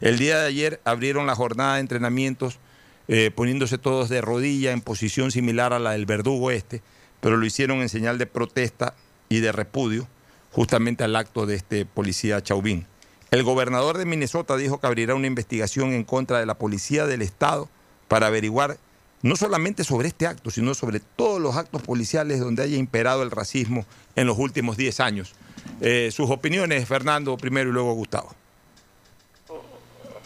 [0.00, 2.58] el día de ayer abrieron la jornada de entrenamientos
[3.06, 6.82] eh, poniéndose todos de rodilla en posición similar a la del verdugo este,
[7.20, 8.94] pero lo hicieron en señal de protesta
[9.28, 10.08] y de repudio
[10.52, 12.86] justamente al acto de este policía Chauvin.
[13.34, 17.20] El gobernador de Minnesota dijo que abrirá una investigación en contra de la policía del
[17.20, 17.68] Estado
[18.06, 18.76] para averiguar
[19.22, 23.32] no solamente sobre este acto, sino sobre todos los actos policiales donde haya imperado el
[23.32, 25.34] racismo en los últimos 10 años.
[25.80, 28.32] Eh, sus opiniones, Fernando, primero y luego Gustavo.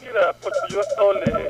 [0.03, 0.83] Mira, pues yo
[1.15, 1.49] le,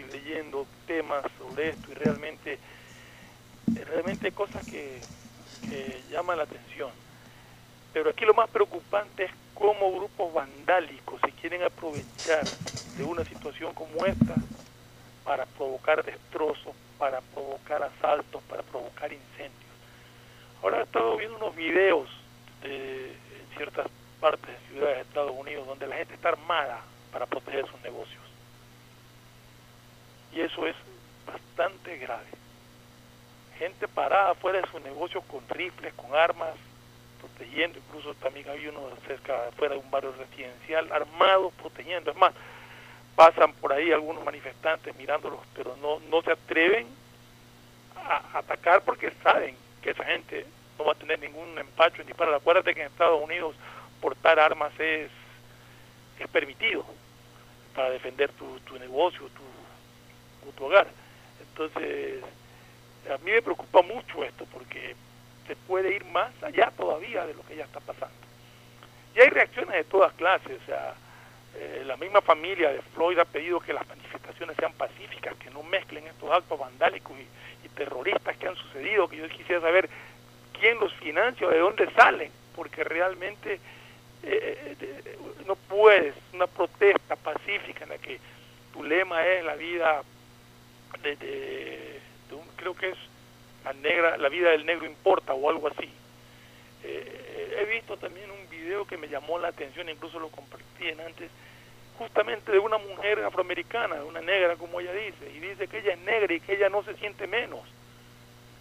[0.00, 2.58] y leyendo temas sobre esto y realmente,
[3.86, 5.00] realmente hay cosas que,
[6.10, 6.90] llaman la atención.
[7.94, 12.44] Pero aquí lo más preocupante es cómo grupos vandálicos se quieren aprovechar
[12.98, 14.34] de una situación como esta
[15.24, 19.72] para provocar destrozos, para provocar asaltos, para provocar incendios.
[20.60, 22.08] Ahora he estado viendo unos videos
[22.62, 23.86] de, en ciertas
[24.20, 26.80] partes de ciudades de Estados Unidos donde la gente está armada
[27.12, 28.22] para proteger sus negocios.
[30.32, 30.74] Y eso es
[31.24, 32.26] bastante grave.
[33.56, 36.56] Gente parada fuera de su negocio con rifles, con armas,
[37.34, 37.78] protegiendo.
[37.78, 42.10] Incluso también había uno cerca, fuera de un barrio residencial, armados, protegiendo.
[42.10, 42.32] Es más,
[43.16, 46.86] pasan por ahí algunos manifestantes mirándolos, pero no, no se atreven
[47.96, 50.46] a atacar porque saben que esa gente
[50.78, 52.36] no va a tener ningún empacho ni para.
[52.36, 53.54] Acuérdate que en Estados Unidos
[54.00, 55.10] portar armas es,
[56.18, 56.84] es permitido
[57.74, 60.86] para defender tu, tu negocio, tu, tu hogar.
[61.40, 62.22] Entonces,
[63.12, 64.96] a mí me preocupa mucho esto porque
[65.46, 68.16] se puede ir más allá todavía de lo que ya está pasando.
[69.14, 70.94] Y hay reacciones de todas clases, o sea,
[71.56, 75.62] eh, la misma familia de Floyd ha pedido que las manifestaciones sean pacíficas, que no
[75.62, 77.26] mezclen estos actos vandálicos y,
[77.74, 79.90] terroristas que han sucedido, que yo quisiera saber
[80.52, 83.54] quién los financia de dónde salen, porque realmente
[84.22, 88.20] eh, eh, no puedes una protesta pacífica en la que
[88.72, 90.02] tu lema es la vida
[91.02, 92.00] de,
[92.56, 92.98] creo que es
[93.64, 95.90] la negra, la vida del negro importa o algo así.
[96.82, 101.00] Eh, he visto también un video que me llamó la atención, incluso lo compartí en
[101.00, 101.30] antes,
[101.98, 105.98] justamente de una mujer afroamericana, una negra como ella dice, y dice que ella es
[106.00, 107.60] negra y que ella no se siente menos,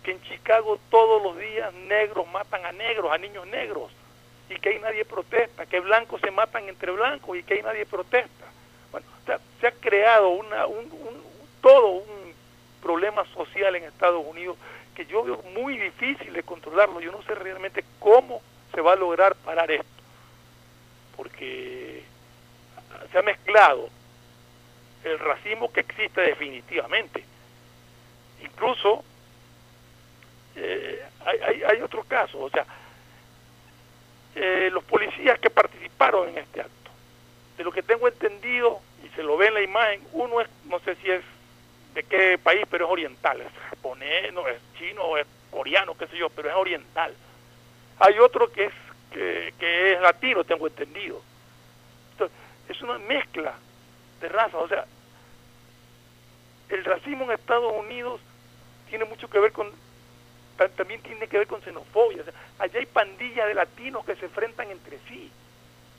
[0.04, 3.92] que en Chicago todos los días negros matan a negros, a niños negros,
[4.50, 7.86] y que ahí nadie protesta, que blancos se matan entre blancos y que ahí nadie
[7.86, 8.46] protesta.
[8.92, 9.08] Bueno,
[9.60, 10.90] se ha creado una, un,
[11.62, 12.34] todo un
[12.82, 14.58] problema social en Estados Unidos
[14.94, 17.00] que yo veo muy difícil de controlarlo.
[17.00, 18.42] Yo no sé realmente cómo
[18.74, 19.86] se va a lograr parar esto,
[21.16, 22.04] porque
[23.12, 23.90] se ha mezclado
[25.04, 27.24] el racismo que existe definitivamente.
[28.42, 29.04] Incluso
[30.56, 32.66] eh, hay, hay, otro caso, o sea,
[34.36, 36.92] eh, los policías que participaron en este acto,
[37.58, 40.80] de lo que tengo entendido, y se lo ve en la imagen, uno es, no
[40.80, 41.24] sé si es
[41.94, 46.18] de qué país, pero es oriental, es japonés, no es chino, es coreano, qué sé
[46.18, 47.14] yo, pero es oriental.
[48.00, 48.74] Hay otro que es
[49.12, 51.22] que, es latino, tengo entendido.
[52.12, 52.36] Entonces,
[52.68, 53.54] es una mezcla
[54.22, 54.86] de razas, o sea,
[56.70, 58.20] el racismo en Estados Unidos
[58.90, 59.72] tiene mucho que ver con
[60.78, 62.22] también tiene que ver con xenofobia.
[62.22, 65.32] O sea, allá hay pandillas de latinos que se enfrentan entre sí.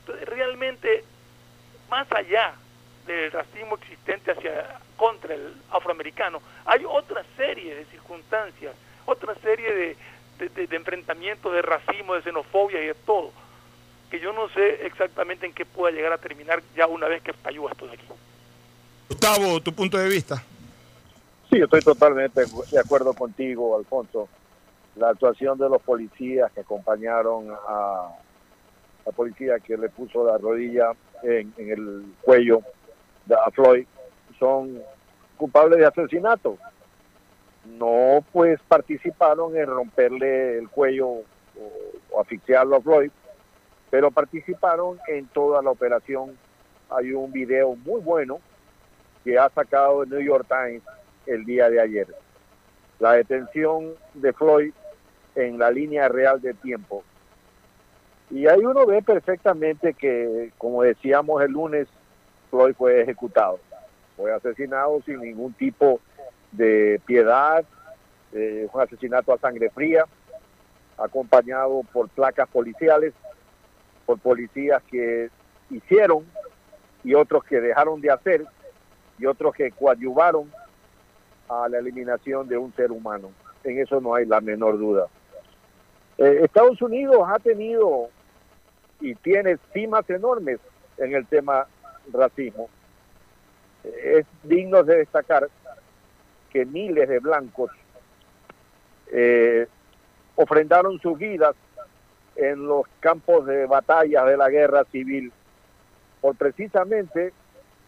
[0.00, 1.04] Entonces, realmente,
[1.90, 2.54] más allá
[3.06, 8.74] del racismo existente hacia contra el afroamericano, hay otra serie de circunstancias,
[9.06, 9.96] otra serie
[10.38, 13.32] de, de, enfrentamientos de racismo, de xenofobia y de todo,
[14.10, 17.32] que yo no sé exactamente en qué pueda llegar a terminar ya una vez que
[17.32, 18.06] falló esto de aquí.
[19.08, 20.42] Gustavo, tu punto de vista.
[21.50, 24.28] Sí, estoy totalmente de acuerdo contigo, Alfonso.
[24.96, 28.10] La actuación de los policías que acompañaron a
[29.04, 30.92] la policía que le puso la rodilla
[31.22, 32.62] en, en el cuello
[33.30, 33.86] a Floyd
[34.38, 34.82] son
[35.36, 36.58] culpables de asesinato.
[37.78, 43.10] No pues participaron en romperle el cuello o, asfixiarlo a Floyd,
[43.90, 46.36] pero participaron en toda la operación.
[46.90, 48.40] Hay un video muy bueno
[49.24, 50.82] que ha sacado el New York Times
[51.26, 52.06] el día de ayer.
[52.98, 54.72] La detención de Floyd
[55.34, 57.02] en la línea real de tiempo.
[58.30, 61.88] Y ahí uno ve perfectamente que, como decíamos el lunes,
[62.54, 63.58] Floyd fue ejecutado.
[64.16, 66.00] Fue asesinado sin ningún tipo
[66.52, 67.64] de piedad,
[68.32, 70.04] eh, un asesinato a sangre fría,
[70.96, 73.12] acompañado por placas policiales,
[74.06, 75.30] por policías que
[75.68, 76.24] hicieron
[77.02, 78.46] y otros que dejaron de hacer
[79.18, 80.48] y otros que coadyuvaron
[81.48, 83.32] a la eliminación de un ser humano.
[83.64, 85.08] En eso no hay la menor duda.
[86.18, 88.10] Eh, Estados Unidos ha tenido
[89.00, 90.60] y tiene cimas enormes
[90.98, 91.66] en el tema
[92.12, 92.68] racismo.
[94.02, 95.48] Es digno de destacar
[96.50, 97.70] que miles de blancos
[99.12, 99.66] eh,
[100.36, 101.54] ofrendaron sus vidas
[102.36, 105.32] en los campos de batalla de la guerra civil
[106.20, 107.32] por precisamente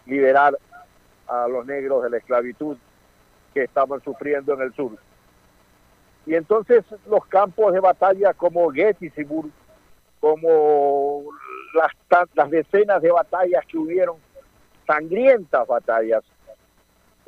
[0.05, 0.59] liberar
[1.27, 2.77] a los negros de la esclavitud
[3.55, 4.93] que estaban sufriendo en el sur.
[6.27, 9.51] Y entonces los campos de batalla como Gettysburg,
[10.27, 11.22] como
[12.35, 14.16] las, decenas de batallas que hubieron,
[14.85, 16.24] sangrientas batallas,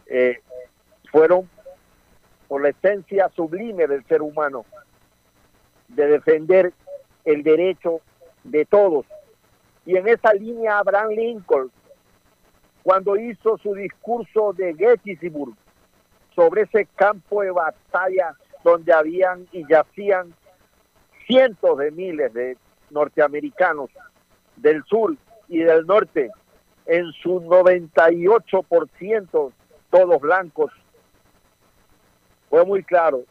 [0.06, 0.40] eh,
[1.12, 1.48] fueron
[2.48, 4.64] por la esencia sublime del ser humano,
[5.86, 6.72] de defender
[7.24, 8.00] el derecho
[8.42, 9.06] de todos.
[9.86, 11.70] Y en esa línea Abraham Lincoln,
[12.82, 15.54] cuando hizo su discurso de Gettysburg,
[16.34, 18.34] sobre ese campo de batalla
[18.64, 20.34] donde habían y yacían
[21.28, 22.56] cientos de miles de
[22.90, 23.90] norteamericanos
[24.56, 25.16] del sur
[25.48, 26.30] y del norte,
[26.86, 29.52] en su 98%
[29.90, 30.72] todos blancos.
[32.50, 33.24] Fue muy claro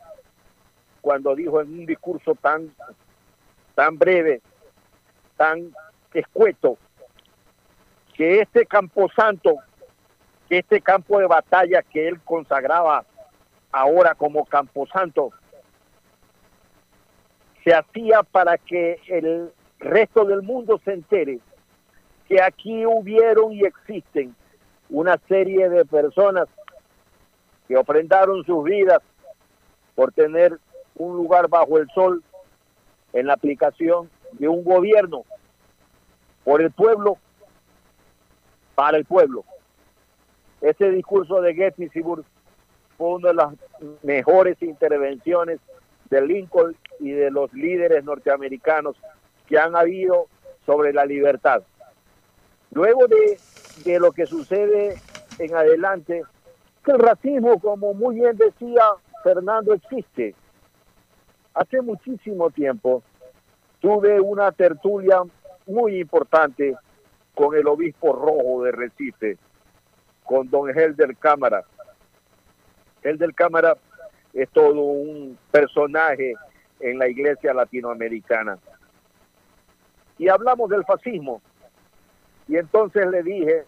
[1.02, 2.74] cuando dijo en un discurso tan,
[3.76, 4.42] tan breve,
[5.36, 5.74] tan
[6.14, 6.78] escueto,
[8.14, 9.58] que este camposanto,
[10.50, 13.06] que este campo de batalla que él consagraba
[13.72, 15.32] ahora como camposanto,
[17.68, 21.42] se hacía para que el resto del mundo se entere
[22.26, 24.34] que aquí hubieron y existen
[24.90, 26.48] una serie de personas
[27.68, 29.00] que ofrendaron sus vidas
[29.96, 30.58] por tener
[30.96, 32.24] un lugar bajo el sol
[33.12, 35.26] en la aplicación de un gobierno
[36.46, 37.18] por el pueblo,
[38.76, 39.44] para el pueblo.
[40.62, 42.24] Ese discurso de Gettysburg
[42.98, 43.54] fue una de las
[44.04, 45.60] mejores intervenciones
[46.10, 48.96] de Lincoln y de los líderes norteamericanos
[49.48, 50.28] que han habido
[50.66, 51.64] sobre la libertad.
[52.72, 53.40] Luego de,
[53.86, 54.96] de lo que sucede
[55.40, 56.24] en adelante,
[56.88, 58.84] el racismo, como muy bien decía
[59.24, 60.36] Fernando, existe.
[61.54, 63.04] Hace muchísimo tiempo
[63.80, 65.22] tuve una tertulia
[65.66, 66.76] muy importante
[67.36, 69.38] con el obispo rojo de Recife,
[70.24, 71.64] con don Helder Cámara.
[73.04, 73.76] Helder Cámara
[74.34, 76.36] es todo un personaje
[76.80, 78.58] en la iglesia latinoamericana.
[80.18, 81.42] Y hablamos del fascismo.
[82.48, 83.66] Y entonces le dije,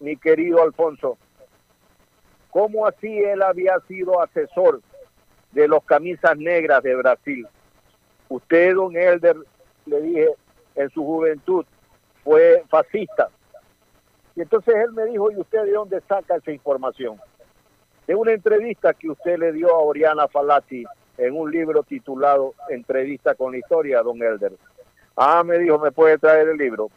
[0.00, 1.18] mi querido Alfonso,
[2.50, 4.80] cómo así él había sido asesor
[5.52, 7.46] de los camisas negras de Brasil.
[8.28, 9.36] Usted, don Elder,
[9.86, 10.28] le dije,
[10.74, 11.64] en su juventud
[12.22, 13.28] fue fascista.
[14.34, 17.20] Y entonces él me dijo, ¿y usted de dónde saca esa información?
[18.06, 20.84] De una entrevista que usted le dio a Oriana Falati
[21.18, 24.52] en un libro titulado Entrevista con la historia, don Elder.
[25.16, 26.90] Ah, me dijo, ¿me puede traer el libro?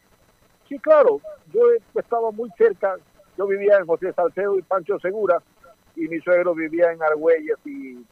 [0.67, 1.21] Sí, claro,
[1.53, 1.61] yo
[1.95, 2.95] estaba muy cerca,
[3.37, 5.41] yo vivía en José Salcedo y Pancho Segura,
[5.95, 8.05] y mi suegro vivía en Argüelles y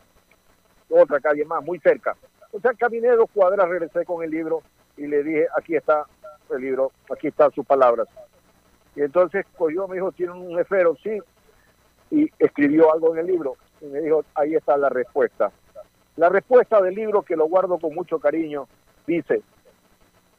[0.89, 2.15] otra calle más, muy cerca.
[2.51, 4.61] O sea, caminé dos cuadras, regresé con el libro
[4.97, 6.05] y le dije, aquí está
[6.49, 8.07] el libro, aquí están sus palabras.
[8.95, 11.19] Y entonces cogió, me dijo, tiene un esfero, sí,
[12.11, 13.55] y escribió algo en el libro.
[13.81, 15.51] Y me dijo, ahí está la respuesta.
[16.15, 18.67] La respuesta del libro, que lo guardo con mucho cariño,
[19.05, 19.41] dice,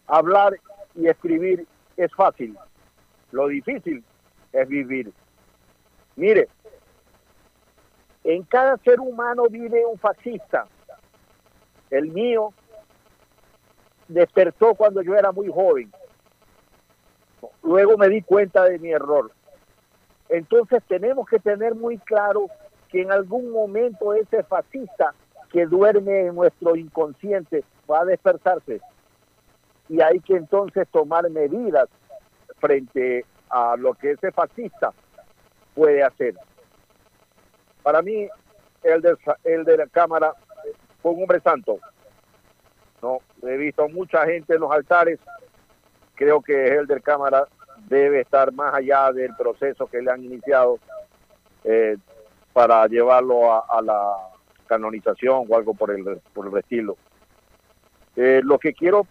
[0.07, 0.55] hablar
[0.95, 1.67] y escribir
[1.97, 2.57] es fácil,
[3.31, 4.03] lo difícil
[4.53, 5.13] es vivir.
[6.17, 6.49] Mire,
[8.25, 10.67] en cada ser humano vive un fascista.
[11.91, 12.53] El mío
[14.09, 15.93] despertó cuando yo era muy joven.
[17.63, 19.31] Luego me di cuenta de mi error.
[20.29, 22.47] Entonces tenemos que tener muy claro
[22.89, 25.15] que en algún momento ese fascista
[25.57, 28.79] que duerme en nuestro inconsciente va a despertarse
[29.89, 31.89] y hay que entonces tomar medidas
[32.59, 34.93] frente a lo que ese fascista
[35.75, 36.35] puede hacer.
[37.83, 38.29] Para mí,
[38.83, 40.35] el de, el de la Cámara
[41.01, 41.79] fue un hombre santo.
[43.01, 45.19] No, he visto mucha gente en los altares.
[46.17, 47.49] Creo que el del Cámara
[47.89, 50.79] debe estar más allá del proceso que le han iniciado
[51.65, 51.97] eh,
[52.53, 54.36] para llevarlo a, la
[54.67, 56.97] canonización o algo por el, por el estilo.
[58.17, 59.07] Eh, lo que quiero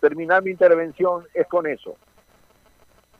[0.00, 1.96] terminar mi intervención es con eso.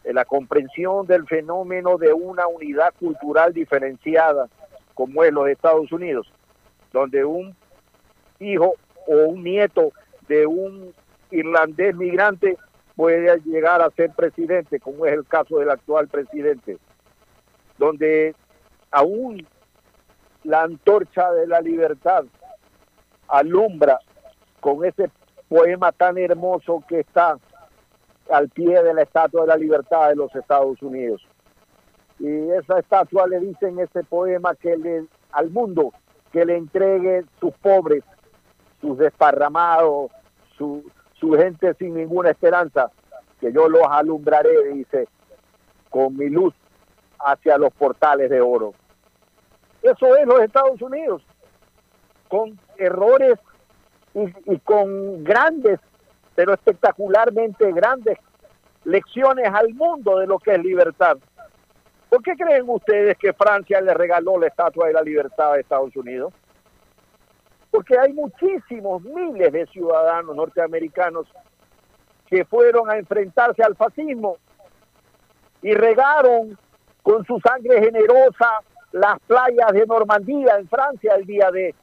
[0.05, 4.49] Eh, la comprensión del fenómeno de una unidad cultural diferenciada
[4.95, 6.31] como es los Estados Unidos,
[6.93, 7.55] donde un
[8.41, 8.75] hijo
[9.07, 9.93] o un nieto
[10.29, 10.93] de un
[11.31, 12.57] irlandés migrante
[12.95, 16.79] puede llegar a ser presidente, como es el caso del actual presidente,
[17.79, 18.35] donde
[18.91, 19.47] aún
[20.45, 22.25] la antorcha de la libertad
[23.29, 23.99] alumbra
[24.61, 25.11] con ese
[25.49, 27.39] poema tan hermoso que está
[28.31, 31.27] al pie de la Estatua de la Libertad de los Estados Unidos.
[32.19, 35.93] Y esa estatua le dice en ese poema que le, al mundo
[36.33, 38.05] que le entregue sus pobres,
[38.81, 40.11] sus desparramados,
[40.57, 40.85] su,
[41.15, 42.91] su gente sin ninguna esperanza,
[43.41, 45.09] que yo los alumbraré, dice,
[45.91, 46.55] con mi luz
[47.19, 48.73] hacia los portales de oro.
[49.83, 51.23] Eso es los Estados Unidos,
[52.29, 53.39] con errores
[54.15, 55.81] y, con grandes,
[56.35, 58.19] pero espectacularmente grandes
[58.85, 61.19] lecciones al mundo de lo que es libertad.
[62.09, 65.97] ¿Por qué creen ustedes que Francia le regaló la Estatua de la Libertad a Estados
[65.97, 66.33] Unidos?
[67.71, 71.27] Porque hay muchísimos miles de ciudadanos norteamericanos
[72.27, 74.37] que fueron a enfrentarse al fascismo
[75.63, 76.59] y regaron
[77.03, 78.61] con su sangre generosa
[78.93, 81.75] las playas de Normandía en Francia el día de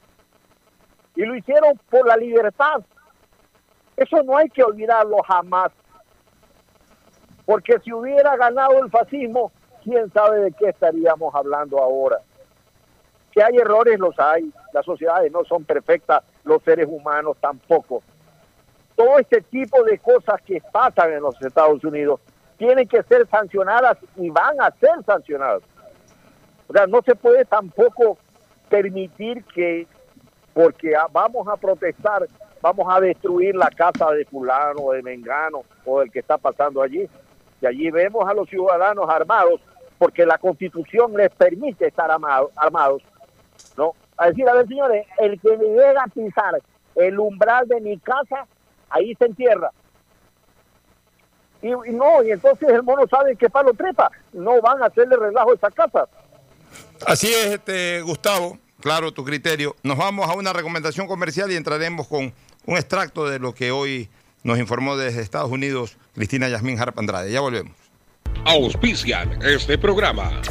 [1.16, 2.82] y lo hicieron por la libertad.
[3.98, 5.72] Eso no hay que olvidarlo jamás.
[7.46, 9.52] Porque si hubiera ganado el fascismo,
[9.84, 12.20] quién sabe de qué estaríamos hablando ahora.
[13.32, 14.50] Que hay errores, los hay.
[14.72, 18.02] Las sociedades no son perfectas, los seres humanos tampoco.
[18.96, 22.22] Todo este tipo de cosas que pasan en los Estados Unidos
[22.58, 25.64] tienen que ser sancionadas y van a ser sancionadas.
[26.70, 28.18] O sea, no se puede tampoco
[28.70, 29.88] permitir que
[30.54, 32.28] porque vamos a protestar,
[32.62, 37.10] vamos a destruir la casa de fulano, de Mengano o del que está pasando allí.
[37.62, 39.60] Y allí vemos a los ciudadanos armados,
[39.98, 43.02] porque la constitución les permite estar armados,
[43.76, 43.94] ¿no?
[44.18, 46.62] A decir, a ver señores, el que me llega a pisar
[46.96, 48.46] el umbral de mi casa,
[48.90, 49.72] ahí se entierra.
[51.62, 55.52] Y, no, y entonces el mono sabe que palo trepa, no van a hacerle relajo
[55.52, 56.08] a esa casa.
[57.06, 59.76] Así es, este, Gustavo claro tu criterio.
[59.84, 62.34] Nos vamos a una recomendación comercial y entraremos con
[62.66, 64.10] un extracto de lo que hoy
[64.44, 67.32] nos informó desde Estados Unidos Cristina Yasmín Harp Andrade.
[67.32, 67.76] Ya volvemos.
[68.46, 70.42] Auspician este programa.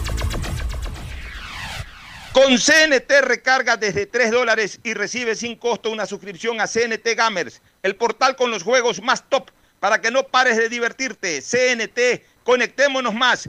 [2.33, 7.61] Con CNT recarga desde 3 dólares y recibe sin costo una suscripción a CNT Gamers,
[7.83, 9.51] el portal con los juegos más top
[9.81, 11.41] para que no pares de divertirte.
[11.41, 13.49] CNT, conectémonos más.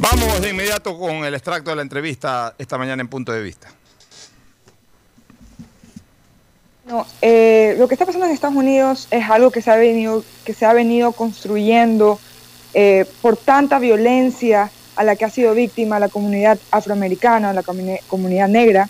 [0.00, 3.68] Vamos de inmediato con el extracto de la entrevista esta mañana en punto de vista.
[6.86, 10.24] No, eh, lo que está pasando en Estados Unidos es algo que se ha venido,
[10.44, 12.20] que se ha venido construyendo
[12.74, 18.48] eh, por tanta violencia a la que ha sido víctima la comunidad afroamericana, la comunidad
[18.48, 18.88] negra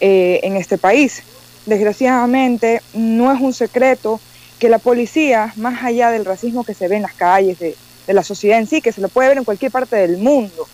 [0.00, 1.22] eh, en este país.
[1.66, 4.20] Desgraciadamente, no es un secreto
[4.58, 7.76] que la policía, más allá del racismo que se ve en las calles de,
[8.06, 10.68] de la sociedad en sí, que se lo puede ver en cualquier parte del mundo,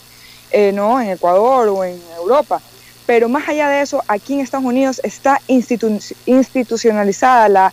[0.74, 1.00] ¿no?
[1.00, 2.60] en Ecuador o en Europa,
[3.06, 5.40] pero más allá de eso, aquí en Estados Unidos está
[6.26, 7.72] institucionalizada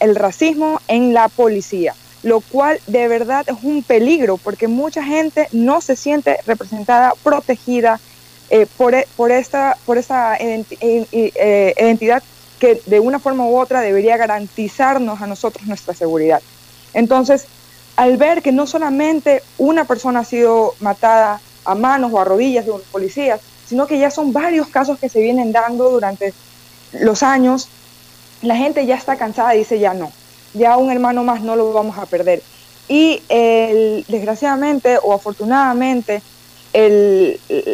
[0.00, 5.48] el racismo en la policía, lo cual de verdad es un peligro porque mucha gente
[5.52, 8.00] no se siente representada, protegida
[8.50, 10.64] eh, por, e, por, esta, por esa eh,
[11.78, 12.22] identidad
[12.58, 16.42] que de una forma u otra debería garantizarnos a nosotros nuestra seguridad.
[16.92, 17.46] Entonces,
[17.96, 22.66] al ver que no solamente una persona ha sido matada a manos o a rodillas
[22.66, 26.34] de policías, sino que ya son varios casos que se vienen dando durante
[26.92, 27.68] los años.
[28.42, 30.10] La gente ya está cansada y dice ya no,
[30.54, 32.42] ya un hermano más no lo vamos a perder.
[32.88, 33.22] Y
[34.08, 36.22] desgraciadamente o afortunadamente,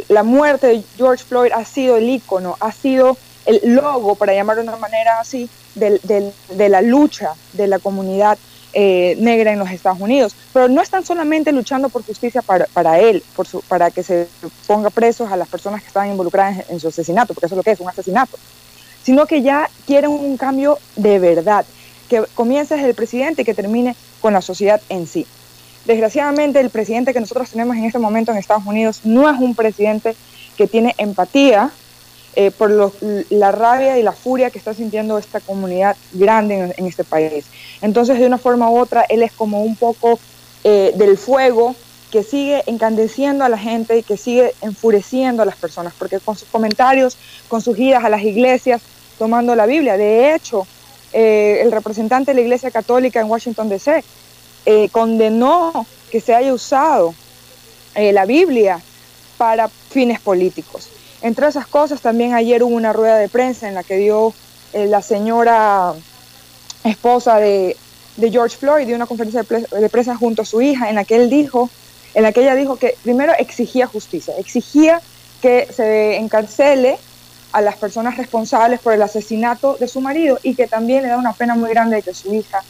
[0.08, 3.16] la muerte de George Floyd ha sido el icono, ha sido
[3.46, 8.36] el logo, para llamarlo de una manera así, de la lucha de la comunidad
[8.80, 10.36] eh, negra en los Estados Unidos.
[10.52, 14.28] Pero no están solamente luchando por justicia para, él, por su, para que se
[14.68, 17.64] ponga presos a las personas que estaban involucradas en, su asesinato, porque eso es lo
[17.64, 18.38] que es, un asesinato,
[19.02, 21.66] sino que ya quieren un cambio de verdad,
[22.08, 25.26] que comience desde el presidente y que termine con la sociedad en sí.
[25.84, 29.56] Desgraciadamente, el presidente que nosotros tenemos en este momento en Estados Unidos no es un
[29.56, 30.14] presidente
[30.56, 31.72] que tiene empatía
[32.40, 32.70] eh, por
[33.30, 37.46] la rabia y la furia que está sintiendo esta comunidad grande en, este país.
[37.82, 40.20] Entonces, de una forma u otra, él es como un poco
[40.62, 41.74] eh, del fuego
[42.12, 46.36] que sigue encandeciendo a la gente y que sigue enfureciendo a las personas, porque con
[46.36, 47.16] sus comentarios,
[47.48, 48.82] con sus idas a las iglesias,
[49.18, 50.64] tomando la Biblia, de hecho,
[51.12, 54.04] eh, el representante de la Iglesia Católica en Washington, D.C.,
[54.92, 57.16] condenó que se haya usado
[57.96, 58.80] la Biblia
[59.38, 60.88] para fines políticos.
[61.22, 64.32] Entre esas cosas, también ayer hubo una rueda de prensa en la que dio
[64.72, 65.94] eh, la señora
[66.84, 67.76] esposa de,
[68.16, 71.30] George Floyd, dio una conferencia de, prensa junto a su hija, en la que él
[71.30, 71.70] dijo,
[72.14, 75.00] en la que ella dijo que primero exigía justicia, exigía
[75.40, 76.98] que se encarcele
[77.52, 81.16] a las personas responsables por el asesinato de su marido y que también le da
[81.16, 82.62] una pena muy grande de que su hija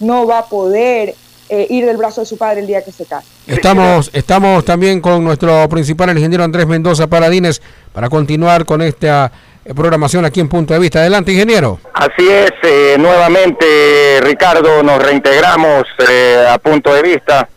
[0.00, 1.14] no va a poder
[1.48, 3.26] eh, ir del brazo de su padre el día que se case.
[3.46, 7.62] Estamos, estamos también con nuestro principal, el ingeniero Andrés Mendoza Paladines,
[7.92, 9.32] para continuar con esta
[9.64, 10.98] eh, programación aquí en Punto de Vista.
[10.98, 11.80] Adelante, ingeniero.
[11.94, 15.84] Así es, eh, nuevamente, Ricardo, nos reintegramos
[16.50, 17.48] a Punto de Vista.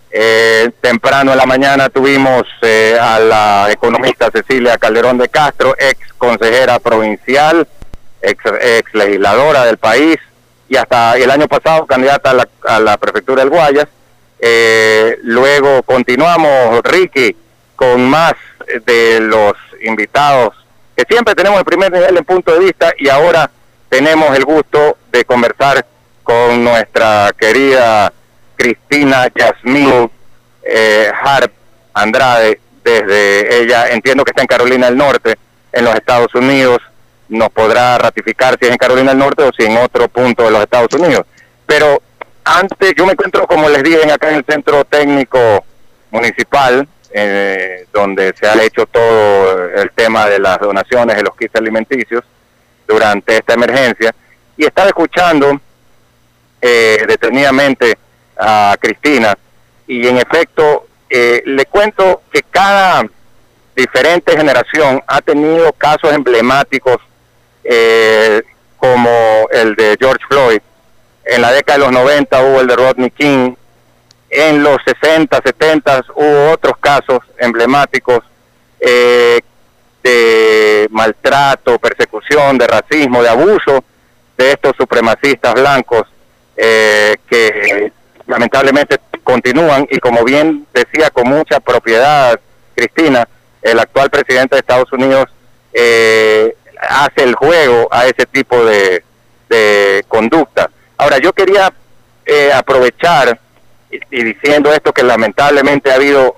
[0.81, 2.43] temprano en la mañana tuvimos
[2.99, 7.68] a la economista Cecilia Calderón de Castro, ex consejera provincial,
[8.22, 10.18] ex, ex legisladora del país,
[10.72, 12.31] y hasta el año pasado candidata
[12.64, 13.88] a la, prefectura del Guayas.
[14.39, 17.35] Eh, luego continuamos, Ricky,
[17.76, 18.34] con más
[18.85, 20.56] de los invitados
[20.95, 23.52] que siempre tenemos el primer nivel en punto de vista y ahora
[23.89, 25.85] tenemos el gusto de conversar
[26.23, 28.14] con nuestra querida
[28.56, 30.10] Cristina Yasmín
[30.64, 31.52] eh, Harp
[31.93, 35.38] Andrade, desde ella, entiendo que está en Carolina del Norte,
[35.73, 36.80] en los Estados Unidos,
[37.32, 40.52] nos podrá ratificar si es en Carolina del Norte o si en otro punto de
[40.52, 41.26] los Estados Unidos.
[41.66, 42.02] Pero
[42.44, 45.64] antes, yo me encuentro, como les dije, acá en el Centro Técnico
[46.12, 51.56] Municipal, eh, donde se ha hecho todo el tema de las donaciones de los kits
[51.56, 52.24] alimenticios
[52.86, 54.14] durante esta emergencia,
[54.58, 55.60] y estaba escuchando
[56.62, 57.98] eh, detenidamente
[58.38, 59.38] a Cristina,
[59.88, 63.03] y en efecto, eh, le cuento que cada
[63.74, 66.98] diferente generación ha tenido casos emblemáticos
[67.64, 68.42] eh,
[68.78, 70.62] como el de George Floyd.
[71.26, 73.54] En la década de los 90 hubo el de Rodney King.
[74.30, 78.20] En los 60, 70 hubo otros casos emblemáticos
[78.80, 79.42] eh,
[80.04, 83.84] de maltrato, persecución, de racismo, de abuso
[84.38, 86.08] de estos supremacistas blancos
[86.58, 87.92] eh, que
[88.28, 92.40] lamentablemente continúan y como bien decía con mucha propiedad
[92.76, 93.28] Cristina,
[93.62, 95.26] el actual presidente de Estados Unidos
[95.74, 99.03] eh, hace el juego a ese tipo de,
[100.08, 100.70] conducta.
[100.98, 101.74] Ahora, yo quería
[102.26, 103.38] eh, aprovechar
[103.90, 106.38] y, diciendo esto que lamentablemente ha habido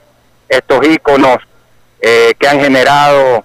[0.49, 1.38] estos íconos
[2.02, 3.44] eh, que han generado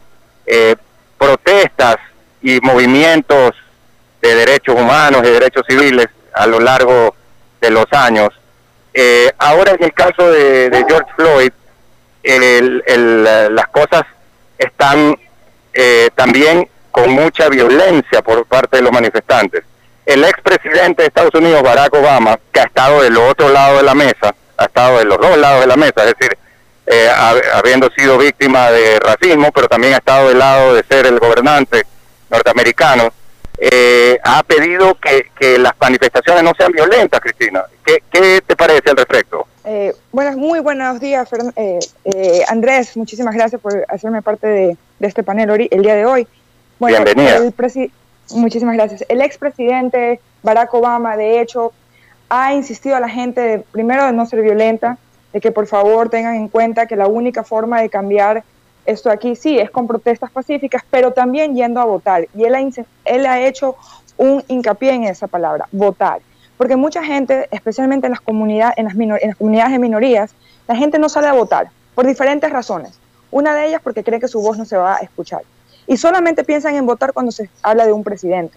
[1.18, 1.96] protestas
[2.40, 3.52] y movimientos
[4.22, 7.14] de derechos humanos y derechos civiles a lo largo
[7.60, 8.30] de los años.
[9.38, 11.52] ahora en el caso de George Floyd,
[12.22, 14.02] el, las cosas
[14.58, 15.16] están
[15.72, 16.68] eh, también
[16.98, 19.62] con mucha violencia por parte de los manifestantes.
[20.04, 23.94] El expresidente de Estados Unidos, Barack Obama, que ha estado del otro lado de la
[23.94, 26.36] mesa, ha estado de los dos lados de la mesa, es decir,
[26.86, 27.08] eh,
[27.54, 31.84] habiendo sido víctima de racismo, pero también ha estado del lado de ser el gobernante
[32.30, 33.12] norteamericano,
[33.58, 37.64] eh, ha pedido que, las manifestaciones no sean violentas, Cristina.
[37.84, 39.46] ¿Qué, te parece al respecto?
[39.64, 42.96] Eh, buenas, muy buenos días, eh, eh, Andrés.
[42.96, 46.26] Muchísimas gracias por hacerme parte de, este panel el día de hoy.
[46.78, 47.40] Bueno, Bienvenida.
[48.34, 49.04] muchísimas gracias.
[49.08, 51.72] El expresidente Barack Obama, de hecho,
[52.28, 54.98] ha insistido a la gente, primero, de no ser violenta,
[55.32, 58.44] de que por favor tengan en cuenta que la única forma de cambiar
[58.86, 62.28] esto aquí sí es con protestas pacíficas, pero también yendo a votar.
[62.34, 62.60] Y él ha,
[63.04, 63.76] él ha hecho
[64.16, 66.20] un hincapié en esa palabra, votar.
[66.56, 70.30] Porque mucha gente, especialmente en las, comunidades, en las, en las comunidades de minorías,
[70.66, 72.98] la gente no sale a votar por diferentes razones.
[73.30, 75.42] Una de ellas porque cree que su voz no se va a escuchar.
[75.88, 78.56] Y solamente piensan en votar cuando se habla de un presidente.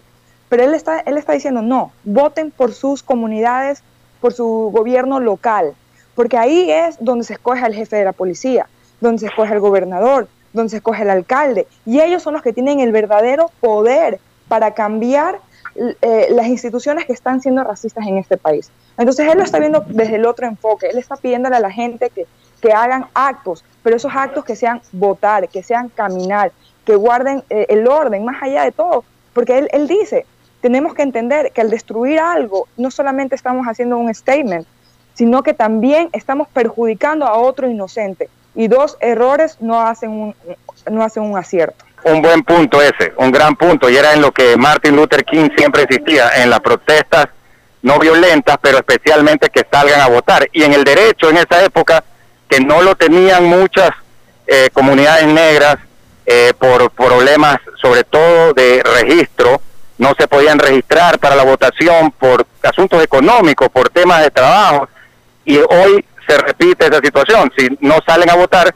[0.49, 3.81] Pero él está, él está diciendo, no, voten por sus comunidades,
[4.19, 5.73] por su gobierno local,
[6.13, 8.67] porque ahí es donde se escoge al jefe de la policía,
[8.99, 11.67] donde se escoge el gobernador, donde se escoge el alcalde.
[11.85, 15.39] Y ellos son los que tienen el verdadero poder para cambiar
[15.75, 18.69] eh, las instituciones que están siendo racistas en este país.
[18.97, 20.87] Entonces él lo está viendo desde el otro enfoque.
[20.89, 22.25] Él está pidiéndole a la gente que,
[22.61, 26.51] que hagan actos, pero esos actos que sean votar, que sean caminar,
[26.85, 29.03] que guarden eh, el orden, más allá de todo.
[29.33, 30.25] Porque él, él dice,
[30.61, 34.67] tenemos que entender que al destruir algo, no solamente estamos haciendo un statement,
[35.13, 40.35] sino que también estamos perjudicando a otro inocente y dos errores no hacen un,
[40.89, 41.85] no hacen un acierto.
[42.03, 45.49] Un buen punto ese, un gran punto, y era en lo que Martin Luther King
[45.55, 47.27] siempre insistía, en las protestas
[47.83, 50.47] no violentas, pero especialmente que salgan a votar.
[50.51, 52.03] Y en el derecho en esa época,
[52.49, 53.91] que no lo tenían muchas
[54.47, 55.77] eh, comunidades negras
[56.25, 59.61] eh, por problemas sobre todo de registro,
[59.97, 64.87] no se podían registrar para la votación por asuntos económicos, por temas de trabajo,
[65.45, 67.51] y hoy se repite esa situación.
[67.57, 68.73] Si no salen a votar,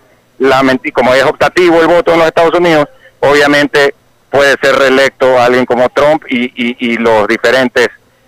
[0.94, 2.88] como es optativo el voto en los Estados Unidos,
[3.20, 3.96] obviamente
[4.30, 7.88] puede ser reelecto alguien como Trump y, los diferentes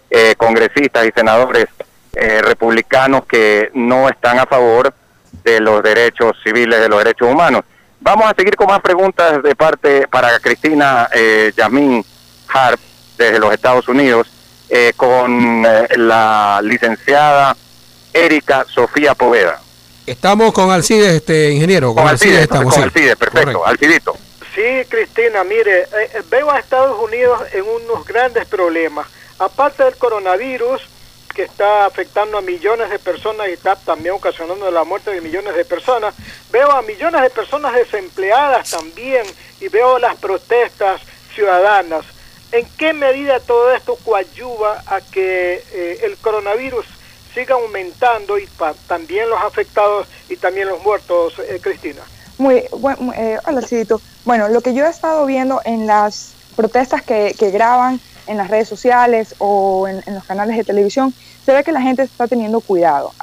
[0.10, 1.66] eh, congresistas y senadores
[2.14, 4.94] eh, republicanos que no están a favor
[5.44, 7.64] de los derechos civiles, de los derechos humanos.
[8.00, 12.06] Vamos a seguir con más preguntas de parte para Cristina eh, Yamin
[12.48, 12.80] Harp
[13.18, 14.28] desde los Estados Unidos
[14.70, 17.56] eh, con la licenciada
[18.14, 19.62] Erika Sofía Poveda.
[20.08, 21.94] Estamos con Alcides, este ingeniero.
[21.94, 22.74] Con, Alcides, estamos.
[22.74, 23.66] Con Alcides, perfecto.
[23.66, 24.16] Alcidito.
[24.56, 29.06] Sí, Cristina, mire, eh, eh, veo a Estados Unidos en unos grandes problemas.
[29.38, 30.82] Aparte del coronavirus,
[31.38, 35.56] que está afectando a millones de personas y está también ocasionando la muerte de millones
[35.56, 36.16] de personas,
[36.52, 39.24] veo a millones de personas desempleadas también
[39.62, 41.00] y veo las protestas
[41.36, 42.06] ciudadanas.
[42.52, 46.88] ¿En qué medida todo esto coadyuva a que eh, el coronavirus
[47.36, 48.50] siga aumentando y
[48.88, 52.02] también los afectados y también los muertos, eh, Cristina.
[52.40, 54.02] Muy, bueno, eh, hola, Cidito.
[54.26, 58.68] Bueno, lo que yo he estado viendo en las protestas que, graban en las redes
[58.68, 61.14] sociales o en, los canales de televisión,
[61.46, 63.14] se ve que la gente está teniendo cuidado.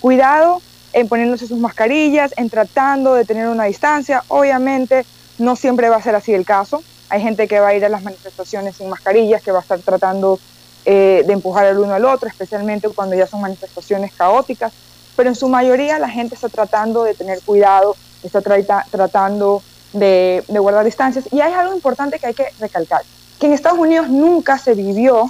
[0.00, 0.62] Cuidado
[0.92, 4.22] en poniéndose sus mascarillas, en tratando de tener una distancia.
[4.28, 5.04] Obviamente
[5.38, 6.82] no siempre va a ser así el caso.
[7.08, 9.78] Hay gente que va a ir a las manifestaciones sin mascarillas, que va a estar
[9.80, 10.38] tratando
[10.84, 14.72] eh, de empujar el uno al otro, especialmente cuando ya son manifestaciones caóticas.
[15.16, 19.62] Pero en su mayoría la gente está tratando de tener cuidado, está tratando
[19.92, 21.28] de, guardar distancias.
[21.30, 23.02] Y hay algo importante que hay que recalcar,
[23.42, 25.28] que en Estados Unidos nunca se vivió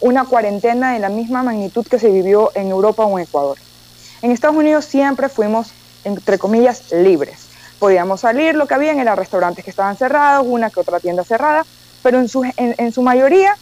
[0.00, 3.58] una cuarentena de la misma magnitud que se vivió en Europa o en Ecuador.
[4.22, 5.68] En Estados Unidos siempre fuimos,
[6.02, 7.46] entre comillas, libres.
[7.78, 11.64] Podíamos salir, lo que había eran restaurantes que estaban cerrados, una que otra tienda cerrada,
[12.02, 13.56] pero en su, en, su mayoría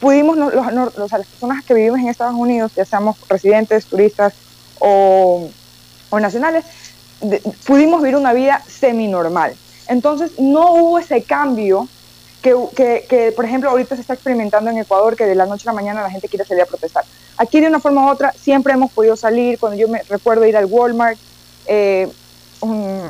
[0.00, 4.34] pudimos, los, los, las personas que vivimos en Estados Unidos, ya seamos residentes, turistas
[4.80, 5.48] o,
[6.10, 6.64] o nacionales,
[7.64, 9.54] pudimos vivir una vida semi-normal.
[9.86, 11.86] Entonces no hubo ese cambio
[12.42, 15.68] que, que, que, por ejemplo, ahorita se está experimentando en Ecuador, que de la noche
[15.68, 17.04] a la mañana la gente quiere salir a protestar.
[17.36, 20.56] Aquí de una forma u otra siempre hemos podido salir, cuando yo me recuerdo ir
[20.56, 21.18] al Walmart,
[21.66, 22.08] eh,
[22.60, 23.02] un,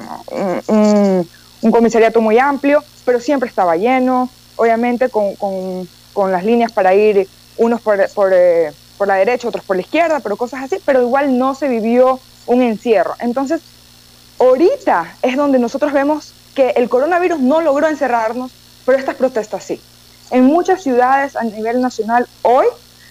[1.63, 6.95] un, comisariato muy amplio, pero siempre estaba lleno, obviamente con, con, con las líneas para
[6.95, 10.77] ir unos por, por, eh, por la derecha, otros por la izquierda, pero cosas así,
[10.85, 13.15] pero igual no se vivió un encierro.
[13.21, 13.61] Entonces,
[14.39, 18.51] ahorita es donde nosotros vemos que el coronavirus no logró encerrarnos,
[18.87, 19.81] pero estas protestas sí.
[20.31, 22.67] En muchas ciudades a nivel nacional hoy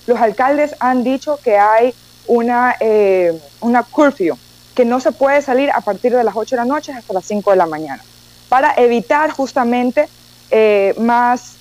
[0.08, 1.94] los alcaldes han dicho que hay
[2.28, 4.36] una, eh, una curfew,
[4.74, 7.26] que no se puede salir a partir de las 8 de la noche hasta las
[7.26, 8.04] 5 de la mañana,
[8.50, 10.08] para evitar justamente
[10.52, 11.54] eh, más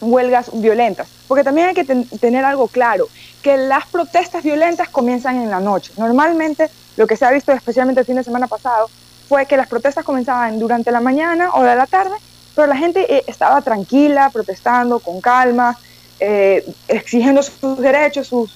[0.00, 1.08] huelgas violentas.
[1.26, 3.08] Porque también hay que tener algo claro,
[3.42, 5.92] que las protestas violentas comienzan en la noche.
[5.96, 8.88] Normalmente lo que se ha visto especialmente el fin de semana pasado
[9.28, 12.16] fue que las protestas comenzaban durante la mañana o de la tarde,
[12.58, 15.78] pero la gente eh, estaba tranquila, protestando con calma,
[16.18, 18.50] eh, exigiendo sus derechos, su,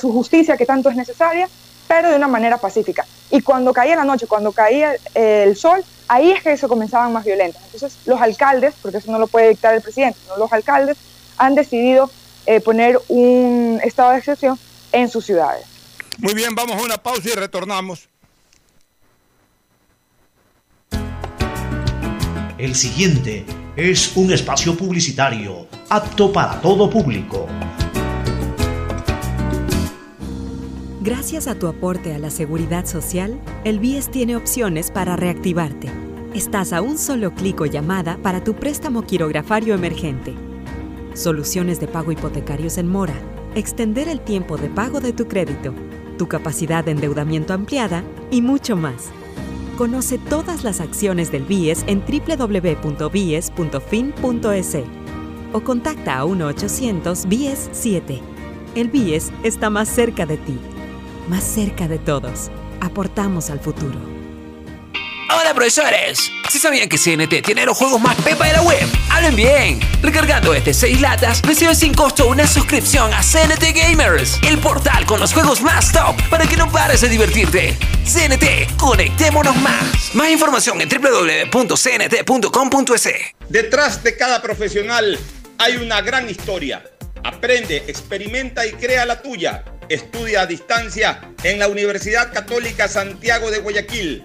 [0.00, 1.48] justicia que tanto es necesaria,
[1.88, 3.04] pero de una manera pacífica.
[3.32, 7.24] Y cuando caía la noche, cuando caía el sol, ahí es que se comenzaban más
[7.24, 7.60] violentas.
[7.64, 10.96] Entonces los alcaldes, porque eso no lo puede dictar el presidente, los alcaldes
[11.38, 12.08] han decidido
[12.46, 14.56] eh, poner un estado de excepción
[14.92, 15.64] en sus ciudades.
[16.18, 18.08] Muy bien, vamos a una pausa y retornamos.
[22.58, 23.44] El siguiente
[23.76, 27.46] es un espacio publicitario apto para todo público.
[31.00, 35.88] Gracias a tu aporte a la seguridad social, el BIES tiene opciones para reactivarte.
[36.34, 40.34] Estás a un solo clic o llamada para tu préstamo quirografario emergente.
[41.14, 43.14] Soluciones de pago hipotecarios en mora,
[43.54, 45.72] extender el tiempo de pago de tu crédito,
[46.18, 48.02] tu capacidad de endeudamiento ampliada
[48.32, 49.12] y mucho más.
[49.78, 53.48] Conoce todas las acciones del BIES en www.bies.fin.es
[55.52, 58.20] o contacta a 1-800-BIES-7.
[58.74, 60.58] El BIES está más cerca de ti,
[61.30, 62.50] más cerca de todos.
[62.80, 64.17] Aportamos al futuro.
[65.30, 69.36] Hola profesores, si sabían que CNT tiene los juegos más pepa de la web, hablen
[69.36, 69.78] bien.
[70.00, 75.20] Recargando este 6 latas, recibe sin costo una suscripción a CNT Gamers, el portal con
[75.20, 77.76] los juegos más top para que no pares de divertirte.
[78.04, 80.14] CNT, conectémonos más.
[80.14, 81.74] Más información en www.cnt.com.es.
[83.50, 85.18] Detrás de cada profesional
[85.58, 86.82] hay una gran historia.
[87.22, 89.62] Aprende, experimenta y crea la tuya.
[89.90, 94.24] Estudia a distancia en la Universidad Católica Santiago de Guayaquil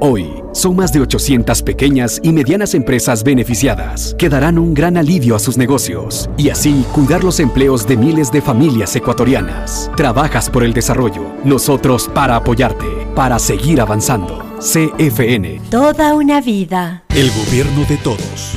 [0.00, 5.34] Hoy, son más de 800 pequeñas y medianas empresas beneficiadas que darán un gran alivio
[5.34, 9.90] a sus negocios y así cuidar los empleos de miles de familias ecuatorianas.
[9.96, 14.44] Trabajas por el desarrollo, nosotros para apoyarte, para seguir avanzando.
[14.60, 15.62] CFN.
[15.68, 17.02] Toda una vida.
[17.08, 18.56] El gobierno de todos.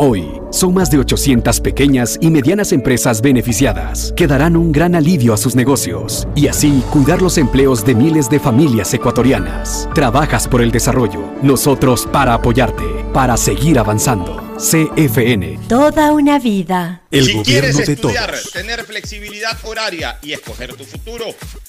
[0.00, 5.34] Hoy, son más de 800 pequeñas y medianas empresas beneficiadas que darán un gran alivio
[5.34, 9.88] a sus negocios y así cuidar los empleos de miles de familias ecuatorianas.
[9.96, 14.40] Trabajas por el desarrollo, nosotros para apoyarte, para seguir avanzando.
[14.58, 15.58] CFN.
[15.68, 17.02] Toda una vida.
[17.10, 21.26] El si quieres estudiar, tener flexibilidad horaria y escoger tu futuro,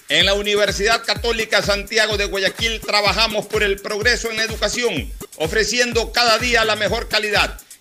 [0.07, 6.11] en la Universidad Católica Santiago de Guayaquil trabajamos por el progreso en la educación, ofreciendo
[6.11, 7.59] cada día la mejor calidad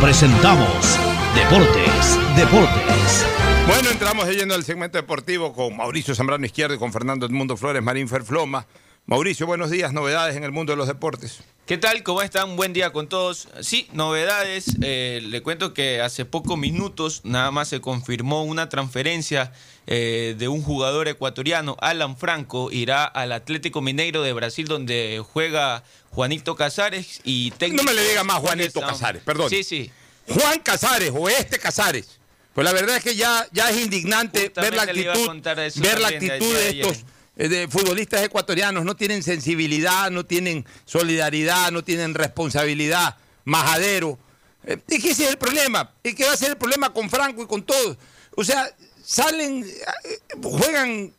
[0.00, 0.98] presentamos
[1.34, 3.26] Deportes, Deportes.
[3.66, 7.82] Bueno, entramos yendo al segmento deportivo con Mauricio Zambrano Izquierdo y con Fernando Edmundo Flores,
[7.82, 8.66] Marín Ferfloma.
[9.08, 11.38] Mauricio, buenos días, novedades en el mundo de los deportes.
[11.64, 12.02] ¿Qué tal?
[12.02, 12.56] ¿Cómo están?
[12.56, 13.48] Buen día con todos.
[13.62, 14.76] Sí, novedades.
[14.82, 19.50] Eh, le cuento que hace pocos minutos nada más se confirmó una transferencia
[19.86, 25.84] eh, de un jugador ecuatoriano, Alan Franco, irá al Atlético Mineiro de Brasil donde juega
[26.10, 29.48] Juanito Casares y No me le diga más Juanito Casares, perdón.
[29.48, 29.90] Sí, sí.
[30.28, 32.18] Juan Casares o este Casares.
[32.52, 35.40] Pues la verdad es que ya, ya es indignante ver la actitud,
[35.76, 37.06] ver la actitud de, estos
[37.38, 38.84] eh, futbolistas ecuatorianos.
[38.84, 43.16] No tienen sensibilidad, no tienen solidaridad, no tienen responsabilidad.
[43.44, 44.18] Majadero.
[44.64, 45.92] Eh, Es que ese es el problema.
[46.02, 47.96] Es que va a ser el problema con Franco y con todos.
[48.34, 48.68] O sea,
[49.04, 51.12] salen, eh, juegan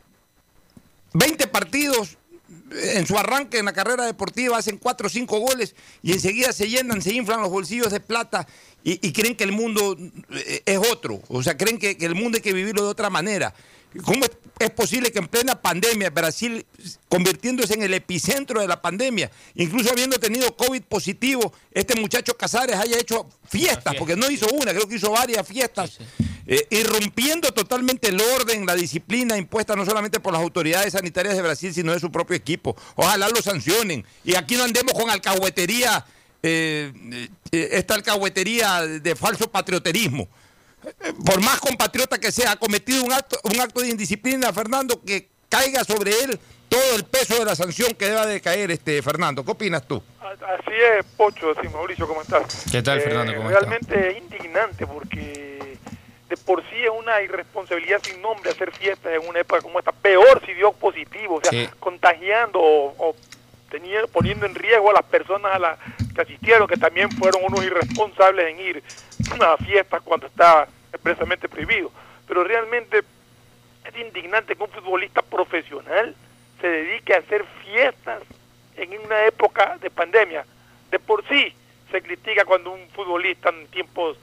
[1.14, 2.18] 20 partidos
[2.70, 6.68] en su arranque en la carrera deportiva, hacen 4 o 5 goles y enseguida se
[6.68, 8.46] llenan, se inflan los bolsillos de plata
[8.84, 9.96] y, y creen que el mundo
[10.66, 11.20] es otro.
[11.28, 13.54] O sea, creen que, que el mundo hay que vivirlo de otra manera.
[14.04, 14.24] ¿Cómo
[14.64, 16.66] es, posible que en plena pandemia, Brasil
[17.08, 22.76] convirtiéndose en el epicentro de la pandemia, incluso habiendo tenido COVID positivo, este muchacho Casares
[22.76, 25.98] haya hecho fiestas, porque no hizo una, creo que hizo varias fiestas,
[26.46, 31.42] eh, irrumpiendo totalmente el orden, la disciplina impuesta no solamente por las autoridades sanitarias de
[31.42, 32.76] Brasil, sino de su propio equipo.
[32.96, 34.04] Ojalá lo sancionen.
[34.24, 36.04] Y aquí no andemos con alcahuetería,
[36.42, 36.92] eh,
[37.52, 40.28] eh, esta alcahuetería de falso patrioterismo
[41.24, 45.28] por más compatriota que sea, ha cometido un acto, un acto de indisciplina, Fernando, que
[45.48, 46.38] caiga sobre él
[46.68, 49.44] todo el peso de la sanción que deba de caer, este Fernando.
[49.44, 50.02] ¿Qué opinas tú?
[50.22, 52.64] Así es, Pocho, sí, Mauricio, ¿cómo estás?
[52.70, 53.32] ¿Qué tal, Eh, Fernando?
[53.48, 55.76] Realmente indignante porque
[56.28, 59.90] de por sí es una irresponsabilidad sin nombre hacer fiestas en una época como esta.
[59.90, 61.68] Peor si dio positivo, o sea, Sí.
[61.80, 63.16] contagiando o, o
[63.70, 65.78] tenía- poniendo en riesgo a las personas a las
[66.14, 68.82] que asistieron, que también fueron unos irresponsables en ir
[69.40, 71.90] a fiestas cuando está expresamente prohibido.
[72.26, 72.98] Pero realmente
[73.84, 76.14] es indignante que un futbolista profesional
[76.60, 78.22] se dedique a hacer fiestas
[78.76, 80.44] en una época de pandemia.
[80.90, 81.54] De por sí
[81.90, 84.16] se critica cuando un futbolista en tiempos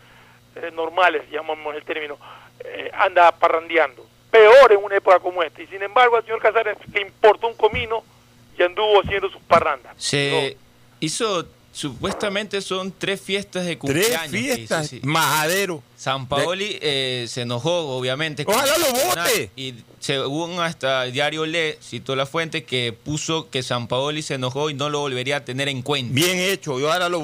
[0.55, 2.17] eh, normales, llamamos el término,
[2.63, 4.05] eh, anda parrandeando.
[4.31, 5.61] Peor en una época como esta.
[5.61, 8.03] Y sin embargo al señor Casares le importó un comino
[8.57, 9.93] y anduvo haciendo sus parrandas.
[9.97, 10.57] Se
[10.99, 14.31] hizo, supuestamente son tres fiestas de Tres cumpleaños.
[14.31, 14.99] que hizo, fiestas, sí.
[15.03, 15.83] majadero.
[15.95, 18.43] San Paoli eh, se enojó, obviamente.
[18.47, 19.51] Ojalá lo vote.
[19.55, 24.35] Y según hasta el diario Le, citó la fuente, que puso que San Paoli se
[24.35, 26.13] enojó y no lo volvería a tener en cuenta.
[26.13, 27.19] Bien hecho, y ahora lo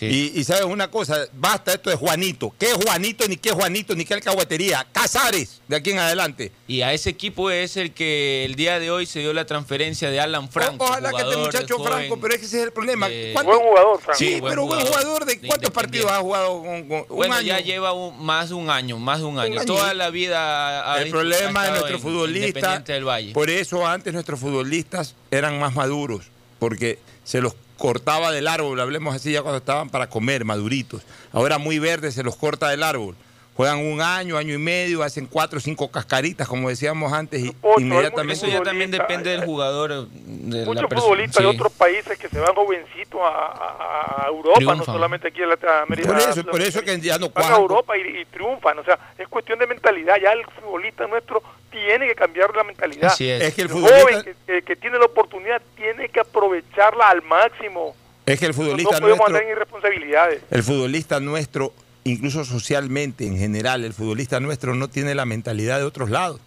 [0.00, 2.54] Y, y sabes una cosa, basta esto de Juanito.
[2.58, 4.86] ¿Qué es Juanito, ni qué es Juanito, ni qué alcahuetería?
[4.92, 6.50] Casares, de aquí en adelante.
[6.66, 10.10] Y a ese equipo es el que el día de hoy se dio la transferencia
[10.10, 10.84] de Alan Franco.
[10.84, 13.08] Ojalá que este muchacho joven Franco, pero es que ese es el problema.
[13.08, 14.18] de- ¿Cuánto- Buen jugador, Franco.
[14.18, 17.16] Sí, Sí, buen pero buen jugador de de cuántos partidos ha jugado con, con- un
[17.16, 17.46] Bueno, año.
[17.46, 19.60] ya lleva un- más de un año, más de un año.
[19.60, 19.66] año.
[19.66, 23.32] Toda la vida ha El problema de nuestros futbolistas, Independiente del Valle.
[23.32, 26.24] por eso antes nuestros futbolistas eran más maduros,
[26.58, 31.02] porque se los cortaba del árbol, hablemos así ya cuando estaban para comer, maduritos.
[31.32, 33.16] Ahora muy verdes se los corta del árbol.
[33.54, 37.54] Juegan un año, año y medio, hacen cuatro o cinco cascaritas, como decíamos antes, y
[37.76, 38.46] inmediatamente...
[38.46, 40.08] Eso ya también depende del jugador.
[40.08, 45.42] De Muchos futbolistas de otros países que se van jovencitos a, Europa, no solamente aquí
[45.42, 46.08] en Latinoamérica.
[46.08, 47.56] Por eso, por eso que ya no van a.
[47.56, 48.78] Europa y, y triunfan.
[48.78, 50.16] O sea, es cuestión de mentalidad.
[50.22, 51.42] Ya el futbolista nuestro
[51.72, 53.10] tiene que cambiar la mentalidad.
[53.12, 53.42] Así es.
[53.42, 57.22] Es que el joven futbolista- que, que- que tiene la oportunidad tiene que aprovecharla al
[57.22, 57.96] máximo.
[58.26, 59.26] Es que el No futbolista podemos nuestro...
[59.26, 60.42] andar en irresponsabilidades.
[60.50, 61.74] El futbolista nuestro,
[62.04, 66.40] incluso socialmente en general, el futbolista nuestro no tiene la mentalidad de otros lados.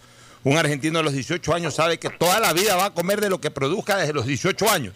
[0.44, 3.30] Un argentino a los 18 años sabe que toda la vida va a comer de
[3.30, 4.94] lo que produzca desde los 18 años.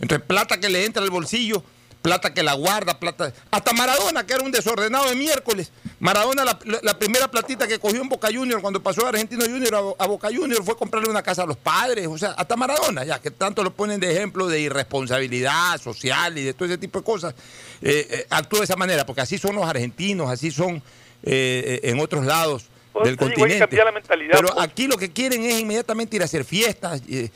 [0.00, 1.62] Entonces, plata que le entra al bolsillo,
[2.00, 3.32] plata que la guarda, plata.
[3.50, 5.70] Hasta Maradona, que era un desordenado de miércoles.
[6.00, 9.74] Maradona, la, la primera platita que cogió en Boca Junior cuando pasó de Argentino Junior
[9.74, 12.06] a, a Boca Junior fue comprarle una casa a los padres.
[12.06, 16.44] O sea, hasta Maradona, ya que tanto lo ponen de ejemplo de irresponsabilidad social y
[16.44, 17.34] de todo ese tipo de cosas,
[17.82, 20.82] eh, eh, actúa de esa manera, porque así son los argentinos, así son
[21.22, 23.66] eh, eh, en otros lados Por del digo, continente.
[23.66, 24.64] Pero pues.
[24.64, 27.28] aquí lo que quieren es inmediatamente ir a hacer fiestas, eh,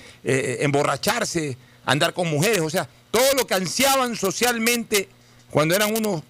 [0.60, 5.08] emborracharse, andar con mujeres, o sea, todo lo que ansiaban socialmente
[5.50, 6.22] cuando eran unos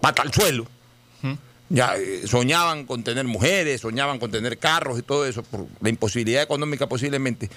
[0.00, 0.66] pata al suelo.
[1.70, 5.88] Ya eh, soñaban con tener mujeres, soñaban con tener carros y todo eso, por la
[5.90, 7.50] imposibilidad económica posiblemente.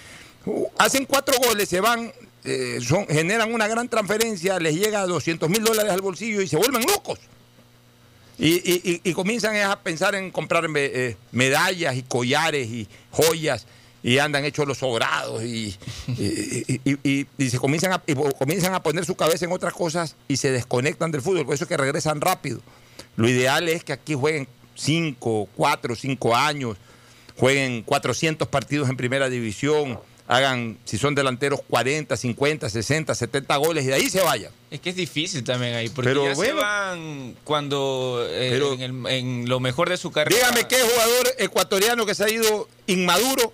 [0.45, 2.11] Uh, hacen cuatro goles, se van,
[2.43, 2.79] eh,
[3.09, 6.83] generan una gran transferencia, les llega a 200 mil dólares al bolsillo y se vuelven
[6.83, 7.19] locos.
[8.38, 13.67] Y, y- y- y comienzan a pensar en comprar eh, medallas y collares y joyas
[14.03, 15.75] y andan hechos los sobrados y,
[16.17, 18.01] y- se comienzan a,
[18.38, 21.45] comienzan a poner su cabeza en otras cosas y se desconectan del fútbol.
[21.45, 22.61] Por eso es que regresan rápido.
[23.15, 26.77] Lo ideal es que aquí jueguen 5, 4, 5 años,
[27.38, 33.83] jueguen 400 partidos en primera división, hagan, si son delanteros, 40, 50, 60, 70 goles
[33.83, 34.51] y de ahí se vayan.
[34.69, 38.81] Es que es difícil también ahí, porque Pero ya se van cuando eh, Pero- en,
[38.81, 40.35] el- en lo mejor de su carrera.
[40.38, 43.53] Dígame qué jugador ecuatoriano que se ha ido inmaduro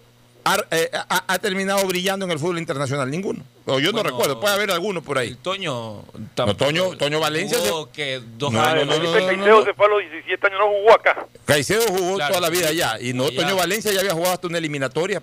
[0.53, 3.09] ha, eh, ha- ha terminado brillando en el fútbol internacional.
[3.09, 3.43] Ninguno.
[3.65, 5.35] O yo no Bueno, recuerdo, puede haber alguno por ahí.
[5.35, 6.03] Toño.
[6.37, 7.57] No, Toño, Toño Valencia.
[7.59, 8.85] se- que dos No, años.
[8.87, 11.25] no, no, Caicedo se fue a los 17 años, no jugó acá.
[11.45, 12.35] Caicedo jugó Claro.
[12.35, 12.97] toda la vida allá.
[13.01, 13.29] Y no.
[13.31, 15.21] Toño Valencia ya había jugado hasta una eliminatoria.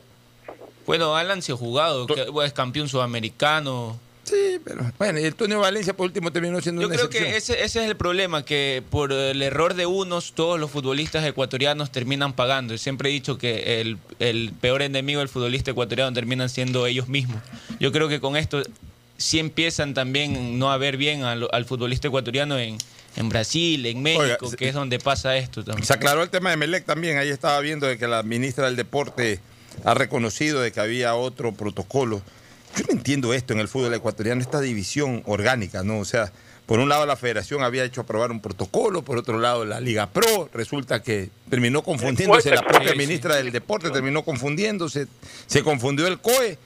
[0.87, 3.99] Bueno, Alan se ha jugado, que es campeón sudamericano.
[4.25, 7.31] Sí, pero bueno, y el Antonio Valencia por último terminó siendo Yo una creo excepción.
[7.33, 11.25] que ese, ese es el problema, que por el error de unos, todos los futbolistas
[11.25, 12.73] ecuatorianos terminan pagando.
[12.73, 17.09] Y siempre he dicho que el, el peor enemigo del futbolista ecuatoriano terminan siendo ellos
[17.09, 17.43] mismos.
[17.81, 18.63] Yo creo que con esto
[19.19, 22.79] sí empiezan también no a ver bien al, al futbolista ecuatoriano en,
[23.17, 25.87] en Brasil, en México, Oiga, que es donde pasa esto también.
[25.87, 27.19] Se aclaró el tema de Melec también.
[27.19, 29.39] Ahí estaba viendo de que la ministra del Deporte
[29.85, 32.23] ha reconocido de que había otro protocolo.
[32.77, 35.99] Yo no entiendo esto en el fútbol ecuatoriano, esta división orgánica, ¿no?
[35.99, 36.33] O sea,
[36.67, 40.09] por un lado la federación había hecho aprobar un protocolo, por otro lado la Liga
[40.09, 45.07] Pro, resulta que terminó confundiéndose, la propia ministra del Deporte terminó confundiéndose,
[45.47, 46.59] se confundió el COE.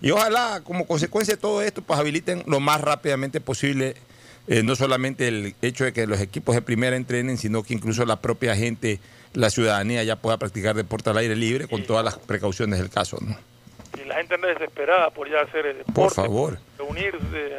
[0.00, 3.96] Y ojalá, como consecuencia de todo esto, pues habiliten lo más rápidamente posible
[4.50, 8.06] eh, no solamente el hecho de que los equipos de primera entrenen, sino que incluso
[8.06, 8.98] la propia gente,
[9.34, 13.18] la ciudadanía ya pueda practicar deporte al aire libre con todas las precauciones del caso.
[13.20, 13.36] ¿no?
[14.00, 16.58] Y la gente anda desesperada por ya hacer el deporte, Por favor.
[16.78, 17.54] reunirse,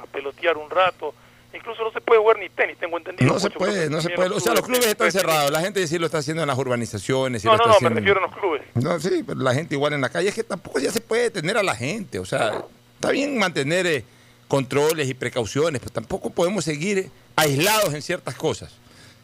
[0.00, 1.14] a pelotear un rato.
[1.54, 3.32] Incluso no se puede jugar ni tenis, tengo entendido.
[3.32, 4.30] No se puede, no se puede.
[4.30, 5.50] O sea, los clubes están cerrados.
[5.50, 7.40] La gente sí lo está haciendo en las urbanizaciones.
[7.42, 8.62] sí No, lo no, está no, me haciendo- refiero a los clubes.
[8.74, 10.28] No, sí, pero la gente igual en la calle.
[10.28, 12.18] Es que tampoco ya se puede detener a la gente.
[12.18, 12.62] O sea,
[12.96, 14.04] está bien mantener eh,
[14.48, 18.72] controles y precauciones, pero tampoco podemos seguir aislados en ciertas cosas.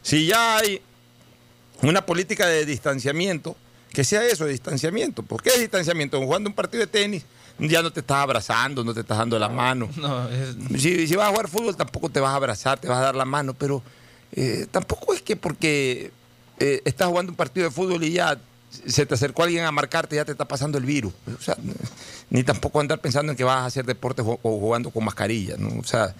[0.01, 0.81] Si ya hay
[1.83, 3.55] una política de distanciamiento,
[3.93, 5.23] que sea eso, distanciamiento.
[5.23, 6.19] ¿Por qué es distanciamiento?
[6.19, 7.23] Jugando un partido de tenis,
[7.59, 9.87] ya no te estás abrazando, no te estás dando la mano.
[9.95, 12.97] No, es- Si, si vas a jugar fútbol tampoco te vas a abrazar, te vas
[12.97, 13.81] a dar la mano, pero
[14.33, 16.11] eh, tampoco es que porque
[16.59, 18.37] eh, estás jugando un partido de fútbol y ya
[18.87, 21.13] se te acercó alguien a marcarte, ya te está pasando el virus.
[21.37, 21.55] O sea,
[22.31, 25.79] ni tampoco andar pensando en que vas a hacer deporte o jugando con mascarilla, ¿no?
[25.79, 26.15] O sea,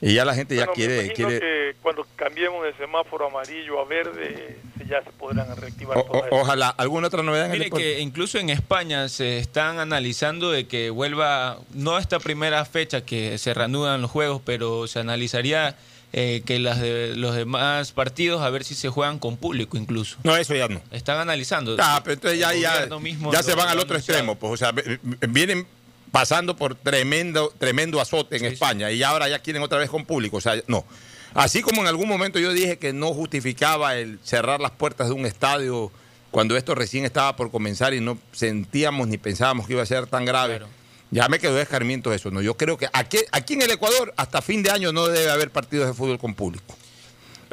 [0.00, 1.12] y ya la gente ya Bueno, quiere...
[1.12, 6.04] quiere que cuando cambiemos el semáforo amarillo a verde, se- ya se podrán reactivar o-
[6.04, 9.38] todas o- esas- ojalá, ¿alguna otra novedad en el Mire que incluso en España se
[9.38, 14.86] están analizando de que vuelva, no esta primera fecha que se reanudan los juegos, pero
[14.86, 15.76] se analizaría
[16.14, 20.16] eh, que las de, los demás partidos a ver si se juegan con público incluso.
[20.24, 20.80] No, eso ya no.
[20.90, 21.76] Están analizando.
[21.78, 24.18] Ah, pero entonces ya, ya, ya lo- se van al otro anunciado.
[24.20, 24.34] extremo.
[24.36, 24.72] Pues, o sea,
[25.28, 25.66] vienen
[26.10, 30.38] pasando por tremendo, tremendo azote en España y ahora ya quieren otra vez con público.
[30.38, 30.84] O sea, no.
[31.34, 35.14] Así como en algún momento yo dije que no justificaba el cerrar las puertas de
[35.14, 35.92] un estadio
[36.30, 40.06] cuando esto recién estaba por comenzar y no sentíamos ni pensábamos que iba a ser
[40.06, 40.60] tan grave.
[41.10, 42.30] Ya me quedó de escarmiento eso.
[42.30, 42.42] ¿no?
[42.42, 45.50] Yo creo que aquí, aquí en el Ecuador hasta fin de año no debe haber
[45.50, 46.76] partidos de fútbol con público.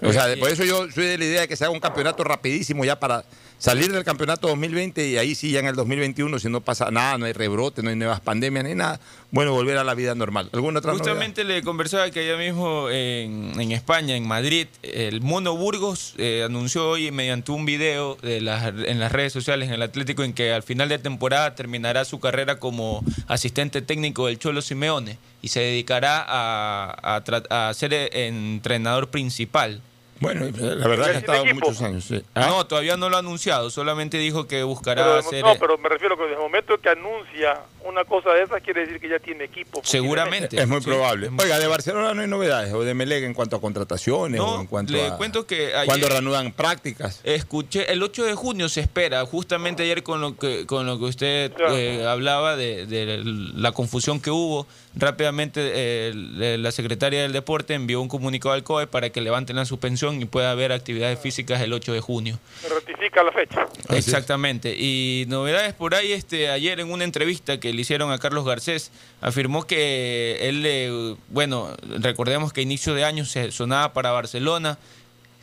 [0.01, 2.23] O sea, por eso yo soy de la idea de que se haga un campeonato
[2.23, 3.23] rapidísimo ya para
[3.57, 7.17] salir del campeonato 2020 y ahí sí ya en el 2021 si no pasa nada,
[7.17, 8.99] no hay rebrote, no hay nuevas pandemias ni nada,
[9.31, 10.49] bueno, volver a la vida normal.
[10.51, 16.43] Justamente le conversaba que allá mismo en, en España, en Madrid, el Mono Burgos eh,
[16.45, 20.33] anunció hoy mediante un video de las, en las redes sociales, en el Atlético, en
[20.33, 25.49] que al final de temporada terminará su carrera como asistente técnico del Cholo Simeone y
[25.49, 29.81] se dedicará a, a a ser eh, entrenador principal.
[30.19, 32.05] Bueno, la verdad que ha estado muchos años.
[32.05, 32.23] sí.
[32.35, 32.47] ¿Ah?
[32.47, 35.43] No, todavía no lo ha anunciado, solamente dijo que buscará Pero, hacer...
[35.43, 38.81] no, pero me refiero que desde el momento que anuncia una cosa de esas, quiere
[38.85, 39.81] decir que ya tiene equipo.
[39.83, 40.59] Seguramente.
[40.59, 41.25] Es muy Sí, probable.
[41.27, 44.39] es muy- Oiga, de Barcelona no hay novedades, o de Melega en cuanto a contrataciones,
[44.39, 45.17] No, o en cuanto le a...
[45.17, 47.19] cuento que ayer- Cuando reanudan prácticas.
[47.23, 51.05] Escuché, el 8 de junio se espera, justamente ayer con lo que, con lo que
[51.05, 54.65] usted eh, hablaba de, de la confusión que hubo,
[54.95, 59.65] rápidamente eh, la secretaria del deporte envió un comunicado al COE para que levanten la
[59.65, 62.39] suspensión y pueda haber actividades físicas el 8 de junio.
[62.61, 63.67] Se ratifica la fecha.
[63.89, 64.75] Exactamente.
[64.77, 68.91] Y novedades por ahí, este, ayer en una entrevista que le hicieron a Carlos Garcés,
[69.21, 74.77] afirmó que él, le- bueno, recordemos que a inicio de año se sonaba para Barcelona.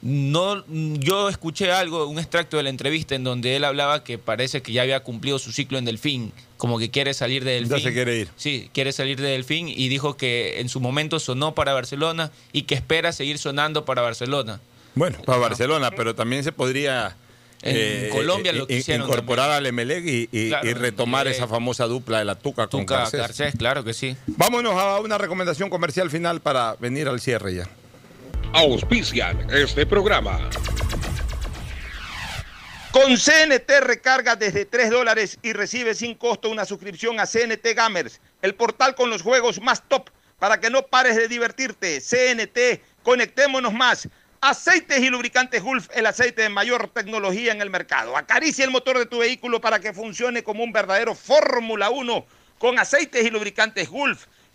[0.03, 4.61] No, yo escuché algo, un extracto de la entrevista en donde él hablaba que parece
[4.61, 6.33] que ya había cumplido su ciclo en Delfín,
[6.63, 7.77] como que quiere salir de Delfín.
[7.79, 8.29] Ya se quiere ir.
[8.37, 12.63] Sí, quiere salir de Delfín y dijo que en su momento sonó para Barcelona y
[12.63, 14.61] que espera seguir sonando para Barcelona.
[14.95, 17.17] Bueno, para Barcelona, pero también se podría
[17.63, 21.37] En Colombia lo in- quisieron incorporar al Emelec y, y- Claro, y retomar Emelec.
[21.39, 23.19] esa famosa dupla de la Tuca, con Tuca Garcés.
[23.21, 24.17] Garcés, claro que sí.
[24.29, 27.69] Vámonos a una recomendación comercial final para venir al cierre ya.
[28.53, 30.39] Auspician este programa.
[32.93, 38.21] Con CNT recarga desde 3 dólares y recibe sin costo una suscripción a CNT Gamers,
[38.43, 42.03] el portal con los juegos más top para que no pares de divertirte.
[42.03, 44.11] CNT, conectémonos más.
[44.43, 48.15] Aceites y lubricantes Gulf, el aceite de mayor tecnología en el mercado.
[48.15, 52.27] Acaricia el motor de tu vehículo para que funcione como un verdadero Fórmula 1
[52.59, 54.27] con aceites y lubricantes Gulf.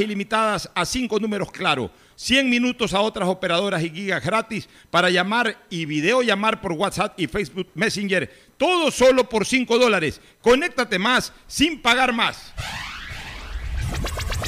[0.00, 5.56] ilimitadas a 5 números claro, 100 minutos a otras operadoras y gigas gratis para llamar
[5.68, 10.20] y video llamar por WhatsApp y Facebook Messenger, todo solo por 5 dólares.
[10.40, 12.52] Conéctate más sin pagar más.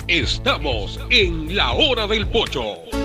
[0.07, 2.63] Estamos en la hora del pocho.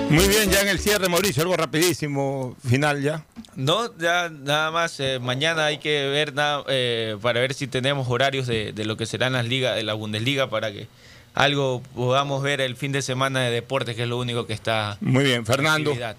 [0.09, 3.25] Muy bien, ya en el cierre, Mauricio, algo rapidísimo, final ya.
[3.55, 4.99] No, ya nada más.
[4.99, 8.95] eh, mañana hay que ver nada, eh, para ver si tenemos horarios de, de lo
[8.95, 10.87] que serán las ligas de la Bundesliga para que
[11.33, 14.97] algo podamos ver el fin de semana de deportes, que es lo único que está.
[15.01, 15.91] Muy bien, en Fernando.
[15.91, 16.15] actividad.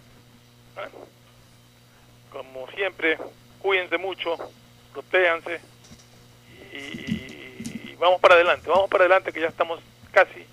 [2.31, 3.19] Como siempre,
[3.61, 4.37] cuídense mucho,
[4.93, 5.61] protéjanse
[6.73, 9.81] y, y vamos para adelante, vamos para adelante que ya estamos
[10.11, 10.45] casi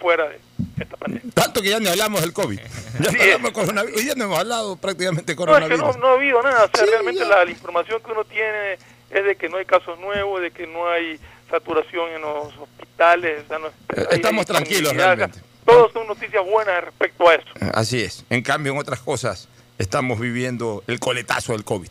[0.00, 0.40] fuera de
[0.80, 1.30] esta pandemia.
[1.34, 2.60] Tanto que ya ni hablamos del COVID.
[3.00, 3.96] Ya Sí, no hablamos de coronavirus.
[3.98, 5.96] Hoy día no hemos hablado prácticamente de No, es que coronavirus.
[5.96, 7.26] no, no ha habido nada, o sea, Sí, realmente ya.
[7.28, 8.74] la, la información que uno tiene
[9.10, 11.18] es de que no hay casos nuevos, de que no hay
[11.50, 12.52] saturación en los
[12.92, 13.44] hospitales.
[13.50, 15.40] hay- Estamos tranquilos realmente.
[15.64, 17.46] Todos son noticias buenas respecto a eso.
[17.74, 18.24] Así es.
[18.30, 19.48] En cambio, en otras cosas,
[19.78, 21.88] estamos viviendo el coletazo del COVID.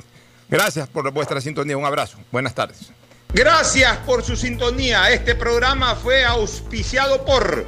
[0.49, 1.77] Gracias por vuestra sintonía.
[1.77, 2.17] Un abrazo.
[2.31, 2.91] Buenas tardes.
[3.33, 5.09] Gracias por su sintonía.
[5.11, 7.65] Este programa fue auspiciado por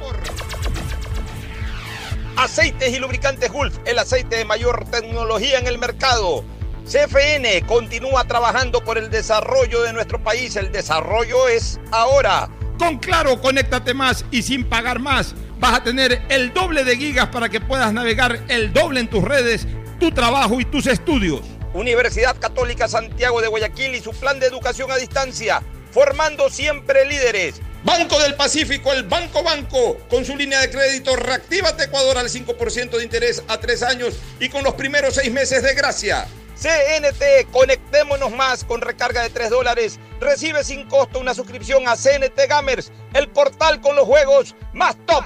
[2.36, 6.44] Aceites y Lubricantes Gulf, el aceite de mayor tecnología en el mercado.
[6.84, 10.54] CFN continúa trabajando por el desarrollo de nuestro país.
[10.56, 12.50] El desarrollo es ahora.
[12.84, 15.34] Con Claro, conéctate más y sin pagar más.
[15.58, 19.24] Vas a tener el doble de gigas para que puedas navegar el doble en tus
[19.24, 19.66] redes,
[19.98, 21.40] tu trabajo y tus estudios.
[21.72, 25.62] Universidad Católica Santiago de Guayaquil y su plan de educación a distancia,
[25.92, 27.62] formando siempre líderes.
[27.84, 32.98] Banco del Pacífico, el Banco Banco, con su línea de crédito Reactívate Ecuador al 5%
[32.98, 36.26] de interés a tres años y con los primeros seis meses de gracia.
[36.64, 40.00] CNT, conectémonos más con recarga de 3 dólares.
[40.18, 45.24] Recibe sin costo una suscripción a CNT Gamers, el portal con los juegos más top.